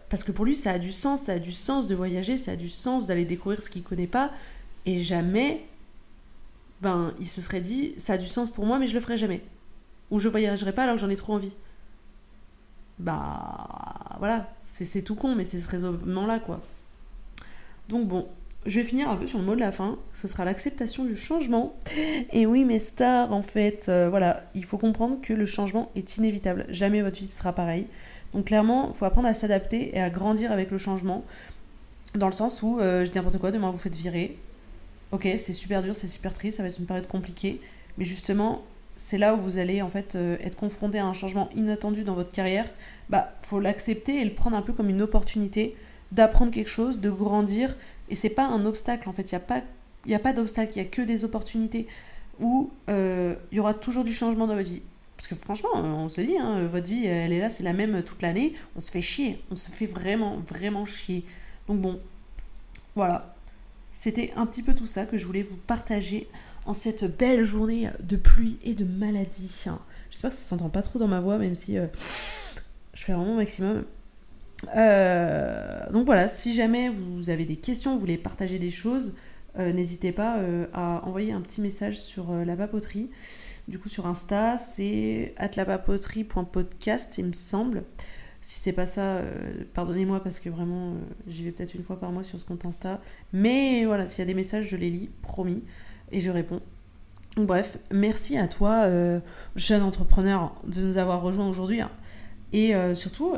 Parce 0.08 0.24
que 0.24 0.32
pour 0.32 0.46
lui, 0.46 0.56
ça 0.56 0.72
a 0.72 0.78
du 0.78 0.92
sens, 0.92 1.22
ça 1.22 1.32
a 1.32 1.38
du 1.38 1.52
sens 1.52 1.86
de 1.86 1.94
voyager, 1.94 2.38
ça 2.38 2.52
a 2.52 2.56
du 2.56 2.70
sens 2.70 3.04
d'aller 3.06 3.26
découvrir 3.26 3.62
ce 3.62 3.68
qu'il 3.68 3.82
connaît 3.82 4.06
pas. 4.06 4.32
Et 4.86 5.02
jamais, 5.02 5.66
ben, 6.80 7.12
il 7.20 7.26
se 7.26 7.42
serait 7.42 7.60
dit, 7.60 7.92
ça 7.98 8.14
a 8.14 8.18
du 8.18 8.26
sens 8.26 8.50
pour 8.50 8.64
moi, 8.64 8.78
mais 8.78 8.86
je 8.86 8.94
le 8.94 9.00
ferai 9.00 9.18
jamais. 9.18 9.42
Ou 10.10 10.18
je 10.18 10.28
voyagerai 10.28 10.72
pas 10.72 10.84
alors 10.84 10.96
que 10.96 11.00
j'en 11.00 11.10
ai 11.10 11.16
trop 11.16 11.34
envie. 11.34 11.52
Bah, 12.98 14.16
voilà, 14.18 14.48
c'est 14.62 15.02
tout 15.02 15.14
con, 15.14 15.34
mais 15.34 15.44
c'est 15.44 15.60
ce 15.60 15.68
raisonnement-là, 15.68 16.38
quoi. 16.38 16.60
Donc 17.88 18.08
bon, 18.08 18.26
je 18.66 18.80
vais 18.80 18.84
finir 18.84 19.08
un 19.08 19.16
peu 19.16 19.26
sur 19.26 19.38
le 19.38 19.44
mot 19.44 19.54
de 19.54 19.60
la 19.60 19.70
fin, 19.70 19.98
ce 20.12 20.26
sera 20.26 20.44
l'acceptation 20.44 21.04
du 21.04 21.14
changement. 21.14 21.76
Et 22.32 22.46
oui, 22.46 22.64
mes 22.64 22.78
stars, 22.78 23.32
en 23.32 23.42
fait, 23.42 23.86
euh, 23.88 24.08
voilà, 24.10 24.44
il 24.54 24.64
faut 24.64 24.78
comprendre 24.78 25.20
que 25.20 25.32
le 25.32 25.46
changement 25.46 25.90
est 25.94 26.16
inévitable. 26.16 26.66
Jamais 26.68 27.02
votre 27.02 27.18
vie 27.18 27.30
sera 27.30 27.52
pareille. 27.52 27.86
Donc 28.34 28.46
clairement, 28.46 28.88
il 28.88 28.94
faut 28.96 29.04
apprendre 29.04 29.28
à 29.28 29.34
s'adapter 29.34 29.96
et 29.96 30.00
à 30.00 30.10
grandir 30.10 30.50
avec 30.50 30.70
le 30.70 30.78
changement. 30.78 31.24
Dans 32.14 32.26
le 32.26 32.32
sens 32.32 32.62
où, 32.62 32.80
euh, 32.80 33.04
je 33.04 33.10
dis 33.10 33.16
n'importe 33.16 33.38
quoi, 33.38 33.52
demain 33.52 33.70
vous 33.70 33.78
faites 33.78 33.94
virer. 33.94 34.36
Ok, 35.12 35.28
c'est 35.38 35.52
super 35.52 35.82
dur, 35.82 35.94
c'est 35.94 36.08
super 36.08 36.34
triste, 36.34 36.56
ça 36.56 36.62
va 36.62 36.68
être 36.68 36.78
une 36.80 36.86
période 36.86 37.06
compliquée. 37.06 37.60
Mais 37.98 38.04
justement, 38.04 38.64
c'est 38.96 39.18
là 39.18 39.34
où 39.34 39.38
vous 39.38 39.58
allez 39.58 39.82
en 39.82 39.90
fait 39.90 40.14
euh, 40.14 40.36
être 40.40 40.56
confronté 40.56 40.98
à 40.98 41.06
un 41.06 41.12
changement 41.12 41.50
inattendu 41.54 42.02
dans 42.02 42.14
votre 42.14 42.32
carrière. 42.32 42.66
Bah, 43.10 43.34
faut 43.42 43.60
l'accepter 43.60 44.20
et 44.20 44.24
le 44.24 44.32
prendre 44.32 44.56
un 44.56 44.62
peu 44.62 44.72
comme 44.72 44.88
une 44.88 45.02
opportunité 45.02 45.76
d'apprendre 46.12 46.50
quelque 46.50 46.70
chose, 46.70 46.98
de 46.98 47.10
grandir. 47.10 47.76
Et 48.08 48.16
c'est 48.16 48.30
pas 48.30 48.46
un 48.46 48.64
obstacle 48.64 49.08
en 49.08 49.12
fait, 49.12 49.30
il 49.30 49.34
n'y 49.34 49.36
a 49.36 49.40
pas, 49.40 49.62
y 50.06 50.14
a 50.14 50.18
pas 50.18 50.32
d'obstacle, 50.32 50.72
il 50.76 50.80
n'y 50.80 50.86
a 50.86 50.90
que 50.90 51.02
des 51.02 51.24
opportunités 51.24 51.86
où 52.40 52.70
euh, 52.88 53.34
il 53.52 53.56
y 53.56 53.60
aura 53.60 53.74
toujours 53.74 54.04
du 54.04 54.12
changement 54.12 54.46
dans 54.46 54.56
votre 54.56 54.68
vie. 54.68 54.82
Parce 55.16 55.28
que 55.28 55.34
franchement, 55.34 55.70
euh, 55.76 55.82
on 55.82 56.08
se 56.08 56.20
le 56.20 56.26
dit, 56.26 56.38
hein, 56.38 56.66
votre 56.66 56.86
vie, 56.86 57.06
elle 57.06 57.32
est 57.32 57.40
là, 57.40 57.50
c'est 57.50 57.62
la 57.62 57.72
même 57.72 58.02
toute 58.02 58.22
l'année. 58.22 58.54
On 58.76 58.80
se 58.80 58.90
fait 58.90 59.02
chier, 59.02 59.42
on 59.50 59.56
se 59.56 59.70
fait 59.70 59.86
vraiment, 59.86 60.38
vraiment 60.38 60.84
chier. 60.84 61.24
Donc 61.68 61.80
bon, 61.80 61.98
voilà. 62.94 63.34
C'était 63.92 64.32
un 64.36 64.44
petit 64.44 64.62
peu 64.62 64.74
tout 64.74 64.86
ça 64.86 65.06
que 65.06 65.16
je 65.16 65.24
voulais 65.26 65.42
vous 65.42 65.56
partager 65.56 66.28
en 66.66 66.72
cette 66.72 67.16
belle 67.16 67.44
journée 67.44 67.88
de 68.02 68.16
pluie 68.16 68.58
et 68.64 68.74
de 68.74 68.84
maladie. 68.84 69.64
J'espère 70.10 70.30
que 70.30 70.36
ça 70.36 70.42
s'entend 70.42 70.68
pas 70.68 70.82
trop 70.82 70.98
dans 70.98 71.06
ma 71.06 71.20
voix, 71.20 71.38
même 71.38 71.54
si 71.54 71.78
euh, 71.78 71.86
je 72.92 73.02
fais 73.02 73.12
vraiment 73.12 73.30
mon 73.30 73.36
maximum. 73.36 73.84
Euh, 74.74 75.90
donc 75.90 76.06
voilà, 76.06 76.28
si 76.28 76.54
jamais 76.54 76.88
vous 76.88 77.30
avez 77.30 77.44
des 77.44 77.56
questions, 77.56 77.94
vous 77.94 78.00
voulez 78.00 78.18
partager 78.18 78.58
des 78.58 78.70
choses, 78.70 79.14
euh, 79.58 79.72
n'hésitez 79.72 80.10
pas 80.12 80.40
à 80.74 81.02
envoyer 81.06 81.32
un 81.32 81.40
petit 81.40 81.60
message 81.60 82.00
sur 82.00 82.32
la 82.32 82.56
papoterie. 82.56 83.10
Du 83.68 83.78
coup, 83.78 83.88
sur 83.88 84.06
Insta, 84.06 84.58
c'est 84.58 85.34
atlapapoterie.podcast, 85.36 87.18
il 87.18 87.26
me 87.26 87.32
semble. 87.32 87.84
Si 88.42 88.60
c'est 88.60 88.72
pas 88.72 88.86
ça, 88.86 89.22
pardonnez-moi 89.74 90.22
parce 90.22 90.38
que 90.38 90.48
vraiment, 90.48 90.94
j'y 91.26 91.42
vais 91.42 91.50
peut-être 91.50 91.74
une 91.74 91.82
fois 91.82 91.98
par 91.98 92.12
mois 92.12 92.22
sur 92.22 92.38
ce 92.38 92.44
compte 92.44 92.64
Insta. 92.64 93.00
Mais 93.32 93.84
voilà, 93.84 94.06
s'il 94.06 94.20
y 94.20 94.22
a 94.22 94.26
des 94.26 94.34
messages, 94.34 94.68
je 94.68 94.76
les 94.76 94.88
lis, 94.88 95.10
promis, 95.20 95.64
et 96.12 96.20
je 96.20 96.30
réponds. 96.30 96.60
Bref, 97.36 97.78
merci 97.90 98.38
à 98.38 98.48
toi, 98.48 98.88
jeune 99.56 99.82
entrepreneur, 99.82 100.54
de 100.66 100.80
nous 100.80 100.96
avoir 100.96 101.20
rejoints 101.20 101.48
aujourd'hui. 101.48 101.82
Hein. 101.82 101.90
Et 102.54 102.72
surtout, 102.94 103.36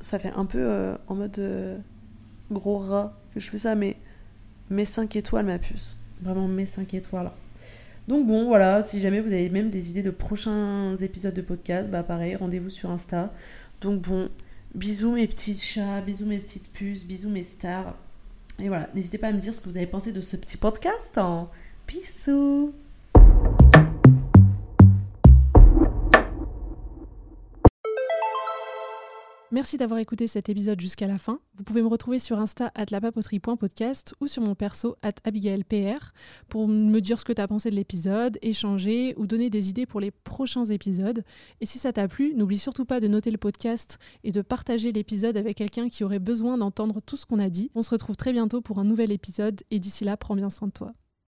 ça 0.00 0.18
fait 0.18 0.32
un 0.34 0.46
peu 0.46 0.60
euh, 0.60 0.96
en 1.08 1.14
mode 1.14 1.38
euh, 1.38 1.76
gros 2.50 2.78
rat 2.78 3.18
que 3.34 3.40
je 3.40 3.50
fais 3.50 3.58
ça, 3.58 3.74
mais 3.74 3.96
mes 4.70 4.84
5 4.84 5.16
étoiles, 5.16 5.46
ma 5.46 5.58
puce. 5.58 5.96
Vraiment 6.22 6.48
mes 6.48 6.66
5 6.66 6.94
étoiles. 6.94 7.30
Donc 8.08 8.26
bon, 8.26 8.46
voilà, 8.46 8.82
si 8.82 9.00
jamais 9.00 9.20
vous 9.20 9.32
avez 9.32 9.48
même 9.48 9.70
des 9.70 9.90
idées 9.90 10.02
de 10.02 10.10
prochains 10.10 10.96
épisodes 10.96 11.34
de 11.34 11.42
podcast, 11.42 11.90
bah 11.90 12.04
pareil, 12.04 12.36
rendez-vous 12.36 12.70
sur 12.70 12.90
Insta. 12.90 13.32
Donc 13.80 14.02
bon, 14.02 14.28
bisous 14.74 15.12
mes 15.12 15.26
petits 15.26 15.58
chats, 15.58 16.00
bisous 16.02 16.26
mes 16.26 16.38
petites 16.38 16.72
puces, 16.72 17.04
bisous 17.04 17.30
mes 17.30 17.42
stars. 17.42 17.96
Et 18.58 18.68
voilà, 18.68 18.88
n'hésitez 18.94 19.18
pas 19.18 19.28
à 19.28 19.32
me 19.32 19.38
dire 19.38 19.54
ce 19.54 19.60
que 19.60 19.68
vous 19.68 19.76
avez 19.76 19.86
pensé 19.86 20.12
de 20.12 20.20
ce 20.20 20.36
petit 20.36 20.56
podcast. 20.56 21.18
Hein. 21.18 21.48
Bisous 21.86 22.72
Merci 29.56 29.78
d'avoir 29.78 30.00
écouté 30.00 30.26
cet 30.26 30.50
épisode 30.50 30.78
jusqu'à 30.78 31.06
la 31.06 31.16
fin. 31.16 31.40
Vous 31.54 31.64
pouvez 31.64 31.80
me 31.80 31.86
retrouver 31.86 32.18
sur 32.18 32.38
Insta 32.38 32.70
at 32.74 32.90
lapapoterie.podcast 32.90 34.14
ou 34.20 34.26
sur 34.26 34.42
mon 34.42 34.54
perso 34.54 34.96
at 35.00 35.14
abigailpr 35.24 36.12
pour 36.50 36.68
me 36.68 37.00
dire 37.00 37.18
ce 37.18 37.24
que 37.24 37.32
tu 37.32 37.40
as 37.40 37.48
pensé 37.48 37.70
de 37.70 37.74
l'épisode, 37.74 38.36
échanger 38.42 39.14
ou 39.16 39.26
donner 39.26 39.48
des 39.48 39.70
idées 39.70 39.86
pour 39.86 39.98
les 39.98 40.10
prochains 40.10 40.66
épisodes. 40.66 41.24
Et 41.62 41.64
si 41.64 41.78
ça 41.78 41.94
t'a 41.94 42.06
plu, 42.06 42.34
n'oublie 42.34 42.58
surtout 42.58 42.84
pas 42.84 43.00
de 43.00 43.08
noter 43.08 43.30
le 43.30 43.38
podcast 43.38 43.98
et 44.24 44.30
de 44.30 44.42
partager 44.42 44.92
l'épisode 44.92 45.38
avec 45.38 45.56
quelqu'un 45.56 45.88
qui 45.88 46.04
aurait 46.04 46.18
besoin 46.18 46.58
d'entendre 46.58 47.00
tout 47.00 47.16
ce 47.16 47.24
qu'on 47.24 47.38
a 47.38 47.48
dit. 47.48 47.70
On 47.74 47.80
se 47.80 47.88
retrouve 47.88 48.16
très 48.16 48.32
bientôt 48.32 48.60
pour 48.60 48.78
un 48.78 48.84
nouvel 48.84 49.10
épisode 49.10 49.62
et 49.70 49.78
d'ici 49.78 50.04
là, 50.04 50.18
prends 50.18 50.36
bien 50.36 50.50
soin 50.50 50.68
de 50.68 50.74
toi. 50.74 50.92